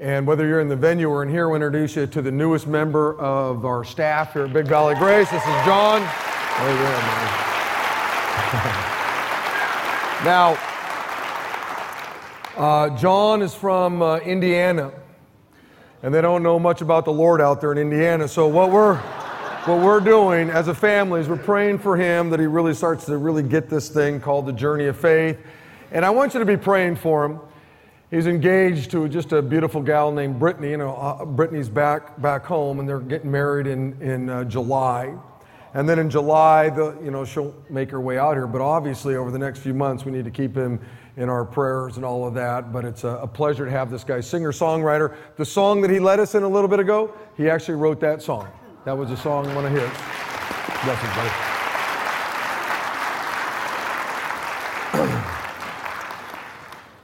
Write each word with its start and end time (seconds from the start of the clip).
And 0.00 0.26
whether 0.26 0.46
you're 0.46 0.60
in 0.60 0.68
the 0.68 0.76
venue 0.76 1.10
or 1.10 1.22
in 1.22 1.28
here, 1.28 1.46
we'll 1.50 1.56
introduce 1.56 1.94
you 1.94 2.06
to 2.06 2.22
the 2.22 2.30
newest 2.30 2.66
member 2.66 3.20
of 3.20 3.66
our 3.66 3.84
staff 3.84 4.32
here 4.32 4.46
at 4.46 4.52
Big 4.54 4.66
Valley 4.66 4.94
Grace. 4.94 5.30
This 5.30 5.42
is 5.42 5.64
John. 5.66 6.00
There, 6.00 6.74
man. 6.74 7.28
now, 10.24 10.58
uh, 12.56 12.96
John 12.96 13.42
is 13.42 13.54
from 13.54 14.00
uh, 14.00 14.20
Indiana, 14.20 14.90
and 16.02 16.14
they 16.14 16.22
don't 16.22 16.42
know 16.42 16.58
much 16.58 16.80
about 16.80 17.04
the 17.04 17.12
Lord 17.12 17.42
out 17.42 17.60
there 17.60 17.72
in 17.72 17.76
Indiana. 17.76 18.26
So 18.26 18.48
what 18.48 18.70
we're 18.70 18.96
what 19.66 19.82
we're 19.82 20.00
doing 20.00 20.48
as 20.48 20.68
a 20.68 20.74
family 20.74 21.20
is 21.20 21.28
we're 21.28 21.36
praying 21.36 21.76
for 21.76 21.94
him 21.98 22.30
that 22.30 22.40
he 22.40 22.46
really 22.46 22.72
starts 22.72 23.04
to 23.04 23.18
really 23.18 23.42
get 23.42 23.68
this 23.68 23.90
thing 23.90 24.18
called 24.18 24.46
the 24.46 24.52
journey 24.54 24.86
of 24.86 24.96
faith. 24.96 25.36
And 25.92 26.06
I 26.06 26.10
want 26.10 26.32
you 26.32 26.40
to 26.40 26.46
be 26.46 26.56
praying 26.56 26.96
for 26.96 27.26
him. 27.26 27.40
He's 28.10 28.26
engaged 28.26 28.90
to 28.90 29.08
just 29.08 29.30
a 29.32 29.40
beautiful 29.40 29.80
gal 29.80 30.10
named 30.10 30.40
Brittany. 30.40 30.70
You 30.70 30.78
know, 30.78 30.96
uh, 30.96 31.24
Brittany's 31.24 31.68
back 31.68 32.20
back 32.20 32.44
home, 32.44 32.80
and 32.80 32.88
they're 32.88 32.98
getting 32.98 33.30
married 33.30 33.68
in 33.68 34.00
in 34.02 34.28
uh, 34.28 34.44
July. 34.44 35.14
And 35.74 35.88
then 35.88 36.00
in 36.00 36.10
July, 36.10 36.68
the, 36.68 36.98
you 37.00 37.12
know, 37.12 37.24
she'll 37.24 37.54
make 37.68 37.92
her 37.92 38.00
way 38.00 38.18
out 38.18 38.34
here. 38.34 38.48
But 38.48 38.60
obviously, 38.60 39.14
over 39.14 39.30
the 39.30 39.38
next 39.38 39.60
few 39.60 39.72
months, 39.72 40.04
we 40.04 40.10
need 40.10 40.24
to 40.24 40.30
keep 40.32 40.56
him 40.56 40.80
in 41.16 41.28
our 41.28 41.44
prayers 41.44 41.96
and 41.96 42.04
all 42.04 42.26
of 42.26 42.34
that. 42.34 42.72
But 42.72 42.84
it's 42.84 43.04
a, 43.04 43.10
a 43.18 43.28
pleasure 43.28 43.64
to 43.64 43.70
have 43.70 43.88
this 43.88 44.02
guy, 44.02 44.20
singer 44.20 44.50
songwriter. 44.50 45.14
The 45.36 45.44
song 45.44 45.80
that 45.82 45.90
he 45.90 46.00
led 46.00 46.18
us 46.18 46.34
in 46.34 46.42
a 46.42 46.48
little 46.48 46.68
bit 46.68 46.80
ago, 46.80 47.14
he 47.36 47.48
actually 47.48 47.76
wrote 47.76 48.00
that 48.00 48.20
song. 48.20 48.48
That 48.84 48.98
was 48.98 49.12
a 49.12 49.16
song, 49.16 49.54
one 49.54 49.66
of 49.66 49.70
his. 49.70 49.88
Blessings, 50.82 51.14
buddy. 51.14 51.49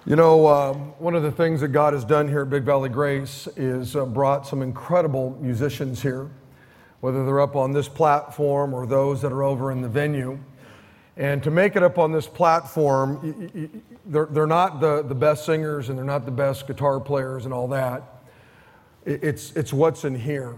You 0.09 0.15
know, 0.15 0.47
uh, 0.47 0.73
one 1.01 1.17
of 1.17 1.25
the 1.25 1.33
things 1.33 1.61
that 1.63 1.69
God 1.69 1.93
has 1.93 2.05
done 2.05 2.29
here 2.29 2.43
at 2.43 2.51
Big 2.51 2.63
Valley 2.63 2.89
Grace 2.89 3.49
is 3.57 3.97
uh, 3.97 4.05
brought 4.05 4.47
some 4.47 4.63
incredible 4.63 5.37
musicians 5.41 6.01
here, 6.01 6.31
whether 7.01 7.27
they're 7.27 7.41
up 7.41 7.57
on 7.57 7.73
this 7.73 7.89
platform 7.89 8.73
or 8.73 8.87
those 8.87 9.21
that 9.23 9.33
are 9.33 9.43
over 9.43 9.73
in 9.73 9.83
the 9.83 9.89
venue. 9.89 10.39
And 11.17 11.43
to 11.43 11.51
make 11.51 11.75
it 11.75 11.83
up 11.83 11.99
on 11.99 12.13
this 12.13 12.29
platform, 12.29 13.81
they're, 14.07 14.27
they're 14.27 14.47
not 14.47 14.79
the, 14.79 15.03
the 15.03 15.15
best 15.15 15.45
singers 15.45 15.89
and 15.89 15.99
they're 15.99 16.05
not 16.05 16.25
the 16.25 16.31
best 16.31 16.69
guitar 16.69 17.01
players 17.01 17.45
and 17.45 17.53
all 17.53 17.67
that. 17.67 18.05
It's, 19.05 19.51
it's 19.57 19.73
what's 19.73 20.05
in 20.05 20.15
here 20.15 20.55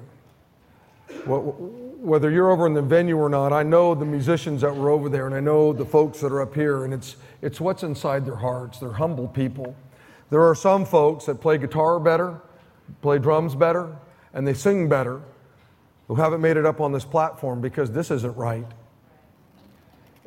whether 2.00 2.30
you're 2.30 2.50
over 2.50 2.66
in 2.66 2.74
the 2.74 2.82
venue 2.82 3.16
or 3.16 3.28
not, 3.28 3.52
I 3.52 3.64
know 3.64 3.94
the 3.94 4.04
musicians 4.04 4.60
that 4.60 4.74
were 4.74 4.90
over 4.90 5.08
there, 5.08 5.26
and 5.26 5.34
I 5.34 5.40
know 5.40 5.72
the 5.72 5.84
folks 5.84 6.20
that 6.20 6.30
are 6.30 6.40
up 6.40 6.54
here, 6.54 6.84
and 6.84 6.94
it's, 6.94 7.16
it's 7.42 7.60
what's 7.60 7.82
inside 7.82 8.24
their 8.24 8.36
hearts. 8.36 8.78
They're 8.78 8.92
humble 8.92 9.26
people. 9.26 9.74
There 10.30 10.42
are 10.42 10.54
some 10.54 10.84
folks 10.84 11.26
that 11.26 11.40
play 11.40 11.58
guitar 11.58 11.98
better, 11.98 12.40
play 13.02 13.18
drums 13.18 13.56
better, 13.56 13.96
and 14.32 14.46
they 14.46 14.54
sing 14.54 14.88
better 14.88 15.20
who 16.06 16.14
haven't 16.14 16.40
made 16.40 16.56
it 16.56 16.64
up 16.64 16.80
on 16.80 16.92
this 16.92 17.04
platform 17.04 17.60
because 17.60 17.90
this 17.90 18.10
isn't 18.10 18.36
right. 18.36 18.66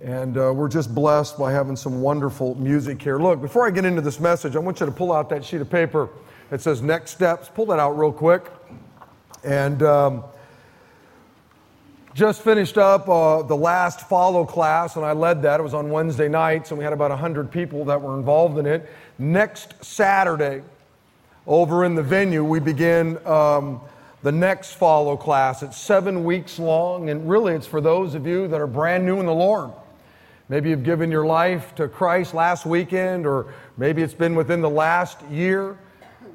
And 0.03 0.38
uh, 0.38 0.52
we're 0.53 0.67
just 0.67 0.94
blessed 0.94 1.38
by 1.39 1.53
having 1.53 1.75
some 1.75 2.02
wonderful 2.02 2.56
music 2.56 3.02
here. 3.02 3.17
Look, 3.17 3.39
before 3.39 3.66
I 3.66 3.72
get 3.72 3.85
into 3.85 4.02
this 4.02 4.19
message, 4.19 4.56
I 4.56 4.59
want 4.59 4.80
you 4.80 4.88
to 4.88 4.91
pull 4.91 5.13
out 5.13 5.30
that 5.30 5.45
sheet 5.45 5.61
of 5.61 5.69
paper 5.69 6.09
that 6.50 6.61
says 6.61 6.81
Next 6.81 7.11
Steps. 7.11 7.50
Pull 7.50 7.67
that 7.67 7.80
out 7.80 7.91
real 7.91 8.11
quick. 8.11 8.52
And. 9.45 9.81
Um, 9.83 10.23
just 12.14 12.42
finished 12.42 12.78
up 12.78 13.08
uh, 13.08 13.42
the 13.42 13.56
last 13.56 14.02
follow 14.02 14.45
class, 14.45 14.95
and 14.98 15.06
I 15.06 15.14
led 15.14 15.42
that. 15.44 15.59
It 15.59 15.64
was 15.64 15.73
on 15.73 15.90
Wednesday 15.90 16.28
nights, 16.28 16.72
and 16.72 16.78
we 16.78 16.84
had 16.84 16.94
about 16.94 17.09
100 17.12 17.50
people 17.50 17.86
that 17.86 18.02
were 18.02 18.18
involved 18.18 18.58
in 18.58 18.66
it. 18.66 18.90
Next 19.18 19.84
Saturday, 19.84 20.62
over 21.48 21.86
in 21.86 21.95
the 21.95 22.03
venue, 22.03 22.44
we 22.44 22.59
begin 22.59 23.18
um, 23.26 23.80
the 24.23 24.31
next 24.31 24.73
follow 24.73 25.16
class. 25.16 25.64
It's 25.64 25.78
seven 25.78 26.23
weeks 26.23 26.59
long, 26.59 27.09
and 27.09 27.30
really 27.30 27.53
it's 27.53 27.68
for 27.68 27.80
those 27.80 28.14
of 28.14 28.28
you 28.28 28.48
that 28.50 28.59
are 28.59 28.68
brand 28.68 29.06
new 29.06 29.20
in 29.20 29.25
the 29.25 29.34
Lord. 29.34 29.72
Maybe 30.50 30.69
you've 30.69 30.84
given 30.84 31.12
your 31.12 31.25
life 31.25 31.74
to 31.75 31.88
Christ 31.88 32.34
last 32.34 32.66
weekend, 32.66 33.25
or 33.25 33.53
maybe 33.78 34.02
it's 34.02 34.14
been 34.14 34.35
within 34.35 34.59
the 34.59 34.69
last 34.69 35.22
year. 35.30 35.78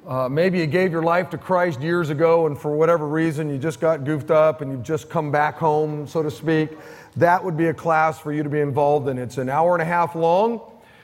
Uh, 0.07 0.29
maybe 0.29 0.61
you 0.61 0.69
gave 0.69 0.93
your 0.93 1.03
life 1.03 1.31
to 1.31 1.37
Christ 1.37 1.81
years 1.81 2.11
ago, 2.11 2.47
and 2.47 2.57
for 2.57 2.77
whatever 2.77 3.09
reason, 3.09 3.51
you 3.51 3.59
just 3.59 3.81
got 3.81 4.05
goofed 4.05 4.31
up 4.31 4.61
and 4.61 4.71
you've 4.71 4.85
just 4.85 5.11
come 5.11 5.33
back 5.33 5.57
home, 5.57 6.07
so 6.07 6.23
to 6.23 6.31
speak. 6.31 6.71
That 7.17 7.43
would 7.43 7.57
be 7.57 7.67
a 7.67 7.75
class 7.75 8.21
for 8.21 8.33
you 8.33 8.45
to 8.45 8.49
be 8.49 8.61
involved 8.61 9.09
in. 9.09 9.19
It's 9.19 9.37
an 9.37 9.49
hour 9.49 9.75
and 9.75 9.83
a 9.83 9.85
half 9.85 10.15
long. 10.15 10.61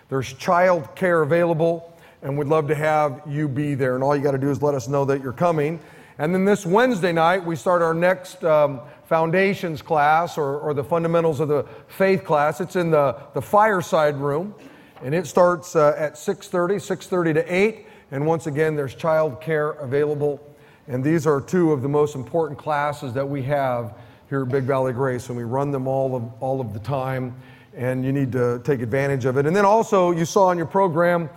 There's 0.08 0.32
child 0.34 0.94
care 0.94 1.22
available, 1.22 1.92
and 2.22 2.38
we'd 2.38 2.46
love 2.46 2.68
to 2.68 2.76
have 2.76 3.22
you 3.26 3.48
be 3.48 3.74
there. 3.74 3.96
And 3.96 4.04
all 4.04 4.14
you 4.14 4.22
got 4.22 4.32
to 4.32 4.38
do 4.38 4.50
is 4.50 4.62
let 4.62 4.76
us 4.76 4.86
know 4.86 5.04
that 5.06 5.20
you're 5.20 5.32
coming. 5.32 5.80
And 6.19 6.32
then 6.32 6.44
this 6.44 6.64
Wednesday 6.64 7.12
night, 7.12 7.44
we 7.44 7.56
start 7.56 7.82
our 7.82 7.94
next 7.94 8.44
um, 8.44 8.82
foundations 9.06 9.82
class 9.82 10.38
or, 10.38 10.60
or, 10.60 10.74
the 10.74 10.84
fundamentals 10.84 11.40
of 11.40 11.48
the 11.48 11.66
faith 11.88 12.22
class. 12.22 12.60
It's 12.60 12.76
in 12.76 12.92
the, 12.92 13.16
the 13.34 13.42
fireside 13.42 14.14
room, 14.16 14.54
and 15.02 15.12
it 15.12 15.26
starts 15.26 15.74
uh, 15.74 15.96
at 15.98 16.14
6.30, 16.14 16.76
6.30 16.76 17.34
to 17.34 17.52
8. 17.52 17.86
And 18.12 18.26
once 18.26 18.46
again, 18.46 18.76
there's 18.76 18.94
child 18.94 19.40
care 19.40 19.70
available. 19.70 20.38
And 20.86 21.02
these 21.02 21.26
are 21.26 21.40
two 21.40 21.72
of 21.72 21.80
the 21.80 21.88
most 21.88 22.14
important 22.14 22.58
classes 22.58 23.14
that 23.14 23.26
we 23.26 23.42
have 23.44 23.94
here 24.28 24.42
at 24.42 24.50
Big 24.50 24.64
Valley 24.64 24.92
Grace, 24.92 25.28
and 25.28 25.36
we 25.36 25.44
run 25.44 25.70
them 25.70 25.88
all 25.88 26.14
of, 26.14 26.22
all 26.40 26.60
of 26.60 26.74
the 26.74 26.78
time. 26.78 27.34
And 27.74 28.04
you 28.04 28.12
need 28.12 28.30
to 28.32 28.60
take 28.64 28.82
advantage 28.82 29.24
of 29.24 29.38
it. 29.38 29.46
And 29.46 29.56
then 29.56 29.64
also, 29.64 30.10
you 30.10 30.26
saw 30.26 30.48
on 30.48 30.58
your 30.58 30.66
program, 30.66 31.30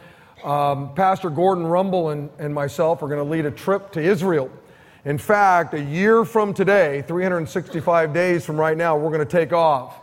um, 0.43 0.93
Pastor 0.93 1.29
Gordon 1.29 1.65
Rumble 1.65 2.09
and, 2.09 2.29
and 2.39 2.53
myself 2.53 3.01
are 3.01 3.07
going 3.07 3.23
to 3.23 3.31
lead 3.31 3.45
a 3.45 3.51
trip 3.51 3.93
to 3.93 4.01
Israel. 4.01 4.51
In 5.05 5.17
fact, 5.17 5.73
a 5.73 5.81
year 5.81 6.25
from 6.25 6.53
today, 6.53 7.03
365 7.07 8.13
days 8.13 8.45
from 8.45 8.57
right 8.57 8.75
now, 8.75 8.97
we're 8.97 9.11
going 9.11 9.25
to 9.25 9.25
take 9.25 9.53
off. 9.53 9.95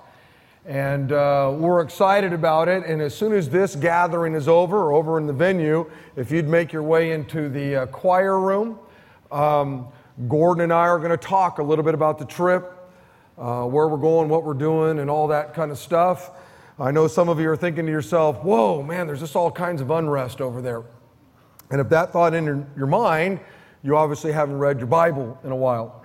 And 0.65 1.11
uh, 1.11 1.53
we're 1.57 1.81
excited 1.81 2.33
about 2.33 2.69
it. 2.69 2.85
And 2.87 3.03
as 3.03 3.15
soon 3.15 3.33
as 3.33 3.49
this 3.49 3.75
gathering 3.75 4.35
is 4.35 4.47
over, 4.47 4.93
over 4.93 5.19
in 5.19 5.27
the 5.27 5.33
venue, 5.33 5.91
if 6.15 6.31
you'd 6.31 6.49
make 6.49 6.73
your 6.73 6.85
way 6.85 7.11
into 7.11 7.49
the 7.49 7.77
uh, 7.77 7.87
choir 7.87 8.39
room, 8.39 8.79
um, 9.33 9.89
Gordon 10.29 10.63
and 10.63 10.73
I 10.73 10.87
are 10.87 10.99
going 10.99 11.11
to 11.11 11.17
talk 11.17 11.59
a 11.59 11.63
little 11.63 11.85
bit 11.85 11.95
about 11.95 12.19
the 12.19 12.27
trip, 12.27 12.79
uh, 13.39 13.65
where 13.65 13.89
we're 13.89 13.97
going, 13.97 14.29
what 14.29 14.45
we're 14.45 14.55
doing, 14.55 15.01
and 15.01 15.11
all 15.11 15.27
that 15.29 15.53
kind 15.53 15.73
of 15.73 15.79
stuff. 15.79 16.31
I 16.79 16.93
know 16.93 17.09
some 17.09 17.29
of 17.29 17.41
you 17.41 17.51
are 17.51 17.57
thinking 17.57 17.87
to 17.87 17.93
yourself, 17.93 18.45
whoa, 18.45 18.83
man, 18.83 19.07
there's 19.07 19.21
just 19.21 19.35
all 19.35 19.51
kinds 19.51 19.81
of 19.81 19.91
unrest 19.91 20.41
over 20.41 20.63
there. 20.63 20.85
And 21.71 21.81
if 21.81 21.89
that 21.89 22.13
thought 22.13 22.35
entered 22.35 22.67
your 22.77 22.87
mind, 22.87 23.41
you 23.83 23.97
obviously 23.97 24.31
haven't 24.31 24.59
read 24.59 24.79
your 24.79 24.87
Bible 24.87 25.39
in 25.43 25.51
a 25.51 25.57
while. 25.57 26.02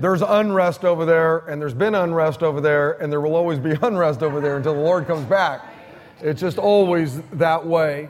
There's 0.00 0.22
unrest 0.22 0.84
over 0.84 1.04
there, 1.04 1.38
and 1.48 1.60
there's 1.60 1.74
been 1.74 1.96
unrest 1.96 2.44
over 2.44 2.60
there, 2.60 2.92
and 3.02 3.10
there 3.10 3.20
will 3.20 3.34
always 3.34 3.58
be 3.58 3.74
unrest 3.82 4.22
over 4.22 4.40
there 4.40 4.56
until 4.56 4.74
the 4.74 4.80
Lord 4.80 5.06
comes 5.08 5.26
back. 5.26 5.60
It's 6.20 6.40
just 6.40 6.58
always 6.58 7.20
that 7.32 7.66
way. 7.66 8.08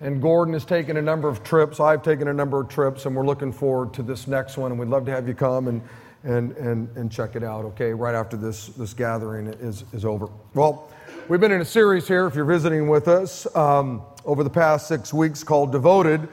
And 0.00 0.20
Gordon 0.20 0.54
has 0.54 0.64
taken 0.64 0.96
a 0.96 1.02
number 1.02 1.28
of 1.28 1.42
trips. 1.42 1.78
I've 1.78 2.02
taken 2.02 2.28
a 2.28 2.32
number 2.32 2.60
of 2.60 2.68
trips, 2.68 3.04
and 3.04 3.14
we're 3.14 3.24
looking 3.24 3.52
forward 3.52 3.92
to 3.94 4.02
this 4.02 4.26
next 4.26 4.56
one. 4.56 4.70
And 4.70 4.80
we'd 4.80 4.88
love 4.88 5.04
to 5.06 5.10
have 5.10 5.28
you 5.28 5.34
come 5.34 5.68
and, 5.68 5.82
and, 6.24 6.52
and, 6.56 6.88
and 6.96 7.12
check 7.12 7.36
it 7.36 7.42
out, 7.42 7.64
okay, 7.66 7.92
right 7.92 8.14
after 8.14 8.36
this, 8.36 8.68
this 8.68 8.94
gathering 8.94 9.46
is, 9.46 9.84
is 9.92 10.04
over. 10.04 10.28
Well, 10.54 10.90
we've 11.28 11.40
been 11.40 11.52
in 11.52 11.60
a 11.60 11.66
series 11.66 12.08
here, 12.08 12.26
if 12.26 12.34
you're 12.34 12.44
visiting 12.46 12.88
with 12.88 13.08
us, 13.08 13.46
um, 13.54 14.02
over 14.24 14.42
the 14.42 14.50
past 14.50 14.88
six 14.88 15.12
weeks 15.12 15.44
called 15.44 15.70
Devoted, 15.70 16.28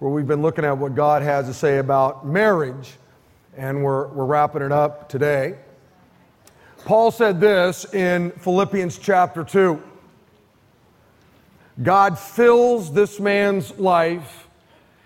where 0.00 0.10
we've 0.10 0.26
been 0.26 0.42
looking 0.42 0.64
at 0.64 0.76
what 0.76 0.94
God 0.94 1.22
has 1.22 1.46
to 1.46 1.54
say 1.54 1.78
about 1.78 2.26
marriage 2.26 2.98
and 3.58 3.82
we're, 3.82 4.06
we're 4.08 4.24
wrapping 4.24 4.62
it 4.62 4.72
up 4.72 5.08
today. 5.08 5.56
Paul 6.84 7.10
said 7.10 7.40
this 7.40 7.92
in 7.92 8.30
Philippians 8.30 8.96
chapter 8.98 9.44
2 9.44 9.82
God 11.82 12.18
fills 12.18 12.92
this 12.92 13.20
man's 13.20 13.78
life 13.78 14.48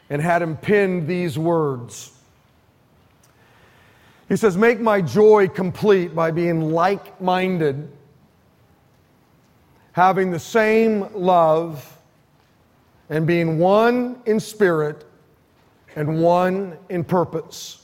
and 0.09 0.23
had 0.23 0.41
him 0.41 0.57
pin 0.57 1.07
these 1.07 1.39
words. 1.39 2.13
He 4.29 4.37
says, 4.37 4.57
Make 4.57 4.81
my 4.81 5.03
joy 5.03 5.49
complete 5.49 6.15
by 6.15 6.31
being 6.31 6.73
like 6.73 7.21
minded, 7.21 7.91
having 9.93 10.31
the 10.31 10.39
same 10.39 11.09
love, 11.15 11.99
and 13.11 13.27
being 13.27 13.59
one 13.59 14.23
in 14.25 14.41
spirit 14.41 15.05
and 15.95 16.23
one 16.23 16.79
in 16.89 17.05
purpose. 17.05 17.82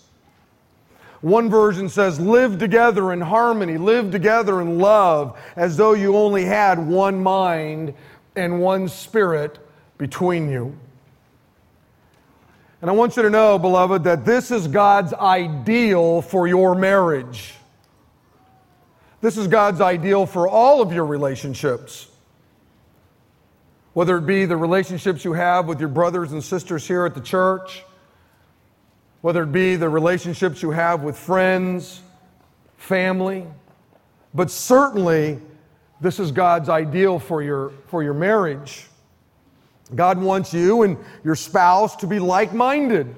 One 1.21 1.51
version 1.51 1.89
says, 1.89 2.21
live 2.21 2.59
together 2.59 3.13
in 3.13 3.21
harmony, 3.21 3.77
live 3.77 4.13
together 4.13 4.61
in 4.61 4.79
love, 4.79 5.39
as 5.57 5.77
though 5.77 5.95
you 5.95 6.17
only 6.17 6.45
had 6.45 6.79
one 6.79 7.23
mind 7.23 7.95
and 8.37 8.61
one 8.61 8.89
spirit 8.89 9.59
between 9.99 10.49
you. 10.49 10.79
And 12.81 12.89
I 12.89 12.95
want 12.95 13.17
you 13.17 13.25
to 13.25 13.31
know, 13.31 13.59
beloved, 13.59 14.05
that 14.05 14.25
this 14.25 14.53
is 14.53 14.69
God's 14.69 15.13
ideal 15.13 16.23
for 16.23 16.47
your 16.47 16.77
marriage. 16.77 17.55
This 19.21 19.37
is 19.37 19.49
God's 19.49 19.81
ideal 19.81 20.27
for 20.27 20.47
all 20.47 20.81
of 20.81 20.93
your 20.93 21.05
relationships. 21.05 22.07
Whether 23.95 24.19
it 24.19 24.27
be 24.27 24.45
the 24.45 24.57
relationships 24.57 25.25
you 25.25 25.33
have 25.33 25.67
with 25.67 25.81
your 25.81 25.89
brothers 25.89 26.31
and 26.31 26.45
sisters 26.45 26.87
here 26.87 27.05
at 27.05 27.17
the 27.17 27.21
church, 27.21 27.83
whether 29.21 29.43
it 29.43 29.53
be 29.53 29.77
the 29.77 29.89
relationships 29.89 30.63
you 30.63 30.71
have 30.71 31.03
with 31.03 31.19
friends, 31.19 32.03
family, 32.77 33.47
but 34.35 34.51
certainly 34.51 35.41
this 36.01 36.21
is 36.21 36.31
God's 36.31 36.69
ideal 36.69 37.19
for 37.19 37.43
your, 37.43 37.73
for 37.87 38.03
your 38.03 38.15
marriage. 38.15 38.87
God 39.95 40.19
wants 40.19 40.53
you 40.55 40.83
and 40.83 40.97
your 41.25 41.35
spouse 41.35 41.97
to 41.97 42.07
be 42.07 42.19
like 42.19 42.53
minded. 42.53 43.15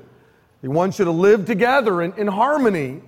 He 0.63 0.69
wants 0.69 0.99
you 0.99 1.05
to 1.05 1.11
live 1.11 1.45
together 1.45 2.03
in, 2.03 2.13
in 2.15 2.27
harmony. 2.27 3.03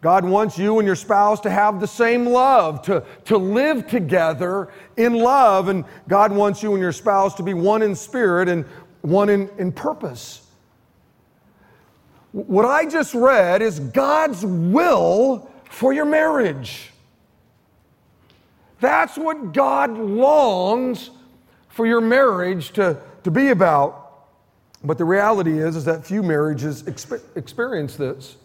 God 0.00 0.24
wants 0.24 0.58
you 0.58 0.78
and 0.78 0.86
your 0.86 0.94
spouse 0.94 1.40
to 1.40 1.50
have 1.50 1.80
the 1.80 1.86
same 1.86 2.26
love, 2.26 2.82
to, 2.82 3.04
to 3.24 3.36
live 3.36 3.88
together 3.88 4.68
in 4.96 5.14
love. 5.14 5.68
And 5.68 5.84
God 6.06 6.30
wants 6.30 6.62
you 6.62 6.74
and 6.74 6.82
your 6.82 6.92
spouse 6.92 7.34
to 7.36 7.42
be 7.42 7.54
one 7.54 7.82
in 7.82 7.96
spirit 7.96 8.48
and 8.48 8.64
one 9.00 9.28
in, 9.28 9.50
in 9.58 9.72
purpose. 9.72 10.47
What 12.32 12.64
I 12.64 12.86
just 12.86 13.14
read 13.14 13.62
is 13.62 13.80
God's 13.80 14.44
will 14.44 15.50
for 15.70 15.92
your 15.92 16.04
marriage. 16.04 16.90
That's 18.80 19.16
what 19.16 19.52
God 19.52 19.96
longs 19.96 21.10
for 21.68 21.86
your 21.86 22.00
marriage 22.00 22.72
to, 22.72 23.00
to 23.24 23.30
be 23.30 23.48
about. 23.48 24.26
But 24.84 24.98
the 24.98 25.04
reality 25.04 25.58
is, 25.58 25.74
is 25.74 25.84
that 25.86 26.06
few 26.06 26.22
marriages 26.22 26.82
exp- 26.84 27.22
experience 27.36 27.96
this. 27.96 28.36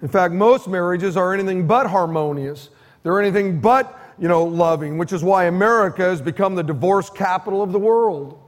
In 0.00 0.08
fact, 0.08 0.34
most 0.34 0.68
marriages 0.68 1.16
are 1.16 1.32
anything 1.32 1.66
but 1.66 1.86
harmonious. 1.86 2.70
They're 3.02 3.20
anything 3.20 3.60
but, 3.60 4.14
you 4.18 4.28
know, 4.28 4.44
loving, 4.44 4.98
which 4.98 5.12
is 5.12 5.22
why 5.24 5.44
America 5.44 6.02
has 6.02 6.20
become 6.20 6.54
the 6.54 6.62
divorce 6.62 7.10
capital 7.10 7.62
of 7.62 7.72
the 7.72 7.78
world. 7.78 8.41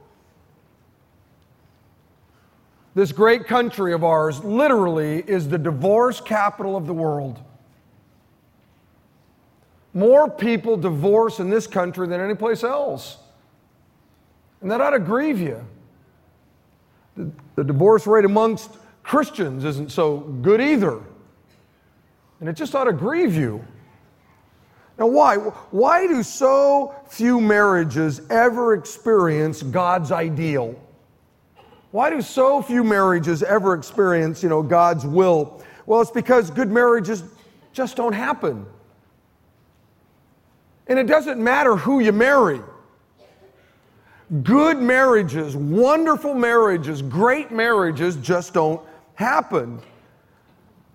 This 2.95 3.11
great 3.11 3.45
country 3.45 3.91
of 3.91 4.05
ours 4.05 4.41
literally 4.43 5.21
is 5.27 5.49
the 5.49 5.57
divorce 5.57 6.21
capital 6.21 6.77
of 6.77 6.87
the 6.87 6.93
world. 6.93 7.41
More 9.93 10.29
people 10.29 10.77
divorce 10.77 11.39
in 11.39 11.49
this 11.49 11.67
country 11.67 12.07
than 12.07 12.21
any 12.21 12.35
place 12.35 12.63
else. 12.63 13.17
And 14.61 14.71
that 14.71 14.79
ought 14.79 14.91
to 14.91 14.99
grieve 14.99 15.41
you. 15.41 15.65
The, 17.17 17.29
the 17.55 17.63
divorce 17.65 18.07
rate 18.07 18.25
amongst 18.25 18.71
Christians 19.03 19.65
isn't 19.65 19.91
so 19.91 20.17
good 20.17 20.61
either. 20.61 21.01
And 22.39 22.47
it 22.47 22.53
just 22.53 22.75
ought 22.75 22.85
to 22.85 22.93
grieve 22.93 23.35
you. 23.35 23.65
Now, 24.97 25.07
why? 25.07 25.35
Why 25.35 26.07
do 26.07 26.23
so 26.23 26.95
few 27.09 27.41
marriages 27.41 28.21
ever 28.29 28.73
experience 28.73 29.63
God's 29.63 30.13
ideal? 30.13 30.79
Why 31.95 32.09
do 32.09 32.21
so 32.21 32.61
few 32.61 32.83
marriages 32.83 33.41
ever 33.41 33.73
experience, 33.73 34.43
you 34.43 34.49
know, 34.49 34.61
God's 34.61 35.05
will? 35.05 35.63
Well, 35.85 36.01
it's 36.01 36.11
because 36.11 36.51
good 36.51 36.69
marriages 36.69 37.23
just 37.71 37.95
don't 37.95 38.11
happen. 38.11 38.65
And 40.87 40.99
it 40.99 41.07
doesn't 41.07 41.41
matter 41.41 41.77
who 41.77 42.01
you 42.01 42.11
marry. 42.11 42.59
Good 44.43 44.77
marriages, 44.77 45.55
wonderful 45.55 46.33
marriages, 46.33 47.01
great 47.01 47.51
marriages 47.51 48.17
just 48.17 48.53
don't 48.53 48.81
happen. 49.13 49.79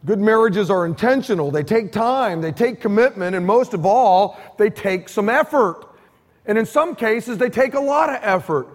Good 0.05 0.21
marriages 0.21 0.69
are 0.69 0.85
intentional. 0.85 1.51
They 1.51 1.63
take 1.63 1.93
time, 1.93 2.43
they 2.43 2.53
take 2.53 2.79
commitment, 2.79 3.35
and 3.35 3.47
most 3.47 3.73
of 3.73 3.87
all, 3.87 4.39
they 4.59 4.69
take 4.69 5.09
some 5.09 5.31
effort. 5.31 5.83
And 6.45 6.59
in 6.59 6.67
some 6.67 6.95
cases, 6.95 7.39
they 7.39 7.49
take 7.49 7.73
a 7.73 7.81
lot 7.81 8.11
of 8.11 8.19
effort. 8.21 8.69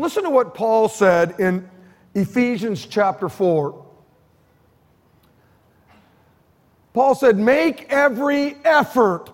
Listen 0.00 0.22
to 0.22 0.30
what 0.30 0.54
Paul 0.54 0.88
said 0.88 1.38
in 1.38 1.68
Ephesians 2.14 2.86
chapter 2.86 3.28
4. 3.28 3.84
Paul 6.94 7.14
said, 7.14 7.36
Make 7.36 7.92
every 7.92 8.56
effort 8.64 9.28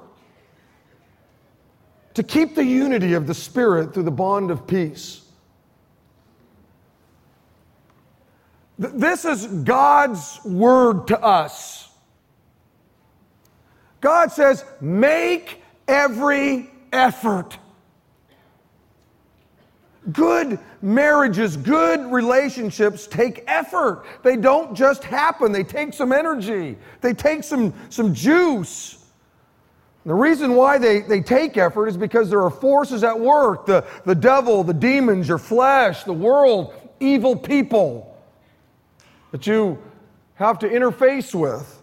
to 2.15 2.25
keep 2.25 2.57
the 2.57 2.65
unity 2.65 3.13
of 3.13 3.29
the 3.29 3.33
Spirit 3.33 3.95
through 3.95 4.03
the 4.03 4.11
bond 4.11 4.51
of 4.51 4.67
peace. 4.67 5.25
This 8.77 9.25
is 9.25 9.47
God's 9.47 10.41
word 10.45 11.07
to 11.07 11.23
us. 11.23 11.89
God 14.01 14.33
says, 14.33 14.65
make 14.81 15.63
every 15.87 16.69
effort. 16.93 17.57
Good 20.13 20.59
marriages, 20.83 21.57
good 21.57 22.13
relationships 22.13 23.07
take 23.07 23.43
effort. 23.49 24.05
They 24.23 24.37
don't 24.37 24.75
just 24.75 25.03
happen, 25.03 25.51
they 25.51 25.65
take 25.65 25.93
some 25.93 26.13
energy, 26.13 26.77
they 27.01 27.13
take 27.13 27.43
some, 27.43 27.75
some 27.89 28.15
juice. 28.15 29.05
The 30.05 30.15
reason 30.15 30.55
why 30.55 30.79
they, 30.79 31.01
they 31.01 31.21
take 31.21 31.57
effort 31.57 31.89
is 31.89 31.97
because 31.97 32.31
there 32.31 32.43
are 32.43 32.51
forces 32.51 33.03
at 33.03 33.19
work 33.19 33.67
the, 33.67 33.85
the 34.05 34.15
devil, 34.15 34.63
the 34.63 34.73
demons, 34.73 35.27
your 35.27 35.39
flesh, 35.39 36.05
the 36.05 36.13
world, 36.13 36.73
evil 37.01 37.35
people 37.35 38.17
that 39.33 39.49
you 39.49 39.83
have 40.37 40.61
to 40.61 40.69
interface 40.69 41.35
with. 41.35 41.76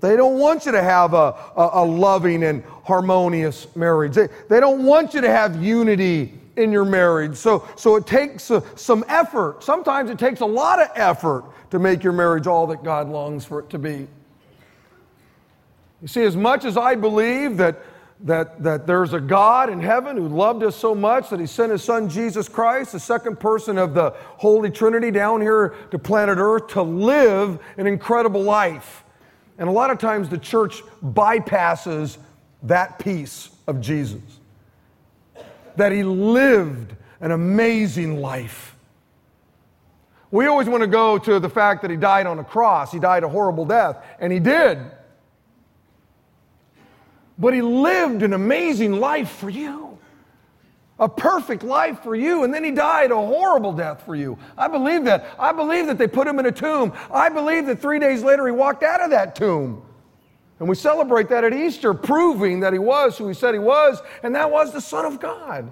They 0.00 0.16
don't 0.16 0.38
want 0.38 0.66
you 0.66 0.72
to 0.72 0.82
have 0.82 1.14
a, 1.14 1.34
a, 1.56 1.70
a 1.74 1.84
loving 1.84 2.44
and 2.44 2.62
harmonious 2.84 3.66
marriage. 3.76 4.14
They, 4.14 4.28
they 4.48 4.60
don't 4.60 4.84
want 4.84 5.14
you 5.14 5.20
to 5.20 5.30
have 5.30 5.62
unity 5.62 6.32
in 6.56 6.72
your 6.72 6.84
marriage. 6.84 7.36
So, 7.36 7.68
so 7.76 7.96
it 7.96 8.06
takes 8.06 8.50
uh, 8.50 8.60
some 8.76 9.04
effort. 9.08 9.62
Sometimes 9.62 10.10
it 10.10 10.18
takes 10.18 10.40
a 10.40 10.46
lot 10.46 10.80
of 10.80 10.88
effort 10.94 11.44
to 11.70 11.78
make 11.78 12.04
your 12.04 12.12
marriage 12.12 12.46
all 12.46 12.66
that 12.68 12.84
God 12.84 13.08
longs 13.08 13.44
for 13.44 13.60
it 13.60 13.70
to 13.70 13.78
be. 13.78 14.06
You 16.00 16.08
see, 16.08 16.22
as 16.22 16.36
much 16.36 16.64
as 16.64 16.76
I 16.76 16.94
believe 16.94 17.56
that, 17.56 17.78
that, 18.20 18.62
that 18.62 18.86
there's 18.86 19.12
a 19.12 19.20
God 19.20 19.70
in 19.70 19.80
heaven 19.80 20.16
who 20.16 20.28
loved 20.28 20.62
us 20.62 20.76
so 20.76 20.94
much 20.94 21.30
that 21.30 21.40
he 21.40 21.46
sent 21.46 21.72
his 21.72 21.82
son 21.82 22.08
Jesus 22.08 22.48
Christ, 22.48 22.92
the 22.92 23.00
second 23.00 23.40
person 23.40 23.78
of 23.78 23.94
the 23.94 24.10
Holy 24.10 24.70
Trinity, 24.70 25.10
down 25.10 25.40
here 25.40 25.74
to 25.90 25.98
planet 25.98 26.38
Earth 26.38 26.68
to 26.68 26.82
live 26.82 27.58
an 27.76 27.86
incredible 27.86 28.42
life. 28.42 29.03
And 29.58 29.68
a 29.68 29.72
lot 29.72 29.90
of 29.90 29.98
times 29.98 30.28
the 30.28 30.38
church 30.38 30.82
bypasses 31.02 32.18
that 32.64 32.98
piece 32.98 33.50
of 33.66 33.80
Jesus. 33.80 34.20
That 35.76 35.92
he 35.92 36.02
lived 36.02 36.94
an 37.20 37.30
amazing 37.30 38.20
life. 38.20 38.76
We 40.30 40.46
always 40.46 40.68
want 40.68 40.82
to 40.82 40.88
go 40.88 41.18
to 41.18 41.38
the 41.38 41.48
fact 41.48 41.82
that 41.82 41.90
he 41.90 41.96
died 41.96 42.26
on 42.26 42.38
a 42.38 42.44
cross, 42.44 42.90
he 42.90 42.98
died 42.98 43.22
a 43.22 43.28
horrible 43.28 43.64
death, 43.64 44.04
and 44.18 44.32
he 44.32 44.40
did. 44.40 44.78
But 47.38 47.54
he 47.54 47.62
lived 47.62 48.22
an 48.22 48.32
amazing 48.32 48.98
life 48.98 49.30
for 49.30 49.50
you. 49.50 49.83
A 50.98 51.08
perfect 51.08 51.62
life 51.64 52.02
for 52.02 52.14
you. 52.14 52.44
And 52.44 52.54
then 52.54 52.62
he 52.62 52.70
died 52.70 53.10
a 53.10 53.16
horrible 53.16 53.72
death 53.72 54.04
for 54.04 54.14
you. 54.14 54.38
I 54.56 54.68
believe 54.68 55.04
that. 55.04 55.26
I 55.38 55.52
believe 55.52 55.86
that 55.86 55.98
they 55.98 56.06
put 56.06 56.26
him 56.26 56.38
in 56.38 56.46
a 56.46 56.52
tomb. 56.52 56.92
I 57.10 57.28
believe 57.28 57.66
that 57.66 57.80
three 57.80 57.98
days 57.98 58.22
later 58.22 58.46
he 58.46 58.52
walked 58.52 58.82
out 58.82 59.00
of 59.00 59.10
that 59.10 59.34
tomb. 59.34 59.82
And 60.60 60.68
we 60.68 60.76
celebrate 60.76 61.28
that 61.30 61.42
at 61.42 61.52
Easter, 61.52 61.94
proving 61.94 62.60
that 62.60 62.72
he 62.72 62.78
was 62.78 63.18
who 63.18 63.26
he 63.26 63.34
said 63.34 63.54
he 63.54 63.58
was, 63.58 64.00
and 64.22 64.34
that 64.36 64.50
was 64.50 64.72
the 64.72 64.80
Son 64.80 65.04
of 65.04 65.18
God. 65.18 65.70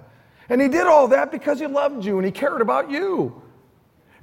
And 0.49 0.61
he 0.61 0.67
did 0.67 0.87
all 0.87 1.07
that 1.07 1.31
because 1.31 1.59
he 1.59 1.67
loved 1.67 2.03
you 2.03 2.17
and 2.17 2.25
he 2.25 2.31
cared 2.31 2.61
about 2.61 2.91
you. 2.91 3.41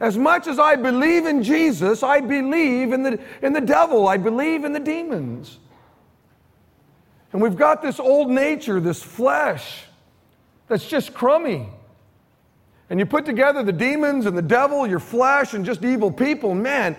As 0.01 0.17
much 0.17 0.47
as 0.47 0.59
I 0.59 0.77
believe 0.77 1.27
in 1.27 1.43
Jesus, 1.43 2.03
I 2.03 2.21
believe 2.21 2.93
in 2.93 3.03
the, 3.03 3.21
in 3.43 3.53
the 3.53 3.61
devil, 3.61 4.07
I 4.07 4.17
believe 4.17 4.65
in 4.65 4.73
the 4.73 4.81
demons. 4.81 5.59
And 7.33 7.41
we've 7.41 7.57
got 7.57 7.81
this 7.81 7.99
old 8.01 8.31
nature, 8.31 8.81
this 8.81 9.03
flesh, 9.03 9.85
that's 10.71 10.87
just 10.87 11.13
crummy. 11.13 11.69
And 12.89 12.99
you 12.99 13.05
put 13.05 13.27
together 13.27 13.63
the 13.65 13.73
demons 13.73 14.25
and 14.25 14.39
the 14.39 14.43
devil, 14.43 14.87
your 14.87 15.01
flesh, 15.01 15.53
and 15.53 15.65
just 15.65 15.85
evil 15.85 16.11
people, 16.11 16.55
man, 16.55 16.97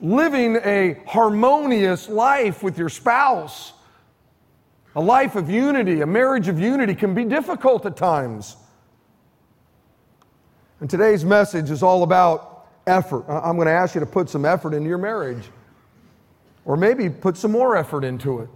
living 0.00 0.56
a 0.56 0.98
harmonious 1.06 2.08
life 2.08 2.62
with 2.62 2.78
your 2.78 2.88
spouse, 2.88 3.74
a 4.94 5.00
life 5.00 5.36
of 5.36 5.50
unity, 5.50 6.00
a 6.00 6.06
marriage 6.06 6.48
of 6.48 6.58
unity 6.58 6.94
can 6.94 7.14
be 7.14 7.24
difficult 7.24 7.84
at 7.86 7.96
times. 7.96 8.56
And 10.80 10.88
today's 10.88 11.24
message 11.24 11.70
is 11.70 11.82
all 11.82 12.02
about 12.02 12.68
effort. 12.86 13.24
I'm 13.28 13.56
going 13.56 13.66
to 13.66 13.72
ask 13.72 13.94
you 13.94 14.00
to 14.00 14.06
put 14.06 14.30
some 14.30 14.44
effort 14.46 14.74
into 14.74 14.88
your 14.88 14.98
marriage, 14.98 15.44
or 16.64 16.76
maybe 16.76 17.10
put 17.10 17.36
some 17.36 17.52
more 17.52 17.76
effort 17.76 18.02
into 18.02 18.40
it. 18.40 18.48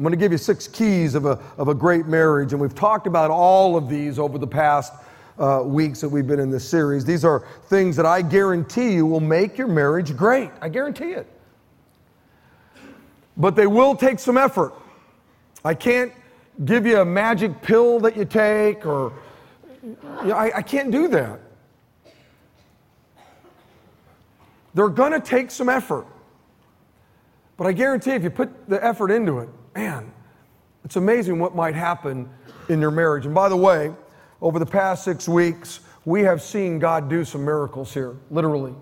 I'm 0.00 0.04
going 0.04 0.12
to 0.12 0.16
give 0.16 0.32
you 0.32 0.38
six 0.38 0.66
keys 0.66 1.14
of 1.14 1.26
a, 1.26 1.38
of 1.58 1.68
a 1.68 1.74
great 1.74 2.06
marriage, 2.06 2.54
and 2.54 2.62
we've 2.62 2.74
talked 2.74 3.06
about 3.06 3.30
all 3.30 3.76
of 3.76 3.86
these 3.86 4.18
over 4.18 4.38
the 4.38 4.46
past 4.46 4.94
uh, 5.38 5.60
weeks 5.62 6.00
that 6.00 6.08
we've 6.08 6.26
been 6.26 6.40
in 6.40 6.50
this 6.50 6.66
series. 6.66 7.04
These 7.04 7.22
are 7.22 7.46
things 7.64 7.96
that 7.96 8.06
I 8.06 8.22
guarantee 8.22 8.92
you 8.94 9.04
will 9.04 9.20
make 9.20 9.58
your 9.58 9.68
marriage 9.68 10.16
great. 10.16 10.52
I 10.62 10.70
guarantee 10.70 11.10
it. 11.10 11.26
But 13.36 13.56
they 13.56 13.66
will 13.66 13.94
take 13.94 14.18
some 14.18 14.38
effort. 14.38 14.72
I 15.66 15.74
can't 15.74 16.14
give 16.64 16.86
you 16.86 17.00
a 17.00 17.04
magic 17.04 17.60
pill 17.60 18.00
that 18.00 18.16
you 18.16 18.24
take, 18.24 18.86
or 18.86 19.12
I, 20.22 20.50
I 20.54 20.62
can't 20.62 20.90
do 20.90 21.08
that. 21.08 21.40
They're 24.72 24.88
going 24.88 25.12
to 25.12 25.20
take 25.20 25.50
some 25.50 25.68
effort. 25.68 26.06
But 27.58 27.66
I 27.66 27.72
guarantee 27.72 28.12
if 28.12 28.22
you 28.22 28.30
put 28.30 28.66
the 28.66 28.82
effort 28.82 29.10
into 29.10 29.40
it, 29.40 29.50
man, 29.74 30.12
it's 30.84 30.96
amazing 30.96 31.38
what 31.38 31.54
might 31.54 31.74
happen 31.74 32.28
in 32.68 32.80
your 32.80 32.90
marriage. 32.90 33.26
And 33.26 33.34
by 33.34 33.48
the 33.48 33.56
way, 33.56 33.92
over 34.40 34.58
the 34.58 34.66
past 34.66 35.04
six 35.04 35.28
weeks, 35.28 35.80
we 36.04 36.22
have 36.22 36.40
seen 36.42 36.78
God 36.78 37.08
do 37.08 37.24
some 37.24 37.44
miracles 37.44 37.92
here, 37.92 38.16
literally. 38.30 38.74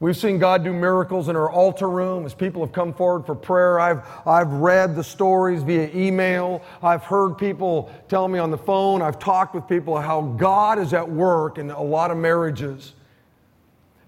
We've 0.00 0.16
seen 0.16 0.38
God 0.38 0.64
do 0.64 0.72
miracles 0.72 1.28
in 1.28 1.36
our 1.36 1.48
altar 1.48 1.88
room 1.88 2.26
as 2.26 2.34
people 2.34 2.64
have 2.64 2.72
come 2.72 2.92
forward 2.92 3.24
for 3.24 3.36
prayer. 3.36 3.78
I've, 3.78 4.04
I've 4.26 4.52
read 4.54 4.96
the 4.96 5.04
stories 5.04 5.62
via 5.62 5.90
email. 5.94 6.60
I've 6.82 7.04
heard 7.04 7.38
people 7.38 7.92
tell 8.08 8.26
me 8.26 8.40
on 8.40 8.50
the 8.50 8.58
phone. 8.58 9.00
I've 9.00 9.20
talked 9.20 9.54
with 9.54 9.68
people 9.68 10.00
how 10.00 10.22
God 10.22 10.80
is 10.80 10.92
at 10.92 11.08
work 11.08 11.58
in 11.58 11.70
a 11.70 11.80
lot 11.80 12.10
of 12.10 12.16
marriages. 12.16 12.94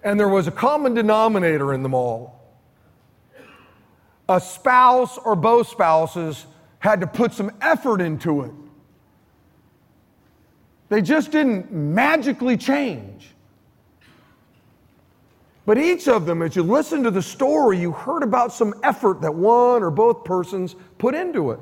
And 0.02 0.18
there 0.18 0.28
was 0.28 0.48
a 0.48 0.50
common 0.50 0.94
denominator 0.94 1.72
in 1.72 1.84
them 1.84 1.94
all. 1.94 2.43
A 4.28 4.40
spouse 4.40 5.18
or 5.18 5.36
both 5.36 5.68
spouses 5.68 6.46
had 6.78 7.00
to 7.00 7.06
put 7.06 7.32
some 7.32 7.50
effort 7.60 8.00
into 8.00 8.42
it. 8.42 8.52
They 10.88 11.02
just 11.02 11.30
didn't 11.30 11.72
magically 11.72 12.56
change. 12.56 13.30
But 15.66 15.78
each 15.78 16.08
of 16.08 16.26
them, 16.26 16.42
as 16.42 16.54
you 16.56 16.62
listen 16.62 17.02
to 17.04 17.10
the 17.10 17.22
story, 17.22 17.78
you 17.78 17.90
heard 17.90 18.22
about 18.22 18.52
some 18.52 18.74
effort 18.82 19.22
that 19.22 19.34
one 19.34 19.82
or 19.82 19.90
both 19.90 20.24
persons 20.24 20.76
put 20.98 21.14
into 21.14 21.52
it. 21.52 21.60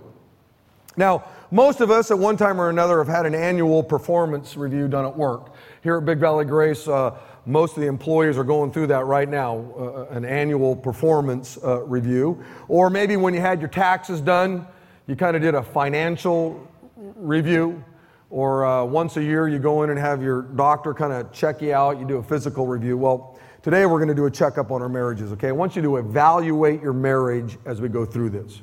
Now, 0.96 1.24
most 1.50 1.80
of 1.80 1.90
us 1.90 2.10
at 2.10 2.18
one 2.18 2.36
time 2.36 2.60
or 2.60 2.68
another 2.68 2.98
have 2.98 3.08
had 3.08 3.26
an 3.26 3.34
annual 3.34 3.82
performance 3.82 4.56
review 4.56 4.88
done 4.88 5.04
at 5.04 5.16
work. 5.16 5.54
Here 5.82 5.96
at 5.98 6.04
Big 6.04 6.18
Valley 6.18 6.44
Grace, 6.44 6.88
uh, 6.88 7.16
most 7.44 7.76
of 7.76 7.80
the 7.80 7.88
employees 7.88 8.38
are 8.38 8.44
going 8.44 8.72
through 8.72 8.88
that 8.88 9.04
right 9.06 9.28
now, 9.28 9.64
uh, 9.76 10.06
an 10.10 10.24
annual 10.24 10.76
performance 10.76 11.58
uh, 11.64 11.82
review. 11.82 12.42
Or 12.68 12.88
maybe 12.88 13.16
when 13.16 13.34
you 13.34 13.40
had 13.40 13.60
your 13.60 13.68
taxes 13.68 14.20
done, 14.20 14.66
you 15.06 15.16
kind 15.16 15.34
of 15.34 15.42
did 15.42 15.54
a 15.54 15.62
financial 15.62 16.68
review. 17.16 17.82
Or 18.30 18.64
uh, 18.64 18.84
once 18.84 19.16
a 19.16 19.22
year, 19.22 19.48
you 19.48 19.58
go 19.58 19.82
in 19.82 19.90
and 19.90 19.98
have 19.98 20.22
your 20.22 20.42
doctor 20.42 20.94
kind 20.94 21.12
of 21.12 21.32
check 21.32 21.60
you 21.60 21.74
out, 21.74 21.98
you 21.98 22.06
do 22.06 22.16
a 22.16 22.22
physical 22.22 22.66
review. 22.66 22.96
Well, 22.96 23.38
today 23.62 23.86
we're 23.86 23.98
going 23.98 24.08
to 24.08 24.14
do 24.14 24.26
a 24.26 24.30
checkup 24.30 24.70
on 24.70 24.80
our 24.80 24.88
marriages, 24.88 25.32
okay? 25.32 25.48
I 25.48 25.52
want 25.52 25.76
you 25.76 25.82
to 25.82 25.96
evaluate 25.96 26.80
your 26.80 26.94
marriage 26.94 27.58
as 27.66 27.80
we 27.80 27.88
go 27.88 28.06
through 28.06 28.30
this. 28.30 28.62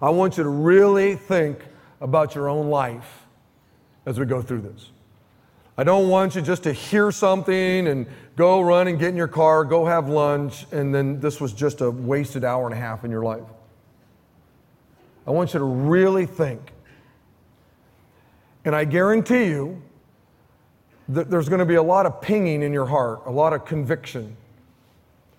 I 0.00 0.10
want 0.10 0.38
you 0.38 0.44
to 0.44 0.48
really 0.48 1.16
think 1.16 1.58
about 2.00 2.34
your 2.34 2.48
own 2.48 2.70
life 2.70 3.26
as 4.06 4.18
we 4.18 4.24
go 4.24 4.40
through 4.40 4.62
this. 4.62 4.90
I 5.80 5.82
don't 5.82 6.10
want 6.10 6.34
you 6.34 6.42
just 6.42 6.64
to 6.64 6.74
hear 6.74 7.10
something 7.10 7.88
and 7.88 8.06
go 8.36 8.60
run 8.60 8.86
and 8.86 8.98
get 8.98 9.08
in 9.08 9.16
your 9.16 9.28
car, 9.28 9.64
go 9.64 9.86
have 9.86 10.10
lunch, 10.10 10.66
and 10.72 10.94
then 10.94 11.20
this 11.20 11.40
was 11.40 11.54
just 11.54 11.80
a 11.80 11.90
wasted 11.90 12.44
hour 12.44 12.66
and 12.66 12.74
a 12.74 12.76
half 12.76 13.02
in 13.02 13.10
your 13.10 13.22
life. 13.22 13.48
I 15.26 15.30
want 15.30 15.54
you 15.54 15.58
to 15.58 15.64
really 15.64 16.26
think. 16.26 16.74
And 18.66 18.76
I 18.76 18.84
guarantee 18.84 19.46
you 19.46 19.80
that 21.08 21.30
there's 21.30 21.48
going 21.48 21.60
to 21.60 21.64
be 21.64 21.76
a 21.76 21.82
lot 21.82 22.04
of 22.04 22.20
pinging 22.20 22.62
in 22.62 22.74
your 22.74 22.84
heart, 22.84 23.22
a 23.24 23.30
lot 23.30 23.54
of 23.54 23.64
conviction. 23.64 24.36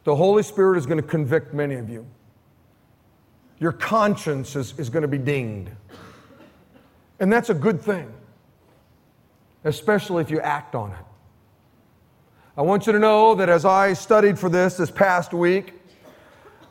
The 0.06 0.16
Holy 0.16 0.42
Spirit 0.42 0.80
is 0.80 0.88
going 0.88 1.00
to 1.00 1.08
convict 1.08 1.54
many 1.54 1.76
of 1.76 1.88
you. 1.88 2.04
Your 3.60 3.74
conscience 3.74 4.56
is, 4.56 4.74
is 4.80 4.90
going 4.90 5.04
to 5.04 5.08
be 5.08 5.20
dinged. 5.20 5.70
And 7.20 7.32
that's 7.32 7.52
a 7.52 7.54
good 7.54 7.80
thing 7.80 8.12
especially 9.64 10.22
if 10.22 10.32
you 10.32 10.40
act 10.40 10.76
on 10.76 10.92
it. 10.92 11.06
I 12.58 12.62
want 12.62 12.86
you 12.86 12.94
to 12.94 13.00
know 13.00 13.36
that 13.36 13.50
as 13.50 13.66
I 13.66 13.94
studied 13.94 14.38
for 14.38 14.50
this 14.50 14.76
this 14.76 14.92
past 14.92 15.34
week, 15.34 15.74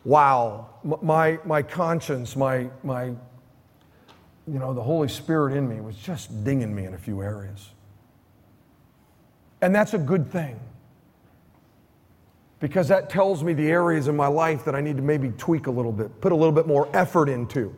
wow, 0.05 0.69
my, 1.03 1.39
my 1.45 1.63
conscience, 1.63 2.37
my, 2.37 2.69
my, 2.83 3.05
you 3.07 4.59
know, 4.59 4.75
the 4.75 4.83
Holy 4.83 5.09
Spirit 5.09 5.57
in 5.57 5.69
me 5.69 5.81
was 5.81 5.97
just 5.97 6.45
dinging 6.45 6.75
me 6.75 6.85
in 6.85 6.95
a 6.95 6.99
few 6.99 7.23
areas. 7.23 7.71
And 9.63 9.75
that's 9.75 9.95
a 9.95 9.99
good 9.99 10.31
thing 10.31 10.59
because 12.61 12.89
that 12.89 13.09
tells 13.09 13.43
me 13.43 13.55
the 13.55 13.69
areas 13.69 14.07
in 14.09 14.17
my 14.17 14.27
life 14.27 14.65
that 14.67 14.75
I 14.75 14.81
need 14.81 14.97
to 14.97 15.03
maybe 15.03 15.31
tweak 15.39 15.67
a 15.67 15.71
little 15.71 15.93
bit, 15.93 16.21
put 16.21 16.33
a 16.33 16.37
little 16.37 16.53
bit 16.53 16.67
more 16.67 16.89
effort 16.95 17.29
into. 17.29 17.75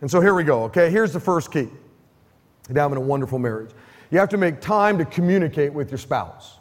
And 0.00 0.10
so 0.10 0.20
here 0.20 0.34
we 0.34 0.42
go, 0.42 0.64
okay? 0.64 0.90
Here's 0.90 1.12
the 1.12 1.20
first 1.20 1.52
key 1.52 1.68
to 2.64 2.80
having 2.80 2.98
a 2.98 3.00
wonderful 3.00 3.38
marriage. 3.38 3.70
You 4.10 4.18
have 4.18 4.28
to 4.30 4.36
make 4.36 4.60
time 4.60 4.98
to 4.98 5.04
communicate 5.04 5.72
with 5.72 5.90
your 5.90 5.98
spouse. 5.98 6.58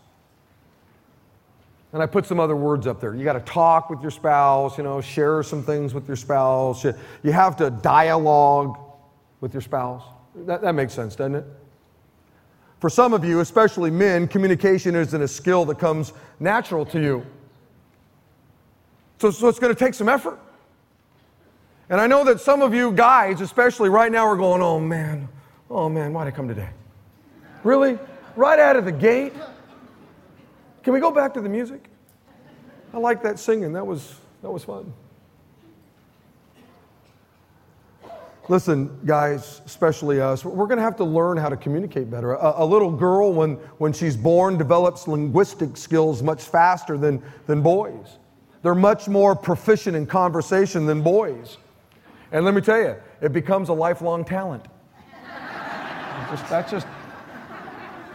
And 1.93 2.01
I 2.01 2.05
put 2.05 2.25
some 2.25 2.39
other 2.39 2.55
words 2.55 2.87
up 2.87 3.01
there. 3.01 3.13
You 3.13 3.25
got 3.25 3.33
to 3.33 3.41
talk 3.41 3.89
with 3.89 4.01
your 4.01 4.11
spouse, 4.11 4.77
you 4.77 4.83
know, 4.83 5.01
share 5.01 5.43
some 5.43 5.61
things 5.61 5.93
with 5.93 6.07
your 6.07 6.15
spouse. 6.15 6.85
You 6.85 7.31
have 7.31 7.57
to 7.57 7.69
dialogue 7.69 8.79
with 9.41 9.53
your 9.53 9.61
spouse. 9.61 10.03
That, 10.35 10.61
that 10.61 10.73
makes 10.73 10.93
sense, 10.93 11.15
doesn't 11.15 11.35
it? 11.35 11.45
For 12.79 12.89
some 12.89 13.13
of 13.13 13.25
you, 13.25 13.41
especially 13.41 13.91
men, 13.91 14.27
communication 14.27 14.95
isn't 14.95 15.21
a 15.21 15.27
skill 15.27 15.65
that 15.65 15.77
comes 15.77 16.13
natural 16.39 16.85
to 16.87 17.01
you. 17.01 17.25
So, 19.19 19.29
so 19.29 19.49
it's 19.49 19.59
going 19.59 19.75
to 19.75 19.77
take 19.77 19.93
some 19.93 20.09
effort. 20.09 20.39
And 21.89 21.99
I 21.99 22.07
know 22.07 22.23
that 22.23 22.39
some 22.39 22.61
of 22.61 22.73
you 22.73 22.91
guys, 22.93 23.41
especially 23.41 23.89
right 23.89 24.11
now, 24.11 24.25
are 24.25 24.37
going, 24.37 24.61
oh 24.61 24.79
man, 24.79 25.27
Oh 25.71 25.87
man, 25.87 26.11
why'd 26.11 26.27
I 26.27 26.31
come 26.31 26.49
today? 26.49 26.67
Really? 27.63 27.97
Right 28.35 28.59
out 28.59 28.75
of 28.75 28.83
the 28.83 28.91
gate? 28.91 29.33
Can 30.83 30.91
we 30.91 30.99
go 30.99 31.11
back 31.11 31.33
to 31.35 31.41
the 31.41 31.47
music? 31.47 31.85
I 32.93 32.97
like 32.97 33.23
that 33.23 33.39
singing. 33.39 33.71
That 33.71 33.87
was, 33.87 34.15
that 34.41 34.51
was 34.51 34.65
fun. 34.65 34.93
Listen, 38.49 38.99
guys, 39.05 39.61
especially 39.65 40.19
us, 40.19 40.43
we're 40.43 40.65
going 40.65 40.77
to 40.77 40.83
have 40.83 40.97
to 40.97 41.05
learn 41.05 41.37
how 41.37 41.47
to 41.47 41.55
communicate 41.55 42.11
better. 42.11 42.33
A, 42.33 42.63
a, 42.63 42.65
little 42.65 42.91
girl, 42.91 43.31
when, 43.31 43.53
when 43.77 43.93
she's 43.93 44.17
born, 44.17 44.57
develops 44.57 45.07
linguistic 45.07 45.77
skills 45.77 46.21
much 46.21 46.43
faster 46.43 46.97
than, 46.97 47.23
than 47.47 47.61
boys. 47.61 48.17
They're 48.61 48.75
much 48.75 49.07
more 49.07 49.37
proficient 49.37 49.95
in 49.95 50.05
conversation 50.05 50.85
than 50.85 51.01
boys. 51.01 51.59
And 52.33 52.43
let 52.43 52.55
me 52.55 52.59
tell 52.59 52.81
you, 52.81 52.97
it 53.21 53.31
becomes 53.31 53.69
a 53.69 53.73
lifelong 53.73 54.25
talent. 54.25 54.65
Just, 56.31 56.49
that's 56.49 56.71
just, 56.71 56.87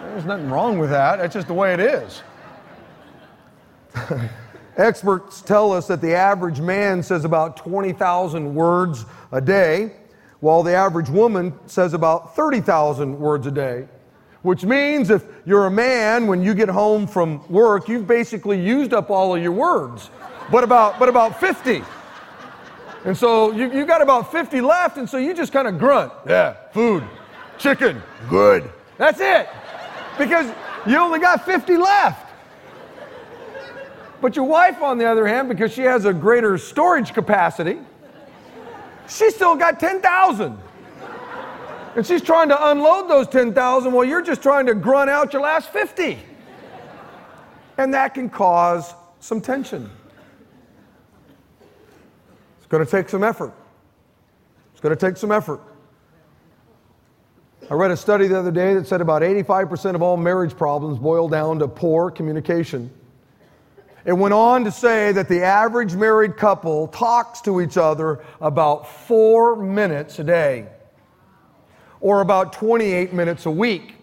there's 0.01 0.25
nothing 0.25 0.49
wrong 0.49 0.79
with 0.79 0.89
that. 0.89 1.17
That's 1.17 1.35
just 1.35 1.49
the 1.49 1.55
way 1.55 1.75
it 1.75 1.81
is. 1.81 2.23
Experts 4.79 5.43
tell 5.43 5.71
us 5.71 5.87
that 5.89 6.01
the 6.01 6.15
average 6.15 6.59
man 6.59 7.03
says 7.03 7.27
about 7.27 7.59
20,000 7.59 8.55
words 8.55 9.05
a 9.33 9.41
day, 9.43 9.93
while 10.41 10.63
the 10.63 10.75
average 10.75 11.11
woman 11.11 11.53
says 11.67 11.93
about 11.93 12.35
30,000 12.35 13.19
words 13.19 13.47
a 13.47 13.51
day. 13.51 13.87
Which 14.41 14.65
means 14.65 15.11
if 15.11 15.25
you're 15.45 15.67
a 15.67 15.71
man, 15.71 16.27
when 16.27 16.43
you 16.43 16.55
get 16.55 16.71
home 16.71 17.07
from 17.07 17.47
work, 17.49 17.87
you've 17.87 18.07
basically 18.07 18.59
used 18.59 18.95
up 18.95 19.11
all 19.11 19.37
of 19.37 19.43
your 19.43 19.53
words, 19.53 20.09
but 20.51 20.65
about, 20.65 20.99
but 20.99 21.11
about 21.11 21.39
50. 21.39 21.83
And 23.05 23.17
so 23.17 23.53
you, 23.53 23.71
you 23.73 23.85
got 23.85 24.01
about 24.01 24.33
50 24.33 24.63
left, 24.63 24.97
and 24.97 25.09
so 25.09 25.19
you 25.19 25.35
just 25.35 25.53
kind 25.53 25.69
of 25.69 25.79
grunt. 25.79 26.13
Yeah, 26.27 26.55
food, 26.73 27.05
Chicken, 27.59 28.03
good. 28.29 28.71
That's 28.99 29.21
it. 29.21 29.49
Because 30.19 30.53
you 30.87 30.99
only 30.99 31.19
got 31.19 31.45
50 31.45 31.77
left. 31.77 32.33
But 34.21 34.37
your 34.37 34.47
wife, 34.47 34.83
on 34.83 34.99
the 34.99 35.05
other 35.05 35.27
hand, 35.27 35.49
because 35.49 35.73
she 35.73 35.83
has 35.83 36.05
a 36.05 36.13
greater 36.13 36.57
storage 36.59 37.13
capacity, 37.13 37.79
she 39.09 39.31
still 39.31 39.57
got 39.57 39.79
10,000. 39.79 40.59
And 41.97 42.07
she's 42.07 42.23
trying 42.23 42.49
to 42.49 42.71
unload 42.71 43.09
those 43.09 43.29
10,000 43.29 43.93
while 43.93 44.05
you're 44.05 44.23
just 44.23 44.43
trying 44.43 44.67
to 44.67 44.75
grunt 44.75 45.09
out 45.09 45.33
your 45.33 45.43
last 45.43 45.71
50. 45.71 46.19
And 47.79 47.95
that 47.95 48.15
can 48.15 48.29
cause 48.29 48.95
some 49.21 49.41
tension. 49.41 49.91
It's 52.59 52.67
going 52.69 52.85
to 52.85 52.91
take 52.91 53.09
some 53.09 53.23
effort. 53.23 53.53
It's 54.73 54.81
going 54.81 54.95
to 54.95 55.01
take 55.01 55.17
some 55.17 55.33
effort. 55.33 55.61
I 57.69 57.75
read 57.75 57.91
a 57.91 57.97
study 57.97 58.29
the 58.29 58.39
other 58.39 58.53
day 58.53 58.75
that 58.75 58.87
said 58.87 59.01
about 59.01 59.23
85% 59.23 59.97
of 59.97 60.03
all 60.03 60.17
marriage 60.17 60.57
problems 60.57 61.01
boil 61.01 61.29
down 61.29 61.59
to 61.59 61.67
poor 61.67 62.13
communication. 62.13 62.93
It 64.05 64.13
went 64.13 64.35
on 64.35 64.63
to 64.63 64.71
say 64.71 65.11
that 65.11 65.29
the 65.29 65.43
average 65.43 65.97
married 65.97 66.37
couple 66.37 66.87
talks 66.87 67.41
to 67.41 67.61
each 67.61 67.77
other 67.77 68.25
about 68.41 68.89
four 68.89 69.57
minutes 69.57 70.21
a 70.21 70.25
day, 70.25 70.69
or 72.01 72.21
about 72.21 72.53
28 72.53 73.13
minutes 73.13 73.47
a 73.47 73.51
week. 73.51 73.97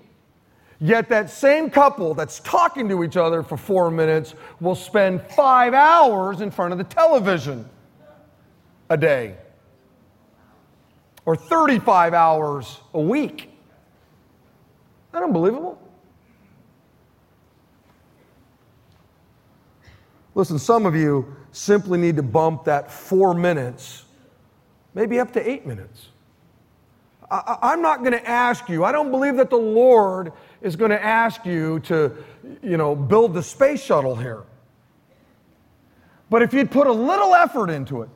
Yet 0.82 1.08
that 1.08 1.29
same 1.29 1.70
couple 1.70 2.13
that's 2.15 2.41
talking 2.41 2.89
to 2.89 3.01
each 3.01 3.15
other 3.15 3.43
for 3.43 3.55
four 3.55 3.89
minutes 3.89 4.36
will 4.60 4.75
spend 4.75 5.22
five 5.22 5.74
hours 5.74 6.41
in 6.41 6.51
front 6.51 6.74
of 6.74 6.79
the 6.79 6.84
television 6.84 7.70
a 8.89 8.98
day, 8.98 9.38
or 11.25 11.38
35 11.38 12.13
hours 12.13 12.82
a 12.93 13.00
week. 13.00 13.51
That 15.13 15.24
unbelievable? 15.24 15.79
Listen, 20.36 20.58
some 20.58 20.86
of 20.86 20.96
you 20.96 21.36
simply 21.51 22.00
need 22.00 22.15
to 22.15 22.24
bump 22.24 22.65
that 22.65 22.91
four 22.91 23.36
minutes, 23.36 24.05
maybe 24.96 25.20
up 25.20 25.32
to 25.34 25.50
eight 25.50 25.65
minutes. 25.65 26.08
I, 27.29 27.74
am 27.74 27.82
not 27.82 28.00
going 28.00 28.12
to 28.12 28.27
ask 28.27 28.70
you, 28.70 28.84
I 28.84 28.91
don't 28.91 29.10
believe 29.10 29.38
that 29.38 29.50
the 29.50 29.55
Lord 29.55 30.34
is 30.62 30.75
going 30.75 30.91
to 30.91 31.03
ask 31.03 31.46
you 31.46 31.79
to, 31.82 32.12
you 32.62 32.77
know, 32.77 32.96
build 32.96 33.34
the 33.34 33.41
space 33.41 33.82
shuttle 33.84 34.15
here. 34.15 34.43
But 36.29 36.41
if 36.41 36.53
you'd 36.53 36.70
put 36.70 36.88
a 36.88 36.91
little 36.91 37.34
effort 37.34 37.70
into 37.70 38.01
it, 38.01 38.10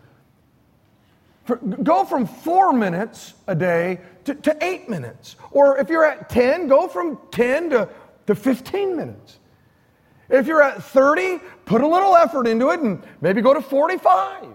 go 1.56 2.04
from 2.04 2.25
four 2.25 2.74
minutes 2.74 3.34
a 3.48 3.56
day 3.56 4.00
to, 4.25 4.36
to 4.36 4.58
eight 4.62 4.89
minutes. 4.89 5.36
Or 5.51 5.77
if 5.77 5.89
you're 5.89 6.06
at 6.06 6.30
10, 6.30 6.68
go 6.68 6.88
from 6.88 7.20
10 7.32 7.70
to, 7.72 7.89
to 8.27 8.36
15 8.36 8.96
minutes. 8.96 9.39
If 10.30 10.48
you're 10.48 10.62
at 10.62 10.84
30, 10.84 11.39
put 11.66 11.82
a 11.82 11.88
little 11.88 12.16
effort 12.16 12.48
into 12.48 12.70
it 12.72 12.82
and 12.82 13.01
maybe 13.22 13.42
go 13.42 13.54
to 13.54 13.62
45. 13.62 14.46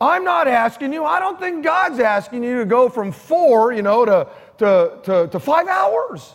I'm 0.00 0.24
not 0.24 0.46
asking 0.46 0.92
you, 0.92 1.04
I 1.04 1.18
don't 1.18 1.40
think 1.40 1.64
God's 1.64 1.98
asking 1.98 2.44
you 2.44 2.58
to 2.58 2.64
go 2.64 2.88
from 2.88 3.10
four, 3.10 3.72
you 3.72 3.82
know, 3.82 4.04
to, 4.04 4.28
to, 4.58 4.98
to, 5.04 5.28
to 5.28 5.40
five 5.40 5.66
hours. 5.66 6.34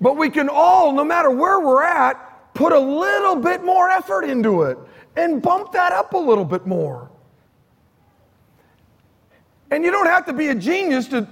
But 0.00 0.16
we 0.16 0.28
can 0.28 0.48
all, 0.48 0.92
no 0.92 1.02
matter 1.02 1.30
where 1.30 1.58
we're 1.60 1.82
at, 1.82 2.33
put 2.54 2.72
a 2.72 2.78
little 2.78 3.36
bit 3.36 3.64
more 3.64 3.90
effort 3.90 4.24
into 4.24 4.62
it 4.62 4.78
and 5.16 5.42
bump 5.42 5.72
that 5.72 5.92
up 5.92 6.14
a 6.14 6.18
little 6.18 6.44
bit 6.44 6.66
more. 6.66 7.10
And 9.70 9.84
you 9.84 9.90
don't 9.90 10.06
have 10.06 10.24
to 10.26 10.32
be 10.32 10.48
a 10.48 10.54
genius 10.54 11.08
to 11.08 11.26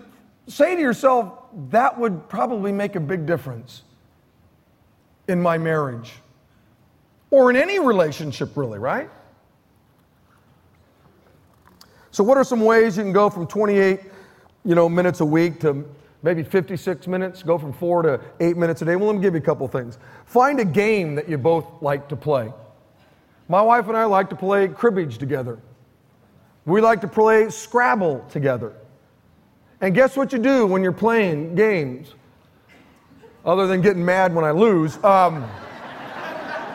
say 0.49 0.75
to 0.75 0.81
yourself, 0.81 1.39
that 1.71 1.99
would 1.99 2.29
probably 2.29 2.73
make 2.73 2.97
a 2.97 3.01
big 3.01 3.25
difference 3.27 3.83
in 5.29 5.41
my 5.41 5.57
marriage 5.57 6.15
or 7.31 7.51
in 7.51 7.57
any 7.57 7.79
relationship, 7.79 8.57
really, 8.57 8.79
right? 8.79 9.09
So, 12.11 12.23
what 12.25 12.37
are 12.37 12.45
some 12.45 12.61
ways 12.61 12.97
you 12.97 13.05
can 13.05 13.13
go 13.13 13.31
from 13.31 13.47
28 13.47 14.01
you 14.65 14.75
know, 14.75 14.89
minutes 14.89 15.21
a 15.21 15.25
week 15.25 15.61
to 15.61 15.85
maybe 16.23 16.43
56 16.43 17.07
minutes, 17.07 17.43
go 17.43 17.59
from 17.59 17.73
four 17.73 18.03
to 18.03 18.21
eight 18.41 18.57
minutes 18.57 18.83
a 18.83 18.85
day? 18.85 18.97
Well, 18.97 19.09
let 19.09 19.17
me 19.17 19.23
give 19.23 19.35
you 19.35 19.41
a 19.41 19.45
couple 19.45 19.67
things. 19.69 19.99
Find 20.27 20.61
a 20.61 20.65
game 20.65 21.15
that 21.17 21.29
you 21.29 21.39
both 21.39 21.67
like 21.81 22.09
to 22.09 22.17
play. 22.17 22.53
My 23.49 23.61
wife 23.61 23.89
and 23.89 23.97
I 23.97 24.05
like 24.05 24.31
to 24.31 24.37
play 24.37 24.69
cribbage 24.69 25.19
together. 25.19 25.59
We 26.65 26.81
like 26.81 27.01
to 27.01 27.09
play 27.09 27.51
Scrabble 27.51 28.25
together. 28.31 28.73
And 29.81 29.95
guess 29.95 30.17
what 30.17 30.33
you 30.33 30.39
do 30.39 30.65
when 30.65 30.83
you're 30.83 30.93
playing 30.93 31.57
games? 31.57 32.15
Other 33.45 33.67
than 33.67 33.81
getting 33.81 34.05
mad 34.05 34.33
when 34.33 34.45
I 34.45 34.53
lose. 34.53 35.03
Um, 35.03 35.43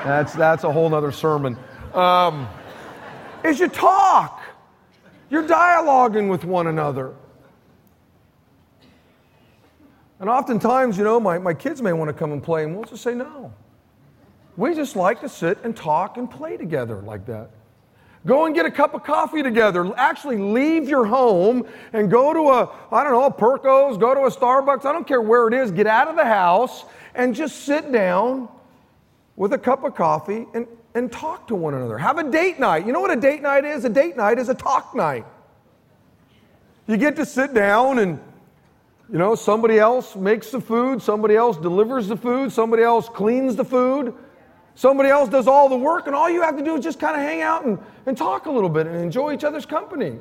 that's, 0.04 0.34
that's 0.34 0.66
a 0.66 0.72
whole 0.72 0.94
other 0.94 1.14
sermon. 1.14 1.58
Um, 1.94 2.50
is 3.46 3.60
you 3.60 3.70
talk. 3.70 4.42
You're 5.30 5.48
dialoguing 5.48 6.30
with 6.30 6.44
one 6.44 6.68
another. 6.68 7.14
And 10.20 10.30
oftentimes, 10.30 10.98
you 10.98 11.04
know, 11.04 11.20
my, 11.20 11.38
my 11.38 11.54
kids 11.54 11.82
may 11.82 11.94
want 11.94 12.10
to 12.10 12.14
come 12.14 12.32
and 12.32 12.42
play, 12.42 12.64
and 12.64 12.76
we'll 12.76 12.86
just 12.86 13.04
say 13.04 13.14
no. 13.14 13.54
We 14.56 14.74
just 14.74 14.96
like 14.96 15.22
to 15.22 15.30
sit 15.30 15.60
and 15.64 15.76
talk 15.76 16.18
and 16.18 16.30
play 16.30 16.58
together 16.58 17.02
like 17.04 17.26
that. 17.28 17.52
Go 18.26 18.46
and 18.46 18.56
get 18.56 18.66
a 18.66 18.72
cup 18.72 18.94
of 18.94 19.04
coffee 19.04 19.44
together. 19.44 19.94
Actually, 19.96 20.38
leave 20.38 20.90
your 20.90 21.06
home 21.06 21.66
and 21.94 22.10
go 22.10 22.34
to 22.34 22.50
a, 22.50 22.70
I 22.92 23.04
don't 23.04 23.14
know, 23.14 23.26
a 23.26 23.32
Perco's, 23.32 23.98
go 23.98 24.14
to 24.16 24.22
a 24.22 24.32
Starbucks. 24.32 24.86
I 24.86 24.92
don't 24.92 25.08
care 25.08 25.22
where 25.22 25.48
it 25.48 25.54
is. 25.54 25.72
Get 25.72 25.88
out 25.88 26.08
of 26.08 26.16
the 26.16 26.26
house 26.26 26.84
and 27.16 27.34
just 27.36 27.64
sit 27.64 27.92
down 27.92 28.50
with 29.36 29.54
a 29.54 29.58
cup 29.58 29.84
of 29.84 29.96
coffee 29.96 30.46
and, 30.54 30.68
and 30.96 31.12
talk 31.12 31.48
to 31.48 31.56
one 31.56 31.76
another. 31.76 31.98
Have 31.98 32.18
a 32.18 32.30
date 32.30 32.60
night. 32.60 32.86
You 32.86 32.92
know 32.92 33.00
what 33.00 33.12
a 33.12 33.22
date 33.22 33.44
night 33.44 33.64
is? 33.64 33.86
A 33.86 33.90
date 33.90 34.18
night 34.18 34.40
is 34.40 34.50
a 34.50 34.56
talk 34.56 34.96
night. 34.96 35.26
You 36.88 36.98
get 36.98 37.16
to 37.18 37.26
sit 37.26 37.54
down 37.54 38.00
and, 38.00 38.20
you 39.12 39.18
know, 39.18 39.36
somebody 39.36 39.80
else 39.80 40.16
makes 40.16 40.52
the 40.52 40.60
food, 40.60 41.02
somebody 41.02 41.36
else 41.36 41.58
delivers 41.58 42.08
the 42.08 42.18
food, 42.18 42.52
somebody 42.52 42.84
else 42.84 43.08
cleans 43.08 43.56
the 43.56 43.66
food. 43.66 44.14
Somebody 44.78 45.10
else 45.10 45.28
does 45.28 45.48
all 45.48 45.70
the 45.70 45.76
work, 45.76 46.06
and 46.06 46.16
all 46.16 46.30
you 46.30 46.44
have 46.44 46.56
to 46.56 46.64
do 46.64 46.76
is 46.76 46.84
just 46.84 47.00
kind 47.00 47.16
of 47.16 47.24
hang 47.24 47.42
out 47.42 47.66
and, 47.66 47.80
and 48.06 48.16
talk 48.16 48.46
a 48.46 48.52
little 48.52 48.70
bit 48.70 48.86
and 48.86 48.96
enjoy 48.96 49.34
each 49.34 49.44
other's 49.44 49.66
company. 49.66 50.20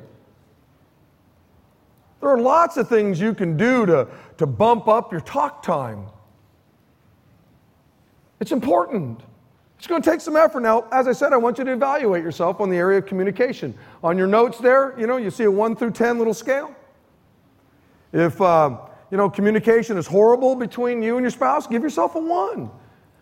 There 2.21 2.29
are 2.29 2.39
lots 2.39 2.75
of 2.75 2.89
things 2.89 3.19
you 3.19 3.35
can 3.35 3.55
do 3.55 3.85
to, 3.85 4.07
to 4.37 4.47
bump 4.47 4.87
up 4.87 5.11
your 5.11 5.21
talk 5.21 5.61
time. 5.61 6.07
It's 8.39 8.51
important. 8.51 9.21
It's 9.77 9.85
going 9.85 10.01
to 10.01 10.09
take 10.09 10.21
some 10.21 10.35
effort. 10.35 10.61
Now, 10.61 10.87
as 10.91 11.07
I 11.07 11.11
said, 11.11 11.33
I 11.33 11.37
want 11.37 11.59
you 11.59 11.63
to 11.63 11.73
evaluate 11.73 12.23
yourself 12.23 12.59
on 12.59 12.71
the 12.71 12.77
area 12.77 12.97
of 12.97 13.05
communication. 13.05 13.77
On 14.03 14.17
your 14.17 14.25
notes 14.25 14.57
there, 14.57 14.99
you 14.99 15.05
know, 15.05 15.17
you 15.17 15.29
see 15.29 15.43
a 15.43 15.51
1 15.51 15.75
through 15.75 15.91
10 15.91 16.17
little 16.17 16.33
scale. 16.33 16.75
If, 18.13 18.39
uh, 18.41 18.77
you 19.11 19.17
know, 19.17 19.29
communication 19.29 19.97
is 19.97 20.07
horrible 20.07 20.55
between 20.55 21.01
you 21.01 21.17
and 21.17 21.23
your 21.23 21.31
spouse, 21.31 21.67
give 21.67 21.83
yourself 21.83 22.15
a 22.15 22.19
1. 22.19 22.69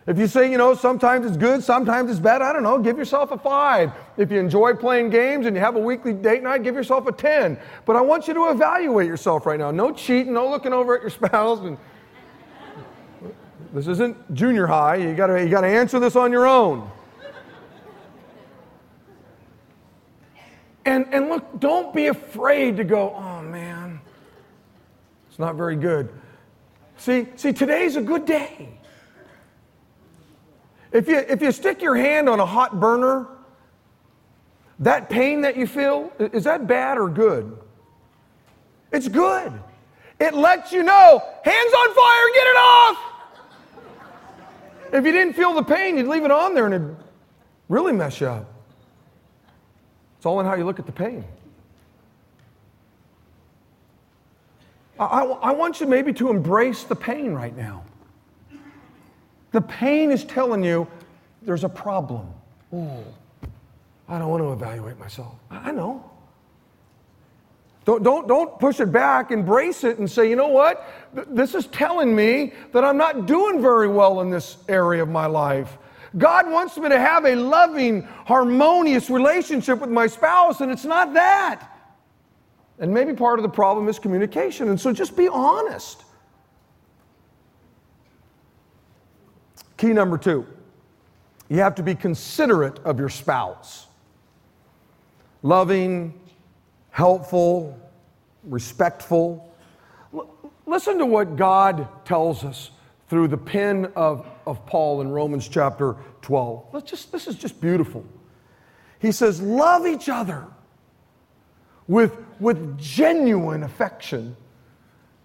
If 0.07 0.19
you 0.19 0.27
say, 0.27 0.51
you 0.51 0.59
know, 0.59 0.75
sometimes 0.75 1.25
it's 1.25 1.35
good, 1.35 1.63
sometimes 1.63 2.11
it's 2.11 2.19
bad, 2.19 2.43
I 2.43 2.53
don't 2.53 2.61
know, 2.61 2.77
give 2.77 2.95
yourself 2.95 3.31
a 3.31 3.39
five. 3.39 3.91
If 4.17 4.31
you 4.31 4.39
enjoy 4.39 4.75
playing 4.75 5.09
games 5.09 5.47
and 5.47 5.55
you 5.55 5.61
have 5.63 5.75
a 5.75 5.79
weekly 5.79 6.13
date 6.13 6.43
night, 6.43 6.61
give 6.61 6.75
yourself 6.75 7.07
a 7.07 7.11
10. 7.11 7.57
But 7.85 7.95
I 7.95 8.01
want 8.01 8.27
you 8.27 8.35
to 8.35 8.51
evaluate 8.51 9.07
yourself 9.07 9.47
right 9.47 9.57
now. 9.57 9.71
No 9.71 9.91
cheating, 9.91 10.33
no 10.33 10.47
looking 10.47 10.73
over 10.73 10.95
at 10.95 11.01
your 11.01 11.09
spouse. 11.09 11.59
And 11.61 11.77
this 13.73 13.87
isn't 13.87 14.33
junior 14.35 14.67
high. 14.67 14.97
You 14.97 15.15
gotta, 15.15 15.41
you 15.41 15.49
gotta 15.49 15.67
answer 15.67 15.99
this 15.99 16.15
on 16.15 16.31
your 16.31 16.45
own. 16.45 16.91
And, 20.85 21.07
and 21.11 21.29
look, 21.29 21.59
don't 21.59 21.95
be 21.95 22.07
afraid 22.07 22.77
to 22.77 22.83
go, 22.83 23.15
oh 23.15 23.34
it's 25.35 25.39
not 25.41 25.57
very 25.57 25.75
good. 25.75 26.07
See, 26.95 27.27
see, 27.35 27.51
today's 27.51 27.97
a 27.97 28.01
good 28.01 28.25
day. 28.25 28.69
If 30.93 31.09
you, 31.09 31.17
if 31.17 31.41
you 31.41 31.51
stick 31.51 31.81
your 31.81 31.93
hand 31.93 32.29
on 32.29 32.39
a 32.39 32.45
hot 32.45 32.79
burner, 32.79 33.27
that 34.79 35.09
pain 35.09 35.41
that 35.41 35.57
you 35.57 35.67
feel, 35.67 36.09
is 36.19 36.45
that 36.45 36.67
bad 36.67 36.97
or 36.97 37.09
good? 37.09 37.59
It's 38.93 39.09
good. 39.09 39.51
It 40.21 40.35
lets 40.35 40.71
you 40.71 40.83
know, 40.83 41.21
hands 41.43 41.73
on 41.73 41.93
fire, 41.93 42.27
get 42.33 42.47
it 42.47 42.57
off. 42.57 42.97
If 44.93 45.05
you 45.05 45.11
didn't 45.11 45.33
feel 45.33 45.53
the 45.53 45.63
pain, 45.63 45.97
you'd 45.97 46.07
leave 46.07 46.23
it 46.23 46.31
on 46.31 46.53
there 46.53 46.65
and 46.65 46.75
it'd 46.75 46.95
really 47.67 47.91
mess 47.91 48.21
you 48.21 48.27
up. 48.27 48.49
It's 50.15 50.25
all 50.25 50.39
in 50.39 50.45
how 50.45 50.55
you 50.55 50.63
look 50.63 50.79
at 50.79 50.85
the 50.85 50.93
pain. 50.93 51.25
I, 54.99 55.23
I, 55.23 55.51
want 55.51 55.81
you 55.81 55.87
maybe 55.87 56.13
to 56.13 56.29
embrace 56.29 56.83
the 56.83 56.95
pain 56.95 57.33
right 57.33 57.55
now. 57.55 57.83
The 59.51 59.61
pain 59.61 60.11
is 60.11 60.23
telling 60.23 60.63
you 60.63 60.87
there's 61.41 61.63
a 61.63 61.69
problem. 61.69 62.33
Ooh, 62.73 63.03
I 64.07 64.19
don't 64.19 64.29
want 64.29 64.43
to 64.43 64.53
evaluate 64.53 64.97
myself. 64.97 65.33
I 65.51 65.71
know. 65.71 66.09
Don't, 67.85 68.01
don't, 68.03 68.27
don't 68.27 68.59
push 68.59 68.79
it 68.79 68.91
back, 68.91 69.31
embrace 69.31 69.83
it, 69.83 69.99
and 69.99 70.09
say, 70.09 70.29
you 70.29 70.35
know 70.35 70.47
what? 70.47 70.87
This 71.27 71.53
is 71.53 71.67
telling 71.67 72.15
me 72.15 72.53
that 72.71 72.83
I'm 72.83 72.97
not 72.97 73.27
doing 73.27 73.61
very 73.61 73.87
well 73.87 74.21
in 74.21 74.31
this 74.31 74.57
area 74.67 75.03
of 75.03 75.09
my 75.09 75.27
life. 75.27 75.77
God 76.17 76.49
wants 76.49 76.77
me 76.77 76.89
to 76.89 76.99
have 76.99 77.25
a 77.25 77.35
loving, 77.35 78.01
harmonious 78.25 79.09
relationship 79.09 79.81
with 79.81 79.89
my 79.89 80.07
spouse, 80.07 80.61
and 80.61 80.71
it's 80.71 80.85
not 80.85 81.13
that. 81.13 81.74
And 82.79 82.93
maybe 82.93 83.13
part 83.13 83.39
of 83.39 83.43
the 83.43 83.49
problem 83.49 83.87
is 83.87 83.99
communication. 83.99 84.69
And 84.69 84.79
so 84.79 84.91
just 84.91 85.15
be 85.15 85.27
honest. 85.27 86.03
Key 89.77 89.93
number 89.93 90.17
two 90.17 90.45
you 91.47 91.57
have 91.57 91.75
to 91.75 91.83
be 91.83 91.93
considerate 91.93 92.79
of 92.79 92.97
your 92.97 93.09
spouse. 93.09 93.85
Loving, 95.43 96.19
helpful, 96.89 97.79
respectful. 98.43 99.53
L- 100.11 100.51
listen 100.65 100.97
to 100.97 101.05
what 101.05 101.35
God 101.35 101.87
tells 102.03 102.43
us 102.43 102.71
through 103.09 103.27
the 103.27 103.37
pen 103.37 103.91
of, 103.95 104.25
of 104.47 104.65
Paul 104.65 105.01
in 105.01 105.09
Romans 105.09 105.47
chapter 105.47 105.95
12. 106.23 106.65
Let's 106.73 106.89
just, 106.89 107.11
this 107.11 107.27
is 107.27 107.35
just 107.35 107.61
beautiful. 107.61 108.03
He 108.99 109.11
says, 109.11 109.39
Love 109.39 109.85
each 109.85 110.09
other 110.09 110.47
with, 111.87 112.17
with 112.39 112.77
genuine 112.77 113.63
affection, 113.63 114.35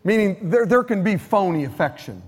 meaning 0.05 0.51
there, 0.51 0.67
there 0.67 0.85
can 0.85 1.03
be 1.03 1.17
phony 1.17 1.65
affection. 1.65 2.23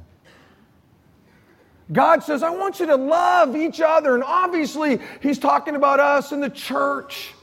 God 1.92 2.22
says, 2.22 2.42
I 2.42 2.50
want 2.50 2.80
you 2.80 2.86
to 2.86 2.96
love 2.96 3.54
each 3.54 3.80
other. 3.80 4.14
And 4.14 4.24
obviously, 4.24 4.98
He's 5.20 5.38
talking 5.38 5.76
about 5.76 6.00
us 6.00 6.32
in 6.32 6.40
the 6.40 6.50
church. 6.50 7.34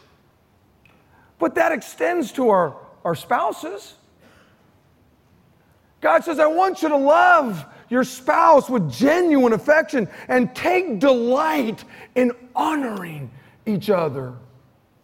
But 1.37 1.55
that 1.55 1.71
extends 1.71 2.31
to 2.33 2.49
our, 2.49 2.75
our 3.05 3.15
spouses. 3.15 3.95
God 6.01 6.23
says, 6.23 6.39
I 6.39 6.47
want 6.47 6.81
you 6.81 6.89
to 6.89 6.97
love 6.97 7.65
your 7.89 8.03
spouse 8.03 8.69
with 8.69 8.91
genuine 8.91 9.53
affection 9.53 10.07
and 10.27 10.53
take 10.55 10.99
delight 10.99 11.83
in 12.15 12.31
honoring 12.55 13.31
each 13.65 13.89
other. 13.89 14.33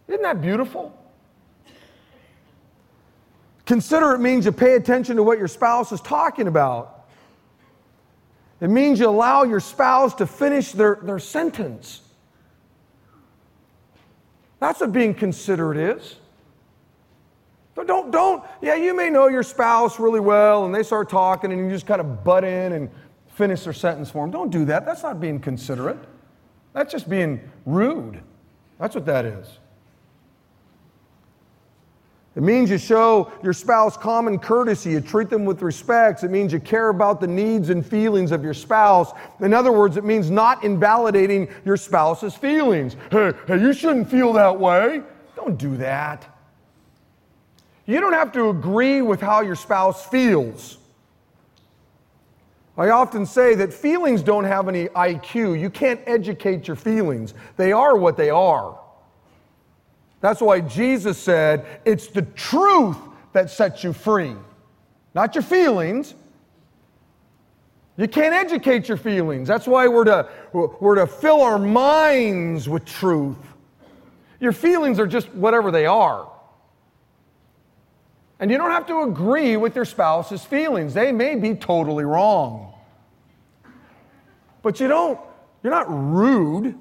Isn't 0.08 0.22
that 0.22 0.40
beautiful? 0.40 0.96
Consider 3.66 4.14
it 4.14 4.20
means 4.20 4.46
you 4.46 4.52
pay 4.52 4.74
attention 4.74 5.16
to 5.16 5.22
what 5.22 5.38
your 5.38 5.48
spouse 5.48 5.92
is 5.92 6.00
talking 6.00 6.46
about. 6.46 7.08
It 8.60 8.70
means 8.70 8.98
you 8.98 9.08
allow 9.08 9.42
your 9.42 9.60
spouse 9.60 10.14
to 10.14 10.26
finish 10.26 10.72
their, 10.72 10.98
their 11.02 11.18
sentence. 11.18 12.00
That's 14.60 14.80
what 14.80 14.92
being 14.92 15.12
considerate 15.12 15.76
is. 15.76 16.16
Don't, 17.74 18.10
don't, 18.10 18.42
yeah, 18.62 18.74
you 18.74 18.96
may 18.96 19.10
know 19.10 19.28
your 19.28 19.42
spouse 19.42 20.00
really 20.00 20.20
well 20.20 20.64
and 20.64 20.74
they 20.74 20.82
start 20.82 21.10
talking 21.10 21.52
and 21.52 21.60
you 21.60 21.68
just 21.68 21.86
kind 21.86 22.00
of 22.00 22.24
butt 22.24 22.42
in 22.42 22.72
and 22.72 22.88
finish 23.28 23.64
their 23.64 23.74
sentence 23.74 24.10
for 24.10 24.24
them. 24.24 24.30
Don't 24.30 24.50
do 24.50 24.64
that. 24.64 24.86
That's 24.86 25.02
not 25.02 25.20
being 25.20 25.38
considerate. 25.38 25.98
That's 26.72 26.90
just 26.90 27.10
being 27.10 27.40
rude. 27.66 28.22
That's 28.78 28.94
what 28.94 29.04
that 29.06 29.26
is. 29.26 29.58
It 32.36 32.42
means 32.42 32.68
you 32.70 32.76
show 32.76 33.32
your 33.42 33.54
spouse 33.54 33.96
common 33.96 34.38
courtesy. 34.38 34.90
You 34.90 35.00
treat 35.00 35.30
them 35.30 35.46
with 35.46 35.62
respect. 35.62 36.22
It 36.22 36.30
means 36.30 36.52
you 36.52 36.60
care 36.60 36.90
about 36.90 37.18
the 37.18 37.26
needs 37.26 37.70
and 37.70 37.84
feelings 37.84 38.30
of 38.30 38.44
your 38.44 38.52
spouse. 38.52 39.12
In 39.40 39.54
other 39.54 39.72
words, 39.72 39.96
it 39.96 40.04
means 40.04 40.30
not 40.30 40.62
invalidating 40.62 41.48
your 41.64 41.78
spouse's 41.78 42.34
feelings. 42.34 42.94
Hey, 43.10 43.32
hey, 43.48 43.58
you 43.58 43.72
shouldn't 43.72 44.10
feel 44.10 44.34
that 44.34 44.60
way. 44.60 45.02
Don't 45.34 45.56
do 45.56 45.78
that. 45.78 46.26
You 47.86 48.00
don't 48.00 48.12
have 48.12 48.32
to 48.32 48.50
agree 48.50 49.00
with 49.00 49.22
how 49.22 49.40
your 49.40 49.56
spouse 49.56 50.06
feels. 50.06 50.76
I 52.76 52.90
often 52.90 53.24
say 53.24 53.54
that 53.54 53.72
feelings 53.72 54.22
don't 54.22 54.44
have 54.44 54.68
any 54.68 54.88
IQ. 54.88 55.58
You 55.58 55.70
can't 55.70 56.00
educate 56.06 56.68
your 56.68 56.76
feelings, 56.76 57.32
they 57.56 57.72
are 57.72 57.96
what 57.96 58.18
they 58.18 58.28
are. 58.28 58.78
That's 60.20 60.40
why 60.40 60.60
Jesus 60.60 61.18
said, 61.18 61.66
It's 61.84 62.08
the 62.08 62.22
truth 62.22 62.96
that 63.32 63.50
sets 63.50 63.84
you 63.84 63.92
free, 63.92 64.34
not 65.14 65.34
your 65.34 65.42
feelings. 65.42 66.14
You 67.98 68.08
can't 68.08 68.34
educate 68.34 68.88
your 68.88 68.98
feelings. 68.98 69.48
That's 69.48 69.66
why 69.66 69.88
we're 69.88 70.04
to, 70.04 70.28
we're 70.52 70.96
to 70.96 71.06
fill 71.06 71.40
our 71.40 71.58
minds 71.58 72.68
with 72.68 72.84
truth. 72.84 73.38
Your 74.38 74.52
feelings 74.52 74.98
are 75.00 75.06
just 75.06 75.32
whatever 75.32 75.70
they 75.70 75.86
are. 75.86 76.30
And 78.38 78.50
you 78.50 78.58
don't 78.58 78.70
have 78.70 78.86
to 78.88 79.02
agree 79.02 79.56
with 79.56 79.74
your 79.74 79.86
spouse's 79.86 80.44
feelings. 80.44 80.92
They 80.92 81.10
may 81.10 81.36
be 81.36 81.54
totally 81.54 82.04
wrong. 82.04 82.74
But 84.60 84.78
you 84.78 84.88
don't, 84.88 85.18
you're 85.62 85.72
not 85.72 85.86
rude. 85.88 86.76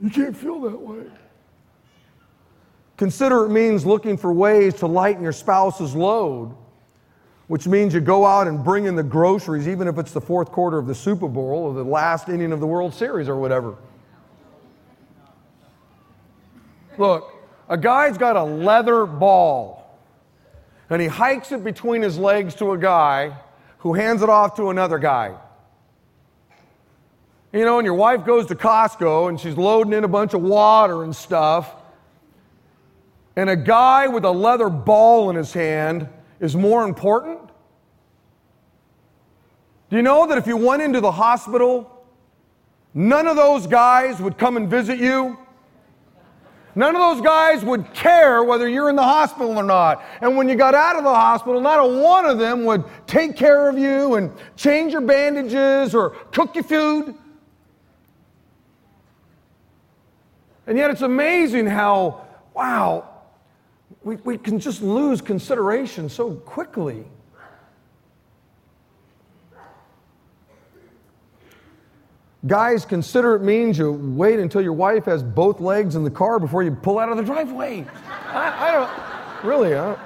You 0.00 0.10
can't 0.10 0.34
feel 0.34 0.60
that 0.62 0.80
way. 0.80 1.04
Consider 3.00 3.46
it 3.46 3.48
means 3.48 3.86
looking 3.86 4.18
for 4.18 4.30
ways 4.30 4.74
to 4.74 4.86
lighten 4.86 5.22
your 5.22 5.32
spouse's 5.32 5.94
load, 5.94 6.54
which 7.46 7.66
means 7.66 7.94
you 7.94 8.00
go 8.00 8.26
out 8.26 8.46
and 8.46 8.62
bring 8.62 8.84
in 8.84 8.94
the 8.94 9.02
groceries, 9.02 9.66
even 9.66 9.88
if 9.88 9.96
it's 9.96 10.12
the 10.12 10.20
fourth 10.20 10.52
quarter 10.52 10.76
of 10.76 10.86
the 10.86 10.94
Super 10.94 11.26
Bowl 11.26 11.62
or 11.62 11.72
the 11.72 11.82
last 11.82 12.28
inning 12.28 12.52
of 12.52 12.60
the 12.60 12.66
World 12.66 12.92
Series 12.92 13.26
or 13.26 13.36
whatever. 13.36 13.74
Look, 16.98 17.32
a 17.70 17.78
guy's 17.78 18.18
got 18.18 18.36
a 18.36 18.44
leather 18.44 19.06
ball, 19.06 19.98
and 20.90 21.00
he 21.00 21.08
hikes 21.08 21.52
it 21.52 21.64
between 21.64 22.02
his 22.02 22.18
legs 22.18 22.54
to 22.56 22.72
a 22.72 22.76
guy 22.76 23.34
who 23.78 23.94
hands 23.94 24.20
it 24.20 24.28
off 24.28 24.56
to 24.56 24.68
another 24.68 24.98
guy. 24.98 25.34
You 27.50 27.64
know, 27.64 27.78
and 27.78 27.86
your 27.86 27.94
wife 27.94 28.26
goes 28.26 28.44
to 28.48 28.54
Costco 28.54 29.30
and 29.30 29.40
she's 29.40 29.56
loading 29.56 29.94
in 29.94 30.04
a 30.04 30.08
bunch 30.08 30.34
of 30.34 30.42
water 30.42 31.02
and 31.02 31.16
stuff 31.16 31.79
and 33.36 33.48
a 33.48 33.56
guy 33.56 34.06
with 34.08 34.24
a 34.24 34.30
leather 34.30 34.68
ball 34.68 35.30
in 35.30 35.36
his 35.36 35.52
hand 35.52 36.08
is 36.40 36.56
more 36.56 36.84
important? 36.84 37.40
Do 39.90 39.96
you 39.96 40.02
know 40.02 40.26
that 40.26 40.38
if 40.38 40.46
you 40.46 40.56
went 40.56 40.82
into 40.82 41.00
the 41.00 41.12
hospital, 41.12 42.04
none 42.94 43.26
of 43.26 43.36
those 43.36 43.66
guys 43.66 44.20
would 44.20 44.38
come 44.38 44.56
and 44.56 44.68
visit 44.68 44.98
you? 44.98 45.36
None 46.76 46.94
of 46.94 47.00
those 47.00 47.20
guys 47.20 47.64
would 47.64 47.92
care 47.92 48.44
whether 48.44 48.68
you're 48.68 48.88
in 48.88 48.96
the 48.96 49.02
hospital 49.02 49.58
or 49.58 49.64
not. 49.64 50.04
And 50.20 50.36
when 50.36 50.48
you 50.48 50.54
got 50.54 50.74
out 50.74 50.96
of 50.96 51.02
the 51.02 51.14
hospital, 51.14 51.60
not 51.60 51.80
a 51.80 52.00
one 52.00 52.26
of 52.26 52.38
them 52.38 52.64
would 52.64 52.84
take 53.08 53.36
care 53.36 53.68
of 53.68 53.76
you 53.76 54.14
and 54.14 54.32
change 54.56 54.92
your 54.92 55.00
bandages 55.00 55.94
or 55.94 56.10
cook 56.30 56.54
you 56.54 56.62
food. 56.62 57.14
And 60.68 60.78
yet 60.78 60.92
it's 60.92 61.02
amazing 61.02 61.66
how, 61.66 62.24
wow, 62.54 63.09
we, 64.02 64.16
we 64.16 64.38
can 64.38 64.58
just 64.58 64.82
lose 64.82 65.20
consideration 65.20 66.08
so 66.08 66.32
quickly. 66.32 67.04
Guys, 72.46 72.86
consider 72.86 73.34
it 73.34 73.42
means 73.42 73.76
you 73.76 73.92
wait 73.92 74.38
until 74.38 74.62
your 74.62 74.72
wife 74.72 75.04
has 75.04 75.22
both 75.22 75.60
legs 75.60 75.94
in 75.94 76.04
the 76.04 76.10
car 76.10 76.38
before 76.38 76.62
you 76.62 76.70
pull 76.70 76.98
out 76.98 77.10
of 77.10 77.18
the 77.18 77.22
driveway. 77.22 77.86
I, 78.28 78.68
I 78.68 78.72
don't, 78.72 79.44
really, 79.44 79.76
I, 79.76 79.96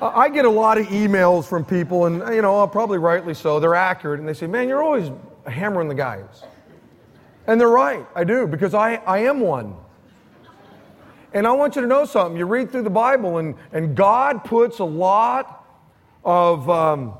I 0.00 0.28
get 0.28 0.44
a 0.44 0.50
lot 0.50 0.78
of 0.78 0.86
emails 0.86 1.44
from 1.44 1.64
people, 1.64 2.06
and 2.06 2.18
you 2.32 2.42
know, 2.42 2.62
uh, 2.62 2.68
probably 2.68 2.98
rightly 2.98 3.34
so. 3.34 3.58
They're 3.58 3.74
accurate, 3.74 4.20
and 4.20 4.28
they 4.28 4.34
say, 4.34 4.46
"Man, 4.46 4.68
you're 4.68 4.82
always 4.82 5.10
hammering 5.44 5.88
the 5.88 5.94
guys," 5.94 6.44
and 7.48 7.60
they're 7.60 7.68
right. 7.68 8.06
I 8.14 8.22
do 8.22 8.46
because 8.46 8.74
I, 8.74 8.96
I 8.96 9.20
am 9.20 9.40
one. 9.40 9.74
And 11.34 11.46
I 11.46 11.52
want 11.52 11.74
you 11.74 11.82
to 11.82 11.88
know 11.88 12.04
something. 12.04 12.38
You 12.38 12.46
read 12.46 12.70
through 12.70 12.84
the 12.84 12.90
Bible, 12.90 13.38
and, 13.38 13.56
and 13.72 13.96
God 13.96 14.44
puts 14.44 14.78
a 14.78 14.84
lot 14.84 15.66
of 16.24 16.70
um, 16.70 17.14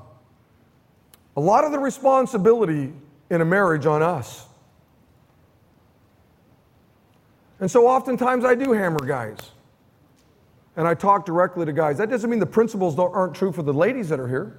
a 1.36 1.40
lot 1.40 1.64
of 1.64 1.72
the 1.72 1.78
responsibility 1.78 2.92
in 3.28 3.40
a 3.40 3.44
marriage 3.44 3.86
on 3.86 4.02
us. 4.02 4.46
And 7.60 7.70
so 7.70 7.86
oftentimes 7.86 8.44
I 8.44 8.54
do 8.54 8.72
hammer 8.72 9.04
guys. 9.04 9.38
And 10.76 10.86
I 10.86 10.94
talk 10.94 11.24
directly 11.24 11.64
to 11.66 11.72
guys. 11.72 11.98
That 11.98 12.10
doesn't 12.10 12.28
mean 12.28 12.40
the 12.40 12.46
principles 12.46 12.98
aren't 12.98 13.34
true 13.34 13.52
for 13.52 13.62
the 13.62 13.72
ladies 13.72 14.08
that 14.08 14.18
are 14.18 14.28
here. 14.28 14.58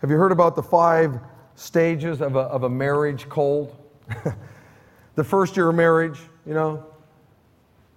Have 0.00 0.10
you 0.10 0.16
heard 0.16 0.32
about 0.32 0.56
the 0.56 0.62
five 0.62 1.20
stages 1.54 2.20
of 2.20 2.34
a, 2.34 2.40
of 2.40 2.64
a 2.64 2.68
marriage 2.68 3.28
cold? 3.28 3.76
the 5.14 5.24
first 5.24 5.56
year 5.56 5.68
of 5.68 5.74
marriage, 5.74 6.18
you 6.46 6.54
know, 6.54 6.84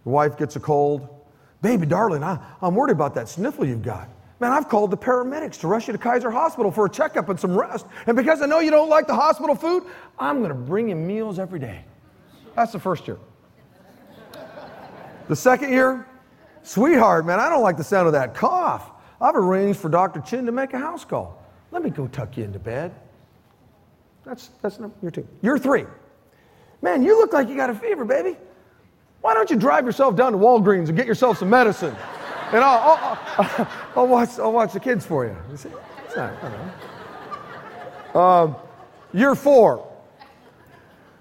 the 0.04 0.10
wife 0.10 0.38
gets 0.38 0.56
a 0.56 0.60
cold. 0.60 1.08
Baby, 1.62 1.86
darling, 1.86 2.24
I, 2.24 2.40
I'm 2.62 2.76
worried 2.76 2.92
about 2.92 3.16
that 3.16 3.28
sniffle 3.28 3.66
you've 3.66 3.82
got. 3.82 4.10
Man, 4.40 4.52
I've 4.52 4.68
called 4.68 4.92
the 4.92 4.98
paramedics 4.98 5.60
to 5.62 5.68
rush 5.68 5.88
you 5.88 5.94
to 5.94 5.98
Kaiser 5.98 6.30
Hospital 6.30 6.72
for 6.72 6.86
a 6.86 6.90
checkup 6.90 7.30
and 7.30 7.40
some 7.40 7.58
rest. 7.58 7.86
And 8.06 8.18
because 8.18 8.42
I 8.42 8.46
know 8.46 8.60
you 8.60 8.70
don't 8.70 8.90
like 8.90 9.08
the 9.08 9.16
hospital 9.16 9.56
food, 9.56 9.84
I'm 10.20 10.40
going 10.40 10.50
to 10.50 10.56
bring 10.56 10.90
you 10.90 10.96
meals 10.96 11.40
every 11.40 11.60
day. 11.60 11.86
That's 12.56 12.74
the 12.74 12.80
first 12.80 13.08
year. 13.08 13.18
The 15.28 15.36
second 15.36 15.72
year, 15.72 16.08
sweetheart, 16.64 17.26
man, 17.26 17.40
I 17.40 17.50
don't 17.50 17.64
like 17.64 17.78
the 17.78 17.84
sound 17.84 18.08
of 18.08 18.14
that 18.14 18.36
cough. 18.36 18.92
I've 19.20 19.36
arranged 19.36 19.80
for 19.80 19.90
Dr. 19.90 20.20
Chin 20.22 20.46
to 20.46 20.52
make 20.52 20.74
a 20.74 20.78
house 20.80 21.06
call. 21.06 21.42
Let 21.72 21.84
me 21.84 21.90
go 21.90 22.08
tuck 22.08 22.38
you 22.38 22.44
into 22.44 22.60
bed. 22.60 22.94
That's, 24.26 24.50
that's 24.62 24.80
number, 24.80 24.96
year 25.02 25.12
two. 25.12 25.28
Year 25.42 25.58
three, 25.58 25.86
Man, 26.82 27.04
you 27.04 27.18
look 27.18 27.34
like 27.34 27.50
you 27.50 27.56
got 27.56 27.70
a 27.70 27.76
fever, 27.76 28.06
baby. 28.06 28.38
Why 29.22 29.34
don't 29.34 29.50
you 29.50 29.56
drive 29.56 29.86
yourself 29.86 30.16
down 30.16 30.34
to 30.34 30.38
Walgreens 30.38 30.88
and 30.88 30.96
get 30.96 31.08
yourself 31.08 31.40
some 31.40 31.50
medicine? 31.50 31.96
And 32.52 32.64
I'll, 32.64 33.20
I'll, 33.38 33.68
I'll 33.96 34.08
watch, 34.08 34.38
I'll 34.38 34.52
watch 34.52 34.74
the 34.74 34.80
kids 34.80 35.06
for 35.06 35.26
you. 35.26 35.36
you 35.50 35.58
see? 35.58 35.70
It's 36.06 36.16
not, 36.16 36.34
um, 38.16 38.56
year 39.14 39.36
four. 39.36 39.92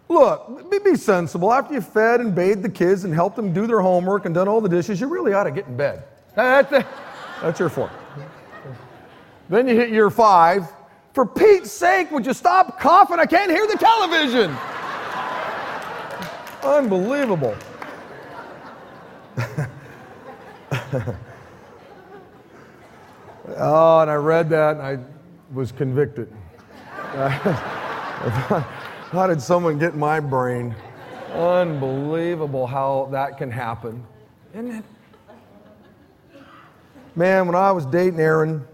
Look, 0.08 0.70
be, 0.70 0.78
be 0.78 0.96
sensible. 0.96 1.52
After 1.52 1.74
you 1.74 1.80
fed 1.80 2.20
and 2.20 2.34
bathed 2.34 2.62
the 2.62 2.68
kids 2.68 3.04
and 3.04 3.14
helped 3.14 3.36
them 3.36 3.52
do 3.52 3.66
their 3.66 3.80
homework 3.80 4.26
and 4.26 4.34
done 4.34 4.48
all 4.48 4.60
the 4.60 4.68
dishes, 4.68 5.00
you 5.00 5.06
really 5.06 5.32
ought 5.32 5.44
to 5.44 5.50
get 5.50 5.66
in 5.66 5.76
bed. 5.76 6.04
That's, 6.36 6.70
that's 7.40 7.58
year 7.58 7.68
four. 7.68 7.90
Then 9.48 9.66
you 9.66 9.74
hit 9.74 9.90
year 9.90 10.10
five. 10.10 10.70
For 11.14 11.24
Pete's 11.24 11.70
sake, 11.70 12.10
would 12.10 12.26
you 12.26 12.34
stop 12.34 12.80
coughing? 12.80 13.18
I 13.18 13.26
can't 13.26 13.50
hear 13.50 13.66
the 13.66 13.78
television. 13.78 14.54
Unbelievable. 16.64 17.54
oh, 23.58 24.00
and 24.00 24.10
I 24.10 24.14
read 24.14 24.48
that 24.50 24.76
and 24.76 24.82
I 24.82 24.98
was 25.52 25.70
convicted. 25.72 26.32
how 29.12 29.26
did 29.26 29.42
someone 29.42 29.78
get 29.78 29.94
my 29.94 30.20
brain? 30.20 30.74
Unbelievable 31.34 32.66
how 32.66 33.08
that 33.12 33.36
can 33.36 33.50
happen, 33.50 34.02
isn't 34.54 34.70
it? 34.70 34.84
Man, 37.14 37.46
when 37.46 37.54
I 37.54 37.70
was 37.72 37.84
dating 37.86 38.18
Erin, 38.18 38.64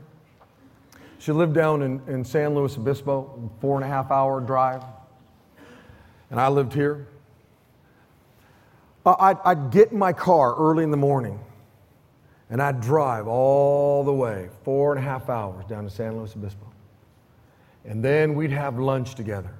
she 1.19 1.33
lived 1.33 1.55
down 1.55 1.83
in, 1.83 2.01
in 2.07 2.25
San 2.25 2.55
Luis 2.55 2.77
Obispo, 2.77 3.51
four 3.61 3.77
and 3.77 3.85
a 3.85 3.89
half 3.89 4.11
hour 4.11 4.41
drive. 4.41 4.85
And 6.31 6.41
I 6.41 6.49
lived 6.49 6.73
here. 6.73 7.09
I'd, 9.19 9.39
I'd 9.45 9.71
get 9.71 9.93
in 9.93 9.99
my 9.99 10.13
car 10.13 10.55
early 10.57 10.85
in 10.85 10.91
the 10.91 10.97
morning 10.97 11.41
and 12.51 12.61
I'd 12.61 12.81
drive 12.81 13.29
all 13.29 14.05
the 14.05 14.13
way, 14.13 14.49
four 14.65 14.93
and 14.93 14.99
a 14.99 15.09
half 15.09 15.31
hours 15.31 15.65
down 15.67 15.85
to 15.85 15.91
San 15.91 16.19
Luis 16.19 16.35
Obispo. 16.35 16.67
And 17.85 18.05
then 18.05 18.35
we'd 18.35 18.51
have 18.51 18.79
lunch 18.79 19.15
together. 19.15 19.55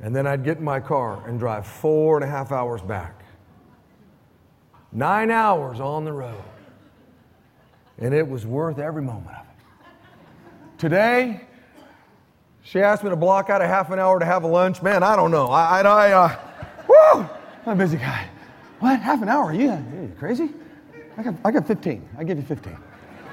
And 0.00 0.14
then 0.14 0.26
I'd 0.26 0.44
get 0.44 0.58
in 0.58 0.64
my 0.64 0.80
car 0.80 1.26
and 1.26 1.38
drive 1.38 1.66
four 1.66 2.16
and 2.16 2.24
a 2.24 2.28
half 2.28 2.52
hours 2.52 2.82
back. 2.82 3.22
Nine 4.92 5.30
hours 5.30 5.80
on 5.80 6.04
the 6.04 6.12
road. 6.12 6.42
And 7.98 8.12
it 8.12 8.26
was 8.26 8.44
worth 8.44 8.78
every 8.78 9.02
moment 9.02 9.36
of 9.36 9.46
it. 9.46 10.78
Today, 10.78 11.40
she 12.62 12.80
asked 12.80 13.02
me 13.02 13.10
to 13.10 13.16
block 13.16 13.48
out 13.48 13.62
a 13.62 13.66
half 13.66 13.90
an 13.90 13.98
hour 13.98 14.18
to 14.18 14.24
have 14.24 14.44
a 14.44 14.46
lunch. 14.46 14.82
Man, 14.82 15.02
I 15.02 15.16
don't 15.16 15.30
know. 15.30 15.46
I, 15.46 15.80
I, 15.80 15.82
I 15.82 16.12
uh, 16.12 16.47
whoo, 16.88 17.28
I'm 17.66 17.72
a 17.72 17.76
busy 17.76 17.98
guy. 17.98 18.26
What? 18.80 19.00
Half 19.00 19.22
an 19.22 19.28
hour? 19.28 19.52
You, 19.52 19.70
you 19.70 20.12
crazy? 20.18 20.50
I 21.16 21.22
got, 21.22 21.34
I 21.44 21.50
got 21.50 21.66
15. 21.66 22.08
I 22.16 22.24
give 22.24 22.38
you 22.38 22.44
15. 22.44 22.76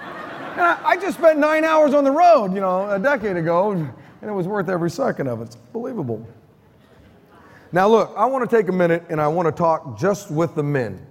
I, 0.02 0.80
I 0.84 0.98
just 0.98 1.18
spent 1.18 1.38
nine 1.38 1.64
hours 1.64 1.94
on 1.94 2.04
the 2.04 2.12
road, 2.12 2.54
you 2.54 2.62
know, 2.62 2.90
a 2.90 2.98
decade 2.98 3.38
ago, 3.38 3.72
and 3.72 3.94
it 4.22 4.32
was 4.32 4.48
worth 4.48 4.70
every 4.70 4.90
second 4.90 5.28
of 5.28 5.42
it. 5.42 5.46
It's 5.46 5.56
believable. 5.56 6.26
Now, 7.72 7.88
look, 7.88 8.14
I 8.16 8.26
want 8.26 8.50
to 8.50 8.56
take 8.56 8.70
a 8.70 8.72
minute 8.72 9.04
and 9.10 9.20
I 9.20 9.28
want 9.28 9.48
to 9.48 9.52
talk 9.52 10.00
just 10.00 10.32
with 10.32 10.56
the 10.56 10.64
men. 10.64 11.06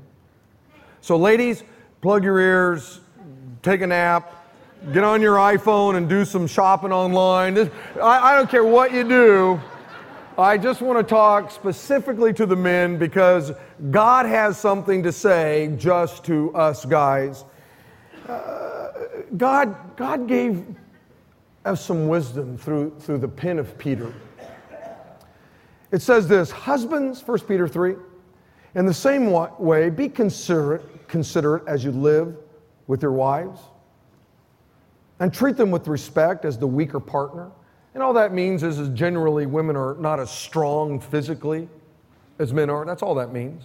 So, 1.01 1.17
ladies, 1.17 1.63
plug 2.01 2.25
your 2.25 2.41
ears, 2.41 3.01
take 3.63 3.83
a 3.83 3.87
nap, 3.87 4.33
get 4.93 5.05
on 5.05 5.21
your 5.21 5.37
iPhone 5.37 5.97
and 5.97 6.09
do 6.09 6.25
some 6.25 6.47
shopping 6.47 6.93
online. 6.93 7.55
This, 7.55 7.69
I, 7.97 8.33
I 8.33 8.37
don't 8.37 8.51
care 8.51 8.65
what 8.65 8.93
you 8.93 9.07
do. 9.07 9.61
I 10.37 10.59
just 10.59 10.83
want 10.83 10.99
to 10.99 11.05
talk 11.05 11.53
specifically 11.53 12.33
to 12.33 12.45
the 12.45 12.57
men 12.57 12.99
because 12.99 13.53
God 13.93 14.27
has 14.27 14.59
something 14.59 15.01
to 15.05 15.13
say 15.13 15.73
just 15.77 16.25
to 16.25 16.53
us 16.57 16.85
guys. 16.85 17.45
Uh, 18.29 18.89
God, 19.37 19.97
God 19.97 20.27
gave 20.27 20.65
us 21.65 21.85
some 21.85 22.09
wisdom 22.09 22.59
through, 22.59 22.99
through 22.99 23.19
the 23.19 23.29
pen 23.29 23.61
of 23.61 23.79
Peter. 23.79 24.13
It 25.93 26.03
says 26.03 26.27
this 26.27 26.51
Husbands, 26.51 27.23
1 27.25 27.39
Peter 27.41 27.69
3, 27.69 27.95
in 28.75 28.87
the 28.87 28.95
same 28.95 29.31
way, 29.31 29.89
be 29.89 30.09
considerate, 30.09 31.07
considerate 31.07 31.63
as 31.69 31.85
you 31.85 31.93
live 31.93 32.37
with 32.89 33.03
your 33.03 33.13
wives 33.13 33.61
and 35.21 35.33
treat 35.33 35.57
them 35.57 35.71
with 35.71 35.87
respect 35.87 36.45
as 36.45 36.59
the 36.59 36.67
weaker 36.67 36.99
partner 36.99 37.53
and 37.95 38.03
all 38.03 38.13
that 38.15 38.33
means 38.33 38.65
is, 38.65 38.81
is 38.81 38.89
generally 38.89 39.47
women 39.47 39.77
are 39.77 39.95
not 39.95 40.19
as 40.19 40.31
strong 40.31 40.99
physically 40.99 41.69
as 42.41 42.53
men 42.53 42.69
are. 42.69 42.85
That's 42.85 43.03
all 43.03 43.15
that 43.15 43.33
means. 43.33 43.63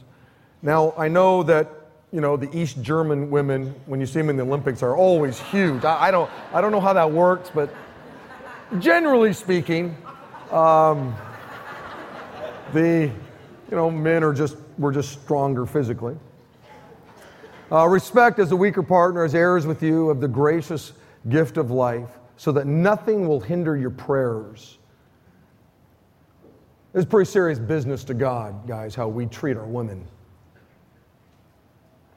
Now, 0.61 0.93
I 0.97 1.07
know 1.07 1.41
that, 1.43 1.67
you 2.11 2.21
know, 2.21 2.37
the 2.37 2.55
East 2.55 2.81
German 2.81 3.31
women, 3.31 3.73
when 3.87 3.99
you 3.99 4.05
see 4.05 4.19
them 4.19 4.29
in 4.29 4.37
the 4.37 4.43
Olympics, 4.43 4.83
are 4.83 4.95
always 4.95 5.39
huge. 5.39 5.83
I, 5.83 6.07
I 6.07 6.11
don't, 6.11 6.29
I 6.53 6.61
don't 6.61 6.71
know 6.71 6.79
how 6.79 6.93
that 6.93 7.11
works, 7.11 7.49
but 7.53 7.73
generally 8.77 9.33
speaking, 9.33 9.97
um, 10.51 11.15
the, 12.71 13.11
you 13.71 13.75
know, 13.75 13.89
men 13.89 14.23
are 14.23 14.33
just, 14.33 14.57
we're 14.77 14.93
just 14.93 15.11
stronger 15.23 15.65
physically. 15.65 16.15
Uh, 17.71 17.87
respect 17.87 18.37
as 18.37 18.51
a 18.51 18.55
weaker 18.55 18.83
partner, 18.83 19.23
as 19.23 19.33
heirs 19.33 19.65
with 19.65 19.81
you 19.81 20.11
of 20.11 20.21
the 20.21 20.27
gracious 20.27 20.93
gift 21.29 21.57
of 21.57 21.71
life 21.71 22.18
so 22.39 22.53
that 22.53 22.65
nothing 22.65 23.27
will 23.27 23.41
hinder 23.41 23.75
your 23.75 23.89
prayers. 23.89 24.77
It's 26.93 27.05
pretty 27.05 27.29
serious 27.29 27.59
business 27.59 28.05
to 28.05 28.13
God, 28.13 28.65
guys, 28.65 28.95
how 28.95 29.09
we 29.09 29.25
treat 29.25 29.57
our 29.57 29.65
women. 29.65 30.07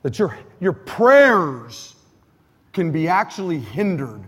That 0.02 0.20
your, 0.20 0.38
your 0.60 0.74
prayers 0.74 1.96
can 2.72 2.92
be 2.92 3.08
actually 3.08 3.58
hindered 3.58 4.22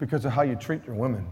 because 0.00 0.24
of 0.24 0.32
how 0.32 0.42
you 0.42 0.56
treat 0.56 0.84
your 0.84 0.96
women. 0.96 1.24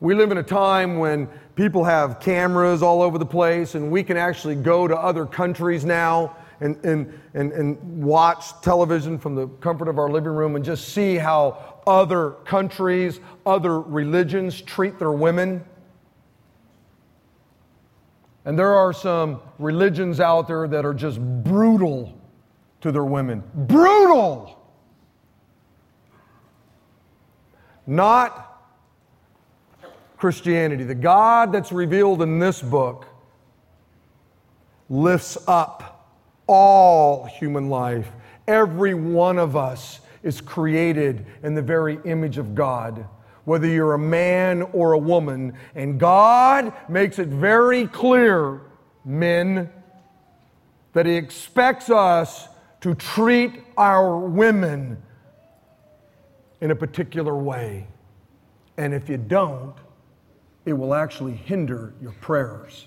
We 0.00 0.16
live 0.16 0.32
in 0.32 0.38
a 0.38 0.42
time 0.42 0.98
when 0.98 1.28
people 1.54 1.84
have 1.84 2.18
cameras 2.18 2.82
all 2.82 3.00
over 3.00 3.16
the 3.16 3.24
place, 3.24 3.76
and 3.76 3.92
we 3.92 4.02
can 4.02 4.16
actually 4.16 4.56
go 4.56 4.88
to 4.88 4.96
other 4.96 5.24
countries 5.24 5.84
now 5.84 6.36
and, 6.62 6.84
and, 6.84 7.20
and, 7.34 7.52
and 7.52 8.02
watch 8.02 8.60
television 8.62 9.18
from 9.18 9.34
the 9.34 9.48
comfort 9.48 9.88
of 9.88 9.98
our 9.98 10.08
living 10.08 10.32
room 10.32 10.54
and 10.54 10.64
just 10.64 10.90
see 10.90 11.16
how 11.16 11.80
other 11.86 12.30
countries, 12.44 13.18
other 13.44 13.80
religions 13.80 14.60
treat 14.60 14.98
their 14.98 15.10
women. 15.10 15.64
And 18.44 18.56
there 18.56 18.74
are 18.74 18.92
some 18.92 19.40
religions 19.58 20.20
out 20.20 20.46
there 20.46 20.68
that 20.68 20.84
are 20.84 20.94
just 20.94 21.20
brutal 21.20 22.16
to 22.80 22.92
their 22.92 23.04
women. 23.04 23.42
Brutal! 23.54 24.58
Not 27.86 28.62
Christianity. 30.16 30.84
The 30.84 30.94
God 30.94 31.52
that's 31.52 31.72
revealed 31.72 32.22
in 32.22 32.38
this 32.38 32.62
book 32.62 33.06
lifts 34.88 35.36
up 35.48 35.91
all 36.52 37.24
human 37.24 37.68
life. 37.68 38.08
Every 38.46 38.94
one 38.94 39.38
of 39.38 39.56
us 39.56 40.00
is 40.22 40.40
created 40.40 41.26
in 41.42 41.54
the 41.54 41.62
very 41.62 41.98
image 42.04 42.38
of 42.38 42.54
God, 42.54 43.06
whether 43.44 43.66
you're 43.66 43.94
a 43.94 43.98
man 43.98 44.62
or 44.62 44.92
a 44.92 44.98
woman. 44.98 45.54
And 45.74 45.98
God 45.98 46.72
makes 46.88 47.18
it 47.18 47.28
very 47.28 47.86
clear, 47.86 48.60
men, 49.04 49.70
that 50.92 51.06
He 51.06 51.16
expects 51.16 51.90
us 51.90 52.48
to 52.82 52.94
treat 52.94 53.52
our 53.76 54.18
women 54.18 55.02
in 56.60 56.70
a 56.70 56.76
particular 56.76 57.36
way. 57.36 57.86
And 58.76 58.94
if 58.94 59.08
you 59.08 59.16
don't, 59.16 59.74
it 60.64 60.72
will 60.72 60.94
actually 60.94 61.32
hinder 61.32 61.94
your 62.00 62.12
prayers. 62.12 62.86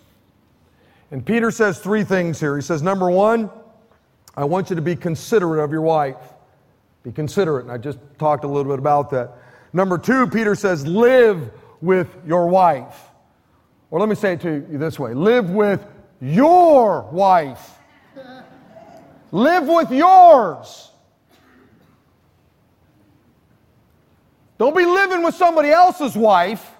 And 1.15 1.25
Peter 1.25 1.49
says 1.49 1.79
three 1.79 2.03
things 2.03 2.41
here. 2.41 2.57
He 2.57 2.61
says, 2.61 2.81
number 2.81 3.09
one, 3.09 3.49
I 4.35 4.43
want 4.43 4.69
you 4.69 4.75
to 4.75 4.81
be 4.81 4.97
considerate 4.97 5.63
of 5.63 5.71
your 5.71 5.79
wife. 5.79 6.17
Be 7.03 7.13
considerate. 7.13 7.63
And 7.63 7.71
I 7.71 7.77
just 7.77 7.99
talked 8.19 8.43
a 8.43 8.47
little 8.47 8.69
bit 8.69 8.79
about 8.79 9.11
that. 9.11 9.31
Number 9.71 9.97
two, 9.97 10.27
Peter 10.27 10.55
says, 10.55 10.85
live 10.85 11.51
with 11.79 12.13
your 12.27 12.49
wife. 12.49 13.01
Or 13.91 14.01
let 14.01 14.09
me 14.09 14.15
say 14.15 14.33
it 14.33 14.41
to 14.41 14.67
you 14.69 14.77
this 14.77 14.99
way 14.99 15.13
live 15.13 15.51
with 15.51 15.87
your 16.19 17.03
wife. 17.03 17.77
live 19.31 19.69
with 19.69 19.91
yours. 19.91 20.91
Don't 24.57 24.75
be 24.75 24.85
living 24.85 25.23
with 25.23 25.35
somebody 25.35 25.69
else's 25.69 26.17
wife. 26.17 26.73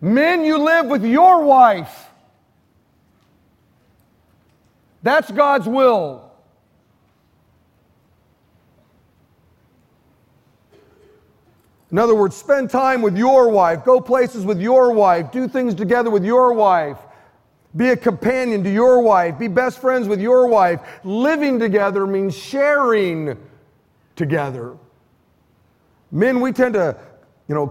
Men, 0.00 0.44
you 0.44 0.56
live 0.58 0.86
with 0.86 1.04
your 1.04 1.42
wife. 1.42 2.03
That's 5.04 5.30
God's 5.30 5.68
will. 5.68 6.32
In 11.92 11.98
other 11.98 12.14
words, 12.14 12.34
spend 12.34 12.70
time 12.70 13.02
with 13.02 13.16
your 13.16 13.50
wife, 13.50 13.84
go 13.84 14.00
places 14.00 14.46
with 14.46 14.60
your 14.60 14.92
wife, 14.92 15.30
do 15.30 15.46
things 15.46 15.74
together 15.74 16.10
with 16.10 16.24
your 16.24 16.54
wife, 16.54 16.96
be 17.76 17.90
a 17.90 17.96
companion 17.96 18.64
to 18.64 18.72
your 18.72 19.00
wife, 19.00 19.38
be 19.38 19.46
best 19.46 19.78
friends 19.78 20.08
with 20.08 20.20
your 20.20 20.46
wife. 20.46 20.80
Living 21.04 21.58
together 21.58 22.06
means 22.06 22.34
sharing 22.34 23.36
together. 24.16 24.74
Men, 26.10 26.40
we 26.40 26.50
tend 26.50 26.74
to, 26.74 26.96
you 27.46 27.54
know, 27.54 27.66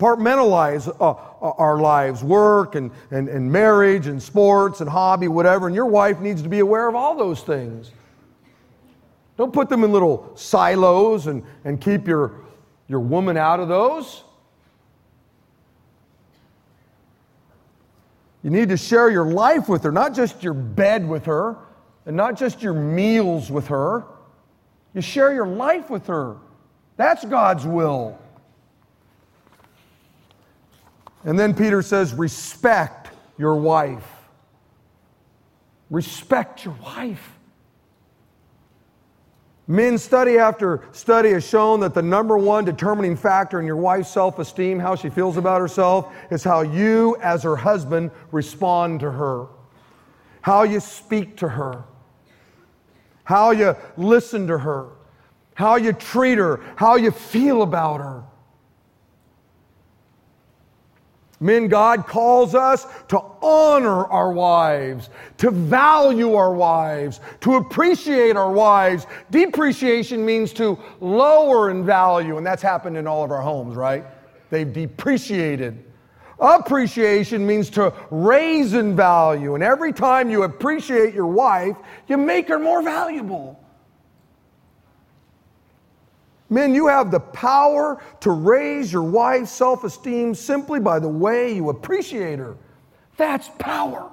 compartmentalize 0.00 0.88
uh, 1.00 1.52
our 1.58 1.78
lives 1.78 2.24
work 2.24 2.74
and, 2.74 2.90
and, 3.10 3.28
and 3.28 3.50
marriage 3.50 4.06
and 4.06 4.22
sports 4.22 4.80
and 4.80 4.88
hobby, 4.88 5.28
whatever. 5.28 5.66
And 5.66 5.74
your 5.74 5.86
wife 5.86 6.20
needs 6.20 6.42
to 6.42 6.48
be 6.48 6.60
aware 6.60 6.88
of 6.88 6.94
all 6.94 7.16
those 7.16 7.42
things. 7.42 7.92
Don't 9.36 9.52
put 9.52 9.68
them 9.68 9.84
in 9.84 9.92
little 9.92 10.32
silos 10.36 11.26
and, 11.26 11.42
and 11.64 11.80
keep 11.80 12.06
your, 12.06 12.32
your 12.88 13.00
woman 13.00 13.36
out 13.36 13.60
of 13.60 13.68
those. 13.68 14.22
You 18.42 18.50
need 18.50 18.70
to 18.70 18.76
share 18.76 19.10
your 19.10 19.26
life 19.26 19.68
with 19.68 19.82
her, 19.82 19.92
not 19.92 20.14
just 20.14 20.42
your 20.42 20.54
bed 20.54 21.06
with 21.06 21.26
her, 21.26 21.56
and 22.06 22.16
not 22.16 22.38
just 22.38 22.62
your 22.62 22.72
meals 22.72 23.50
with 23.50 23.68
her. 23.68 24.04
You 24.94 25.02
share 25.02 25.32
your 25.34 25.46
life 25.46 25.90
with 25.90 26.06
her. 26.06 26.36
That's 26.96 27.24
God's 27.24 27.66
will. 27.66 28.18
And 31.24 31.38
then 31.38 31.54
Peter 31.54 31.82
says, 31.82 32.14
respect 32.14 33.10
your 33.36 33.56
wife. 33.56 34.06
Respect 35.90 36.64
your 36.64 36.74
wife. 36.82 37.36
Men, 39.70 39.98
study 39.98 40.36
after 40.36 40.82
study 40.90 41.30
has 41.30 41.48
shown 41.48 41.78
that 41.80 41.94
the 41.94 42.02
number 42.02 42.36
one 42.36 42.64
determining 42.64 43.14
factor 43.16 43.60
in 43.60 43.66
your 43.66 43.76
wife's 43.76 44.10
self 44.10 44.40
esteem, 44.40 44.80
how 44.80 44.96
she 44.96 45.08
feels 45.08 45.36
about 45.36 45.60
herself, 45.60 46.12
is 46.30 46.42
how 46.42 46.62
you, 46.62 47.16
as 47.22 47.44
her 47.44 47.54
husband, 47.54 48.10
respond 48.32 48.98
to 48.98 49.12
her, 49.12 49.46
how 50.42 50.64
you 50.64 50.80
speak 50.80 51.36
to 51.36 51.48
her, 51.48 51.84
how 53.22 53.52
you 53.52 53.76
listen 53.96 54.48
to 54.48 54.58
her, 54.58 54.88
how 55.54 55.76
you 55.76 55.92
treat 55.92 56.38
her, 56.38 56.60
how 56.74 56.96
you 56.96 57.12
feel 57.12 57.62
about 57.62 58.00
her. 58.00 58.24
Men, 61.42 61.68
God 61.68 62.06
calls 62.06 62.54
us 62.54 62.86
to 63.08 63.18
honor 63.40 64.04
our 64.06 64.30
wives, 64.30 65.08
to 65.38 65.50
value 65.50 66.34
our 66.34 66.52
wives, 66.52 67.20
to 67.40 67.54
appreciate 67.54 68.36
our 68.36 68.52
wives. 68.52 69.06
Depreciation 69.30 70.24
means 70.24 70.52
to 70.54 70.78
lower 71.00 71.70
in 71.70 71.84
value, 71.84 72.36
and 72.36 72.46
that's 72.46 72.62
happened 72.62 72.98
in 72.98 73.06
all 73.06 73.24
of 73.24 73.30
our 73.30 73.40
homes, 73.40 73.74
right? 73.74 74.04
They've 74.50 74.70
depreciated. 74.70 75.82
Appreciation 76.38 77.46
means 77.46 77.70
to 77.70 77.92
raise 78.10 78.74
in 78.74 78.96
value, 78.96 79.54
and 79.54 79.64
every 79.64 79.92
time 79.92 80.30
you 80.30 80.42
appreciate 80.42 81.14
your 81.14 81.26
wife, 81.26 81.76
you 82.08 82.16
make 82.16 82.48
her 82.48 82.58
more 82.58 82.82
valuable. 82.82 83.59
Men, 86.50 86.74
you 86.74 86.88
have 86.88 87.12
the 87.12 87.20
power 87.20 88.02
to 88.20 88.32
raise 88.32 88.92
your 88.92 89.04
wife's 89.04 89.52
self 89.52 89.84
esteem 89.84 90.34
simply 90.34 90.80
by 90.80 90.98
the 90.98 91.08
way 91.08 91.54
you 91.54 91.70
appreciate 91.70 92.40
her. 92.40 92.56
That's 93.16 93.48
power. 93.58 94.10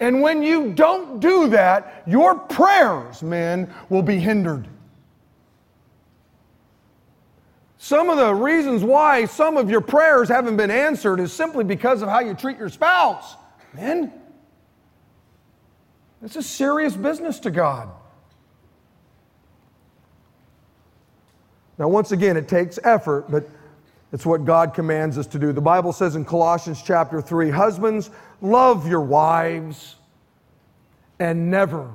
And 0.00 0.20
when 0.20 0.42
you 0.42 0.72
don't 0.72 1.20
do 1.20 1.48
that, 1.50 2.02
your 2.06 2.34
prayers, 2.34 3.22
men, 3.22 3.72
will 3.88 4.02
be 4.02 4.18
hindered. 4.18 4.66
Some 7.78 8.10
of 8.10 8.16
the 8.16 8.34
reasons 8.34 8.82
why 8.82 9.26
some 9.26 9.56
of 9.56 9.70
your 9.70 9.80
prayers 9.80 10.28
haven't 10.28 10.56
been 10.56 10.70
answered 10.70 11.20
is 11.20 11.32
simply 11.32 11.62
because 11.62 12.02
of 12.02 12.08
how 12.08 12.20
you 12.20 12.34
treat 12.34 12.58
your 12.58 12.68
spouse. 12.68 13.36
Men, 13.74 14.12
it's 16.22 16.36
a 16.36 16.42
serious 16.42 16.94
business 16.94 17.38
to 17.40 17.50
God. 17.50 17.88
Now, 21.78 21.88
once 21.88 22.12
again, 22.12 22.36
it 22.36 22.48
takes 22.48 22.78
effort, 22.84 23.30
but 23.30 23.48
it's 24.12 24.26
what 24.26 24.44
God 24.44 24.74
commands 24.74 25.16
us 25.16 25.26
to 25.28 25.38
do. 25.38 25.52
The 25.52 25.60
Bible 25.60 25.92
says 25.92 26.16
in 26.16 26.24
Colossians 26.24 26.82
chapter 26.82 27.20
3 27.22 27.50
Husbands, 27.50 28.10
love 28.40 28.86
your 28.86 29.00
wives 29.00 29.96
and 31.18 31.50
never, 31.50 31.90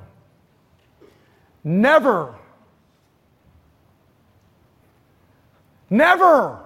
never, 1.62 2.34
never 5.90 6.60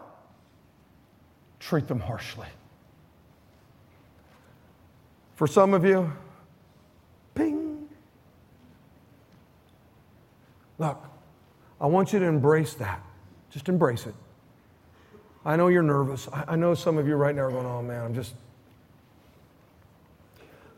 treat 1.61 1.87
them 1.87 2.01
harshly. 2.01 2.47
For 5.35 5.47
some 5.47 5.75
of 5.75 5.85
you, 5.85 6.11
ping. 7.35 7.89
Look, 10.79 11.03
I 11.83 11.87
want 11.87 12.13
you 12.13 12.21
to 12.21 12.27
embrace 12.27 12.75
that. 12.75 13.03
Just 13.51 13.69
embrace 13.69 14.07
it. 14.07 14.15
I 15.45 15.57
know 15.57 15.67
you're 15.67 15.83
nervous. 15.83 16.29
I, 16.33 16.55
know 16.55 16.75
some 16.75 16.97
of 16.97 17.09
you 17.09 17.17
right 17.17 17.35
now 17.35 17.43
are 17.43 17.51
going, 17.51 17.67
oh 17.67 17.83
man, 17.83 18.05
I'm 18.05 18.15
just. 18.15 18.35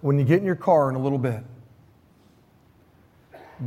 When 0.00 0.18
you 0.18 0.24
get 0.24 0.40
in 0.40 0.46
your 0.46 0.54
car 0.54 0.88
in 0.88 0.96
a 0.96 0.98
little 0.98 1.18
bit, 1.18 1.42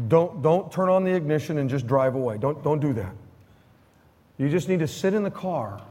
don't, 0.07 0.41
don't 0.41 0.71
turn 0.71 0.89
on 0.89 1.03
the 1.03 1.13
ignition 1.13 1.59
and 1.59 1.69
just 1.69 1.85
drive 1.85 2.15
away. 2.15 2.37
Don't, 2.39 2.63
don't 2.63 2.79
do 2.79 2.93
that. 2.93 3.13
You 4.37 4.49
just 4.49 4.67
need 4.67 4.79
to 4.79 4.87
sit 4.87 5.13
in 5.13 5.23
the 5.23 5.31
car 5.31 5.81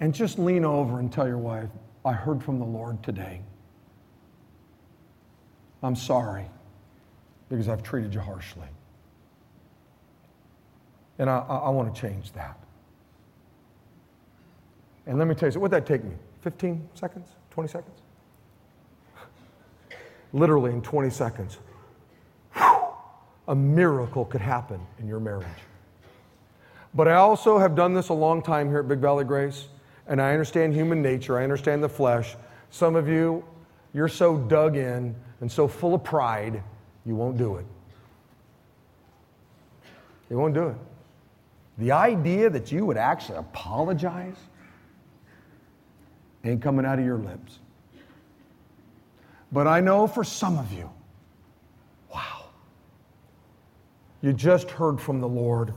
and 0.00 0.14
just 0.14 0.38
lean 0.38 0.64
over 0.64 1.00
and 1.00 1.12
tell 1.12 1.26
your 1.26 1.38
wife, 1.38 1.68
I 2.04 2.12
heard 2.12 2.42
from 2.42 2.58
the 2.58 2.64
Lord 2.64 3.02
today. 3.02 3.40
I'm 5.82 5.96
sorry 5.96 6.46
because 7.48 7.68
I've 7.68 7.82
treated 7.82 8.14
you 8.14 8.20
harshly. 8.20 8.68
And 11.18 11.28
I, 11.28 11.38
I, 11.48 11.56
I 11.56 11.68
want 11.70 11.94
to 11.94 12.00
change 12.00 12.32
that. 12.32 12.58
And 15.06 15.18
let 15.18 15.26
me 15.26 15.34
tell 15.34 15.48
you, 15.48 15.54
what 15.54 15.62
would 15.62 15.70
that 15.72 15.86
take 15.86 16.04
me? 16.04 16.14
15 16.42 16.88
seconds? 16.94 17.28
20 17.50 17.68
seconds? 17.68 18.00
Literally 20.32 20.70
in 20.72 20.82
20 20.82 21.10
seconds, 21.10 21.58
a 23.48 23.54
miracle 23.54 24.26
could 24.26 24.42
happen 24.42 24.78
in 24.98 25.08
your 25.08 25.18
marriage. 25.18 25.46
But 26.94 27.08
I 27.08 27.14
also 27.14 27.58
have 27.58 27.74
done 27.74 27.94
this 27.94 28.10
a 28.10 28.14
long 28.14 28.42
time 28.42 28.68
here 28.68 28.80
at 28.80 28.88
Big 28.88 28.98
Valley 28.98 29.24
Grace, 29.24 29.68
and 30.06 30.20
I 30.20 30.32
understand 30.32 30.74
human 30.74 31.00
nature, 31.00 31.38
I 31.38 31.44
understand 31.44 31.82
the 31.82 31.88
flesh. 31.88 32.36
Some 32.70 32.94
of 32.94 33.08
you, 33.08 33.42
you're 33.94 34.08
so 34.08 34.36
dug 34.36 34.76
in 34.76 35.14
and 35.40 35.50
so 35.50 35.66
full 35.66 35.94
of 35.94 36.04
pride, 36.04 36.62
you 37.06 37.14
won't 37.16 37.38
do 37.38 37.56
it. 37.56 37.64
You 40.28 40.36
won't 40.36 40.52
do 40.52 40.68
it. 40.68 40.76
The 41.78 41.92
idea 41.92 42.50
that 42.50 42.72
you 42.72 42.84
would 42.86 42.96
actually 42.96 43.38
apologize 43.38 44.36
ain't 46.44 46.60
coming 46.60 46.84
out 46.84 46.98
of 46.98 47.04
your 47.04 47.18
lips. 47.18 47.60
But 49.52 49.66
I 49.66 49.80
know 49.80 50.06
for 50.06 50.24
some 50.24 50.58
of 50.58 50.72
you, 50.72 50.90
wow, 52.12 52.46
you 54.20 54.32
just 54.32 54.70
heard 54.70 55.00
from 55.00 55.20
the 55.20 55.28
Lord. 55.28 55.72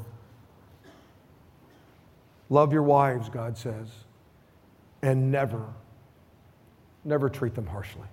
Love 2.50 2.74
your 2.74 2.84
wives, 2.84 3.30
God 3.30 3.58
says, 3.58 3.88
and 5.04 5.32
never, 5.32 5.64
never 7.06 7.30
treat 7.30 7.56
them 7.56 7.66
harshly. 7.66 8.08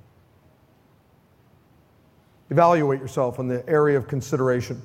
Evaluate 2.51 3.01
yourself 3.01 3.39
in 3.39 3.49
the 3.49 3.69
area 3.69 3.97
of 3.97 4.07
consideration. 4.07 4.81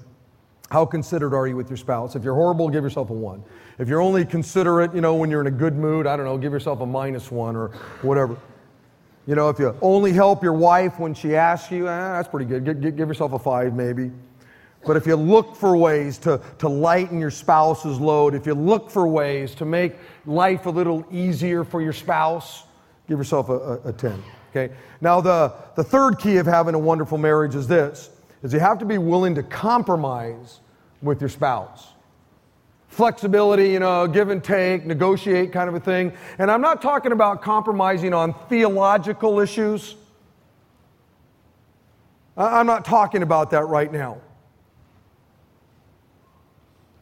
How 0.74 0.88
considerate 0.88 1.36
are 1.36 1.46
you 1.46 1.56
with 1.56 1.70
your 1.70 1.78
spouse? 1.78 2.16
If 2.16 2.24
you're 2.24 2.34
horrible, 2.34 2.68
give 2.68 2.84
yourself 2.84 3.12
a 3.12 3.14
one. 3.14 3.44
If 3.78 3.88
you're 3.88 4.02
only 4.02 4.26
considerate, 4.26 4.96
you 4.96 5.02
know, 5.02 5.14
when 5.14 5.30
you're 5.30 5.42
in 5.42 5.46
a 5.46 5.52
good 5.52 5.76
mood, 5.76 6.08
I 6.08 6.16
don't 6.18 6.26
know, 6.26 6.36
give 6.36 6.52
yourself 6.52 6.82
a 6.82 6.86
minus 6.88 7.30
one 7.30 7.56
or 7.56 7.68
whatever. 8.02 8.36
You 9.28 9.36
know, 9.36 9.50
if 9.50 9.60
you 9.60 9.78
only 9.84 10.14
help 10.14 10.42
your 10.42 10.54
wife 10.54 10.98
when 10.98 11.14
she 11.14 11.36
asks 11.36 11.72
you, 11.72 11.88
eh, 11.88 12.14
that's 12.14 12.28
pretty 12.28 12.48
good. 12.48 12.66
Give, 12.66 12.96
give 12.96 13.08
yourself 13.08 13.34
a 13.34 13.38
five 13.38 13.76
maybe. 13.76 14.10
But 14.84 14.98
if 14.98 15.06
you 15.06 15.16
look 15.16 15.56
for 15.56 15.78
ways 15.78 16.18
to, 16.20 16.42
to 16.58 16.68
lighten 16.68 17.20
your 17.20 17.30
spouse's 17.30 18.00
load, 18.00 18.34
if 18.34 18.48
you 18.48 18.56
look 18.56 18.90
for 18.90 19.08
ways 19.08 19.54
to 19.56 19.66
make 19.66 19.94
life 20.26 20.66
a 20.66 20.72
little 20.72 21.06
easier 21.12 21.64
for 21.64 21.84
your 21.84 21.94
spouse, 21.94 22.64
give 23.08 23.20
yourself 23.20 23.50
a, 23.50 23.54
a, 23.54 23.90
a 23.90 23.94
10. 23.94 24.24
Okay? 24.50 24.74
Now, 25.02 25.22
the, 25.22 25.54
the 25.76 25.84
third 25.84 26.18
key 26.18 26.38
of 26.38 26.48
having 26.48 26.74
a 26.74 26.80
wonderful 26.80 27.20
marriage 27.20 27.54
is 27.54 27.68
this 27.68 28.10
is 28.42 28.52
you 28.54 28.60
have 28.60 28.80
to 28.80 28.86
be 28.86 28.98
willing 28.98 29.36
to 29.36 29.44
compromise 29.44 30.60
with 31.04 31.22
your 31.22 31.30
spouse. 31.30 31.88
Flexibility, 32.88 33.70
you 33.70 33.80
know, 33.80 34.08
give 34.08 34.30
and 34.30 34.44
take, 34.44 34.86
negotiate 34.86 35.52
kind 35.52 35.68
of 35.68 35.76
a 35.76 35.80
thing. 35.80 36.14
And 36.38 36.50
I'm 36.50 36.62
not 36.62 36.82
talking 36.82 37.12
about 37.12 37.42
compromising 37.42 38.14
on 38.14 38.34
theological 38.48 39.40
issues. 39.40 39.96
I'm 42.38 42.66
not 42.66 42.86
talking 42.86 43.22
about 43.22 43.52
that 43.52 43.66
right 43.66 43.92
now. 43.92 44.22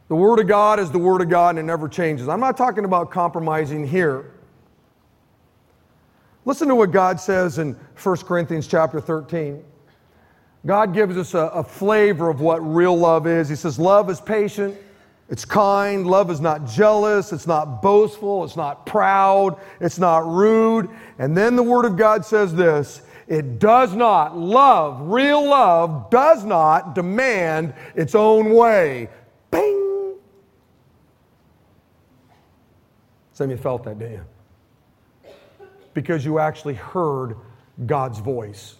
The 0.08 0.16
Word 0.16 0.40
of 0.40 0.46
God 0.46 0.78
is 0.78 0.90
the 0.90 0.98
Word 0.98 1.22
of 1.22 1.30
God 1.30 1.50
and 1.50 1.60
it 1.60 1.62
never 1.62 1.88
changes. 1.88 2.28
I'm 2.28 2.40
not 2.40 2.56
talking 2.56 2.84
about 2.84 3.10
compromising 3.10 3.86
here. 3.86 4.32
Listen 6.44 6.68
to 6.68 6.74
what 6.74 6.90
God 6.90 7.20
says 7.20 7.58
in 7.58 7.74
1 8.02 8.16
Corinthians 8.18 8.66
chapter 8.66 9.00
13. 9.00 9.64
God 10.64 10.94
gives 10.94 11.16
us 11.16 11.34
a, 11.34 11.38
a, 11.38 11.64
flavor 11.64 12.28
of 12.28 12.40
what 12.40 12.58
real 12.58 12.96
love 12.96 13.26
is. 13.26 13.48
He 13.48 13.56
says, 13.56 13.78
Love 13.78 14.08
is 14.10 14.20
patient, 14.20 14.76
it's 15.28 15.44
kind, 15.44 16.06
love 16.06 16.30
is 16.30 16.40
not 16.40 16.66
jealous, 16.66 17.32
it's 17.32 17.48
not 17.48 17.82
boastful, 17.82 18.44
it's 18.44 18.56
not 18.56 18.86
proud, 18.86 19.58
it's 19.80 19.98
not 19.98 20.26
rude. 20.26 20.88
And 21.18 21.36
then 21.36 21.56
the 21.56 21.62
Word 21.62 21.84
of 21.84 21.96
God 21.96 22.24
says 22.24 22.54
this 22.54 23.02
it 23.26 23.58
does 23.58 23.94
not, 23.94 24.36
love, 24.36 25.00
real 25.08 25.44
love, 25.44 26.10
does 26.10 26.44
not 26.44 26.94
demand 26.94 27.74
its 27.94 28.14
own 28.14 28.52
way. 28.52 29.08
Bing! 29.50 30.16
Some 33.32 33.44
of 33.44 33.50
you 33.50 33.56
felt 33.56 33.84
that, 33.84 33.98
didn't 33.98 34.24
you? 35.24 35.30
Because 35.94 36.24
you 36.24 36.38
actually 36.38 36.74
heard 36.74 37.36
God's 37.86 38.18
voice. 38.18 38.76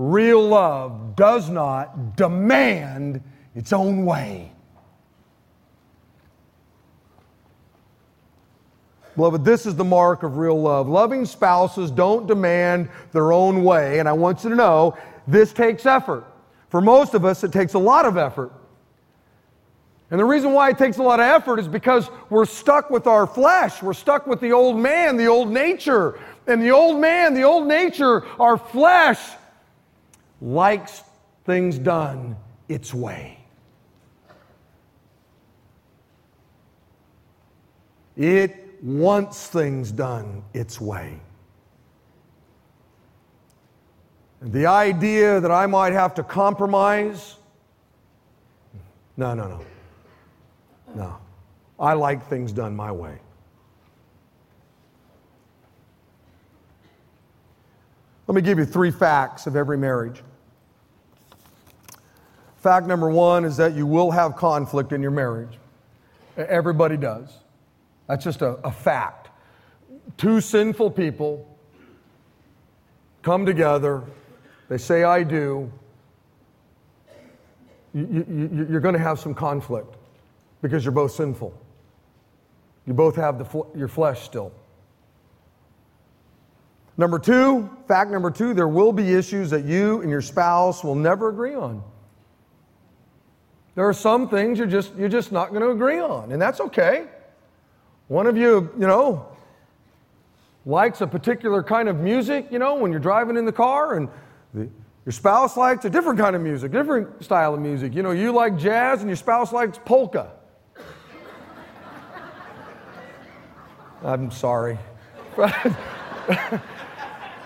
Real 0.00 0.42
love 0.48 1.14
does 1.14 1.50
not 1.50 2.16
demand 2.16 3.22
its 3.54 3.70
own 3.70 4.06
way. 4.06 4.50
Beloved, 9.14 9.44
this 9.44 9.66
is 9.66 9.76
the 9.76 9.84
mark 9.84 10.22
of 10.22 10.38
real 10.38 10.58
love. 10.58 10.88
Loving 10.88 11.26
spouses 11.26 11.90
don't 11.90 12.26
demand 12.26 12.88
their 13.12 13.30
own 13.30 13.62
way, 13.62 13.98
and 13.98 14.08
I 14.08 14.12
want 14.12 14.42
you 14.42 14.48
to 14.48 14.56
know 14.56 14.96
this 15.28 15.52
takes 15.52 15.84
effort. 15.84 16.24
For 16.70 16.80
most 16.80 17.12
of 17.12 17.26
us, 17.26 17.44
it 17.44 17.52
takes 17.52 17.74
a 17.74 17.78
lot 17.78 18.06
of 18.06 18.16
effort. 18.16 18.52
And 20.10 20.18
the 20.18 20.24
reason 20.24 20.54
why 20.54 20.70
it 20.70 20.78
takes 20.78 20.96
a 20.96 21.02
lot 21.02 21.20
of 21.20 21.26
effort 21.26 21.60
is 21.60 21.68
because 21.68 22.08
we're 22.30 22.46
stuck 22.46 22.88
with 22.88 23.06
our 23.06 23.26
flesh. 23.26 23.82
We're 23.82 23.92
stuck 23.92 24.26
with 24.26 24.40
the 24.40 24.52
old 24.52 24.78
man, 24.78 25.18
the 25.18 25.26
old 25.26 25.50
nature. 25.50 26.18
And 26.46 26.62
the 26.62 26.70
old 26.70 26.98
man, 26.98 27.34
the 27.34 27.42
old 27.42 27.66
nature, 27.66 28.26
our 28.40 28.56
flesh, 28.56 29.18
likes 30.40 31.02
things 31.44 31.78
done 31.78 32.36
its 32.68 32.94
way. 32.94 33.38
It 38.16 38.78
wants 38.82 39.46
things 39.46 39.92
done 39.92 40.42
its 40.52 40.80
way. 40.80 41.20
And 44.40 44.52
the 44.52 44.66
idea 44.66 45.40
that 45.40 45.50
I 45.50 45.66
might 45.66 45.92
have 45.92 46.14
to 46.14 46.22
compromise, 46.22 47.36
no, 49.16 49.34
no, 49.34 49.48
no. 49.48 49.64
No. 50.94 51.18
I 51.78 51.92
like 51.92 52.26
things 52.28 52.52
done 52.52 52.74
my 52.74 52.90
way. 52.90 53.18
Let 58.26 58.34
me 58.34 58.42
give 58.42 58.58
you 58.58 58.64
three 58.64 58.90
facts 58.90 59.46
of 59.46 59.56
every 59.56 59.76
marriage. 59.76 60.22
Fact 62.60 62.86
number 62.86 63.10
one 63.10 63.44
is 63.44 63.56
that 63.56 63.74
you 63.74 63.86
will 63.86 64.10
have 64.10 64.36
conflict 64.36 64.92
in 64.92 65.00
your 65.00 65.10
marriage. 65.10 65.58
Everybody 66.36 66.96
does. 66.96 67.32
That's 68.06 68.22
just 68.22 68.42
a, 68.42 68.52
a 68.64 68.70
fact. 68.70 69.28
Two 70.16 70.40
sinful 70.40 70.90
people 70.90 71.46
come 73.22 73.46
together, 73.46 74.02
they 74.68 74.78
say, 74.78 75.04
I 75.04 75.22
do. 75.22 75.70
You, 77.94 78.24
you, 78.28 78.66
you're 78.70 78.80
going 78.80 78.94
to 78.94 79.00
have 79.00 79.18
some 79.18 79.34
conflict 79.34 79.96
because 80.62 80.84
you're 80.84 80.92
both 80.92 81.12
sinful. 81.12 81.52
You 82.86 82.94
both 82.94 83.16
have 83.16 83.38
the 83.38 83.64
your 83.74 83.88
flesh 83.88 84.22
still. 84.22 84.52
Number 86.96 87.18
two, 87.18 87.70
fact 87.88 88.10
number 88.10 88.30
two, 88.30 88.52
there 88.52 88.68
will 88.68 88.92
be 88.92 89.14
issues 89.14 89.50
that 89.50 89.64
you 89.64 90.02
and 90.02 90.10
your 90.10 90.20
spouse 90.20 90.84
will 90.84 90.94
never 90.94 91.30
agree 91.30 91.54
on. 91.54 91.82
There 93.80 93.88
are 93.88 93.94
some 93.94 94.28
things 94.28 94.58
you're 94.58 94.66
just, 94.66 94.94
you're 94.94 95.08
just 95.08 95.32
not 95.32 95.52
going 95.52 95.62
to 95.62 95.70
agree 95.70 96.00
on, 96.00 96.32
and 96.32 96.42
that's 96.42 96.60
okay. 96.60 97.06
One 98.08 98.26
of 98.26 98.36
you, 98.36 98.68
you 98.78 98.86
know, 98.86 99.26
likes 100.66 101.00
a 101.00 101.06
particular 101.06 101.62
kind 101.62 101.88
of 101.88 101.96
music, 101.96 102.48
you 102.50 102.58
know, 102.58 102.74
when 102.74 102.90
you're 102.90 103.00
driving 103.00 103.38
in 103.38 103.46
the 103.46 103.52
car, 103.52 103.94
and 103.94 104.10
the, 104.52 104.68
your 105.06 105.12
spouse 105.12 105.56
likes 105.56 105.86
a 105.86 105.88
different 105.88 106.18
kind 106.18 106.36
of 106.36 106.42
music, 106.42 106.72
different 106.72 107.24
style 107.24 107.54
of 107.54 107.60
music. 107.60 107.94
You 107.94 108.02
know, 108.02 108.10
you 108.10 108.32
like 108.32 108.58
jazz, 108.58 109.00
and 109.00 109.08
your 109.08 109.16
spouse 109.16 109.50
likes 109.50 109.78
polka. 109.82 110.30
I'm 114.04 114.30
sorry. 114.30 114.78
and, 115.38 115.54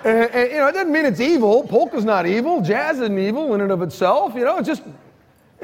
and, 0.05 0.51
you 0.51 0.59
know, 0.59 0.67
it 0.67 0.73
doesn't 0.73 0.93
mean 0.93 1.05
it's 1.05 1.21
evil. 1.21 1.63
Polka's 1.63 2.05
not 2.05 2.27
evil. 2.27 2.61
Jazz 2.61 2.97
isn't 2.97 3.21
evil 3.21 3.55
in 3.55 3.61
and 3.61 3.71
of 3.71 3.83
itself. 3.83 4.35
You 4.35 4.45
know, 4.45 4.59
it's 4.59 4.67
just, 4.67 4.83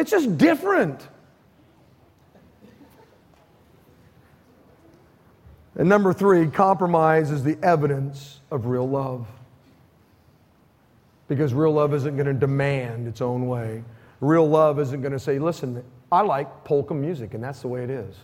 it's 0.00 0.10
just 0.10 0.38
different. 0.38 1.06
And 5.76 5.88
number 5.88 6.12
three, 6.12 6.46
compromise 6.48 7.30
is 7.30 7.44
the 7.44 7.56
evidence 7.62 8.40
of 8.50 8.66
real 8.66 8.88
love. 8.88 9.26
Because 11.28 11.54
real 11.54 11.72
love 11.72 11.94
isn't 11.94 12.16
going 12.16 12.26
to 12.26 12.34
demand 12.34 13.06
its 13.06 13.20
own 13.20 13.46
way. 13.46 13.84
Real 14.20 14.48
love 14.48 14.80
isn't 14.80 15.00
going 15.00 15.12
to 15.12 15.18
say, 15.18 15.38
listen, 15.38 15.84
I 16.10 16.22
like 16.22 16.64
polka 16.64 16.92
music, 16.92 17.34
and 17.34 17.44
that's 17.44 17.60
the 17.60 17.68
way 17.68 17.84
it 17.84 17.90
is. 17.90 18.16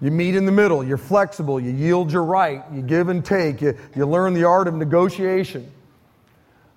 You 0.00 0.10
meet 0.10 0.34
in 0.34 0.44
the 0.44 0.52
middle, 0.52 0.84
you're 0.84 0.96
flexible, 0.96 1.60
you 1.60 1.72
yield 1.72 2.12
your 2.12 2.24
right, 2.24 2.62
you 2.72 2.82
give 2.82 3.08
and 3.08 3.24
take, 3.24 3.60
you, 3.60 3.76
you 3.96 4.06
learn 4.06 4.32
the 4.32 4.44
art 4.44 4.68
of 4.68 4.74
negotiation. 4.74 5.70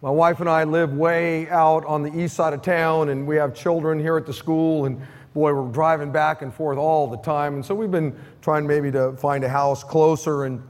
My 0.03 0.09
wife 0.09 0.39
and 0.39 0.49
I 0.49 0.63
live 0.63 0.93
way 0.93 1.47
out 1.49 1.85
on 1.85 2.01
the 2.01 2.19
east 2.19 2.35
side 2.35 2.53
of 2.53 2.63
town, 2.63 3.09
and 3.09 3.27
we 3.27 3.35
have 3.35 3.53
children 3.53 3.99
here 3.99 4.17
at 4.17 4.25
the 4.25 4.33
school, 4.33 4.85
and 4.85 4.99
boy, 5.35 5.53
we're 5.53 5.71
driving 5.71 6.11
back 6.11 6.41
and 6.41 6.51
forth 6.51 6.79
all 6.79 7.05
the 7.05 7.17
time. 7.17 7.53
And 7.53 7.63
so 7.63 7.75
we've 7.75 7.91
been 7.91 8.19
trying 8.41 8.65
maybe 8.65 8.91
to 8.93 9.13
find 9.13 9.43
a 9.43 9.49
house 9.49 9.83
closer. 9.83 10.45
And, 10.45 10.67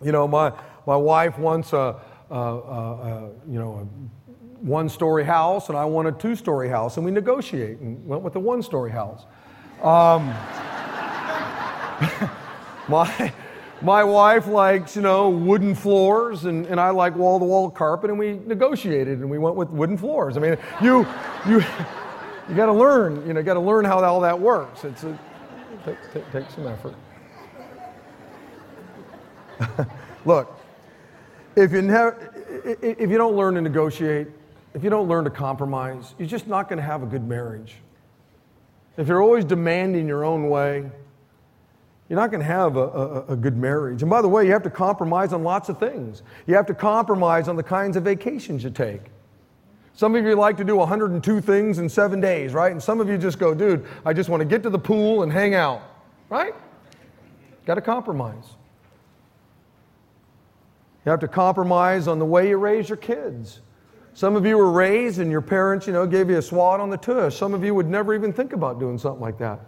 you 0.00 0.12
know, 0.12 0.28
my, 0.28 0.52
my 0.86 0.94
wife 0.94 1.40
wants 1.40 1.72
a, 1.72 1.96
a, 2.30 2.34
a, 2.34 2.36
a 2.36 3.30
you 3.48 3.58
know, 3.58 3.80
a 3.80 3.84
one 4.64 4.88
story 4.88 5.24
house, 5.24 5.68
and 5.68 5.76
I 5.76 5.84
want 5.84 6.06
a 6.06 6.12
two 6.12 6.36
story 6.36 6.68
house, 6.68 6.98
and 6.98 7.04
we 7.04 7.10
negotiate 7.10 7.80
and 7.80 8.06
went 8.06 8.22
with 8.22 8.36
a 8.36 8.40
one 8.40 8.62
story 8.62 8.92
house. 8.92 9.24
Um, 9.82 10.26
my, 12.88 13.32
my 13.82 14.04
wife 14.04 14.46
likes, 14.46 14.94
you 14.94 15.02
know, 15.02 15.28
wooden 15.28 15.74
floors, 15.74 16.44
and, 16.44 16.66
and 16.66 16.80
I 16.80 16.90
like 16.90 17.16
wall 17.16 17.38
to 17.38 17.44
wall 17.44 17.70
carpet, 17.70 18.10
and 18.10 18.18
we 18.18 18.34
negotiated 18.46 19.18
and 19.18 19.28
we 19.28 19.38
went 19.38 19.56
with 19.56 19.70
wooden 19.70 19.96
floors. 19.96 20.36
I 20.36 20.40
mean, 20.40 20.56
you, 20.80 21.06
you, 21.46 21.62
you 22.48 22.54
got 22.54 22.66
to 22.66 22.72
learn, 22.72 23.26
you 23.26 23.32
know, 23.32 23.42
got 23.42 23.54
to 23.54 23.60
learn 23.60 23.84
how 23.84 24.02
all 24.02 24.20
that 24.20 24.38
works. 24.38 24.84
It's 24.84 25.04
a, 25.04 25.18
take, 25.84 26.50
some 26.50 26.66
effort. 26.66 26.94
Look, 30.24 30.58
if 31.56 31.72
you, 31.72 31.82
never, 31.82 32.32
if 32.82 33.10
you 33.10 33.18
don't 33.18 33.36
learn 33.36 33.54
to 33.54 33.60
negotiate, 33.60 34.28
if 34.74 34.84
you 34.84 34.90
don't 34.90 35.08
learn 35.08 35.24
to 35.24 35.30
compromise, 35.30 36.14
you're 36.18 36.28
just 36.28 36.46
not 36.46 36.68
going 36.68 36.78
to 36.78 36.84
have 36.84 37.02
a 37.02 37.06
good 37.06 37.26
marriage. 37.26 37.76
If 38.96 39.08
you're 39.08 39.22
always 39.22 39.44
demanding 39.44 40.06
your 40.06 40.24
own 40.24 40.48
way, 40.48 40.90
you're 42.12 42.20
not 42.20 42.30
going 42.30 42.42
to 42.42 42.46
have 42.46 42.76
a, 42.76 42.88
a, 42.88 43.24
a, 43.28 43.36
good 43.36 43.56
marriage. 43.56 44.02
And 44.02 44.10
by 44.10 44.20
the 44.20 44.28
way, 44.28 44.44
you 44.44 44.52
have 44.52 44.62
to 44.64 44.70
compromise 44.70 45.32
on 45.32 45.42
lots 45.42 45.70
of 45.70 45.78
things. 45.78 46.22
You 46.46 46.54
have 46.56 46.66
to 46.66 46.74
compromise 46.74 47.48
on 47.48 47.56
the 47.56 47.62
kinds 47.62 47.96
of 47.96 48.02
vacations 48.02 48.62
you 48.62 48.68
take. 48.68 49.00
Some 49.94 50.14
of 50.14 50.22
you 50.22 50.34
like 50.34 50.58
to 50.58 50.64
do 50.64 50.76
102 50.76 51.40
things 51.40 51.78
in 51.78 51.88
seven 51.88 52.20
days, 52.20 52.52
right? 52.52 52.70
And 52.70 52.82
some 52.82 53.00
of 53.00 53.08
you 53.08 53.16
just 53.16 53.38
go, 53.38 53.54
dude, 53.54 53.86
I 54.04 54.12
just 54.12 54.28
want 54.28 54.42
to 54.42 54.44
get 54.44 54.62
to 54.64 54.68
the 54.68 54.78
pool 54.78 55.22
and 55.22 55.32
hang 55.32 55.54
out, 55.54 55.80
right? 56.28 56.54
Got 57.64 57.76
to 57.76 57.80
compromise. 57.80 58.44
You 61.06 61.12
have 61.12 61.20
to 61.20 61.28
compromise 61.28 62.08
on 62.08 62.18
the 62.18 62.26
way 62.26 62.50
you 62.50 62.58
raise 62.58 62.90
your 62.90 62.98
kids. 62.98 63.62
Some 64.12 64.36
of 64.36 64.44
you 64.44 64.58
were 64.58 64.70
raised 64.70 65.18
and 65.18 65.30
your 65.30 65.40
parents, 65.40 65.86
you 65.86 65.94
know, 65.94 66.06
gave 66.06 66.28
you 66.28 66.36
a 66.36 66.42
swat 66.42 66.78
on 66.78 66.90
the 66.90 66.98
tush. 66.98 67.38
Some 67.38 67.54
of 67.54 67.64
you 67.64 67.74
would 67.74 67.88
never 67.88 68.14
even 68.14 68.34
think 68.34 68.52
about 68.52 68.78
doing 68.78 68.98
something 68.98 69.22
like 69.22 69.38
that. 69.38 69.60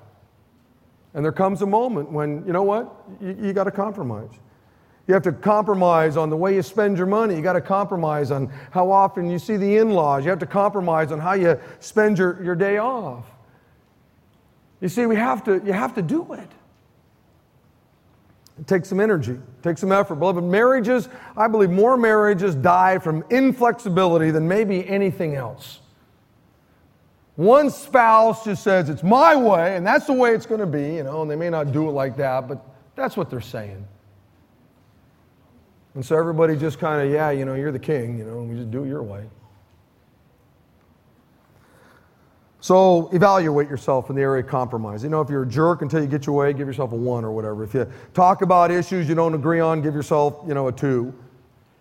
And 1.15 1.25
there 1.25 1.33
comes 1.33 1.63
a 1.63 1.67
moment 1.67 2.11
when, 2.11 2.45
you 2.47 2.53
know 2.53 2.65
what? 2.65 2.93
You, 3.21 3.37
you 3.41 3.53
got 3.53 3.65
to 3.65 3.71
compromise. 3.71 4.31
You 5.07 5.15
have 5.15 5.23
to 5.25 5.33
compromise 5.33 6.17
on 6.17 6.31
the 6.31 6.37
way 6.37 6.55
you 6.55 6.63
spend 6.63 6.97
your 6.97 7.07
money. 7.07 7.37
You 7.37 7.43
got 7.43 7.53
to 7.53 7.61
compromise 7.61 8.31
on 8.31 8.51
how 8.71 8.91
often 8.91 9.31
you 9.31 9.39
see 9.39 9.57
the 9.57 9.77
in 9.77 9.91
laws. 9.91 10.25
You 10.25 10.31
have 10.31 10.39
to 10.41 10.47
compromise 10.47 11.13
on 11.13 11.21
how 11.21 11.35
you 11.35 11.59
spend 11.79 12.19
your, 12.19 12.43
your 12.43 12.55
day 12.55 12.79
off. 12.79 13.27
You 14.81 14.89
see, 14.89 15.07
we 15.07 15.17
have 15.17 15.45
to, 15.45 15.63
you 15.65 15.73
have 15.73 15.95
to 15.95 16.03
do 16.03 16.33
it. 16.33 16.49
It 18.59 18.67
takes 18.67 18.89
some 18.89 19.01
energy, 19.01 19.33
it 19.33 19.63
takes 19.63 19.81
some 19.81 19.91
effort. 19.91 20.17
Beloved, 20.17 20.45
marriages, 20.45 21.09
I 21.37 21.49
believe 21.49 21.71
more 21.71 21.97
marriages 21.97 22.55
die 22.55 22.99
from 22.99 23.25
inflexibility 23.31 24.31
than 24.31 24.47
maybe 24.47 24.87
anything 24.89 25.35
else. 25.35 25.81
One 27.37 27.69
spouse 27.69 28.45
just 28.45 28.63
says, 28.63 28.89
It's 28.89 29.03
my 29.03 29.35
way, 29.35 29.77
and 29.77 29.87
that's 29.87 30.07
the 30.07 30.13
way 30.13 30.35
it's 30.35 30.47
going 30.47 30.61
to 30.61 30.67
be, 30.67 30.95
you 30.95 31.03
know, 31.03 31.23
and 31.23 31.31
they 31.31 31.37
may 31.37 31.51
not 31.51 31.73
do 31.73 31.89
it 31.89 31.93
like 31.93 32.17
that, 32.17 32.47
but 32.47 32.65
that's 32.95 33.17
what 33.17 33.29
they're 33.29 33.41
saying. 33.41 33.87
And 35.95 36.05
so 36.05 36.17
everybody 36.17 36.57
just 36.57 36.79
kind 36.79 37.07
of, 37.07 37.13
yeah, 37.13 37.31
you 37.31 37.45
know, 37.45 37.55
you're 37.55 37.73
the 37.73 37.79
king, 37.79 38.19
you 38.19 38.25
know, 38.25 38.41
and 38.41 38.51
we 38.51 38.57
just 38.57 38.71
do 38.71 38.85
it 38.85 38.89
your 38.89 39.03
way. 39.03 39.25
So 42.61 43.11
evaluate 43.13 43.69
yourself 43.69 44.09
in 44.09 44.17
the 44.17 44.23
area 44.23 44.43
of 44.43 44.49
compromise. 44.49 45.05
You 45.05 45.11
know, 45.11 45.21
if 45.21 45.29
you're 45.29 45.43
a 45.43 45.47
jerk 45.47 45.83
until 45.83 46.01
you 46.01 46.07
get 46.07 46.27
your 46.27 46.35
way, 46.35 46.53
give 46.55 46.67
yourself 46.67 46.93
a 46.93 46.97
one 46.97 47.23
or 47.25 47.31
whatever. 47.31 47.63
If 47.63 47.75
you 47.75 47.87
talk 48.15 48.41
about 48.41 48.71
issues 48.71 49.07
you 49.07 49.15
don't 49.15 49.35
agree 49.35 49.61
on, 49.61 49.83
give 49.83 49.95
yourself, 49.95 50.43
you 50.49 50.55
know, 50.55 50.69
a 50.69 50.73
two. 50.73 51.13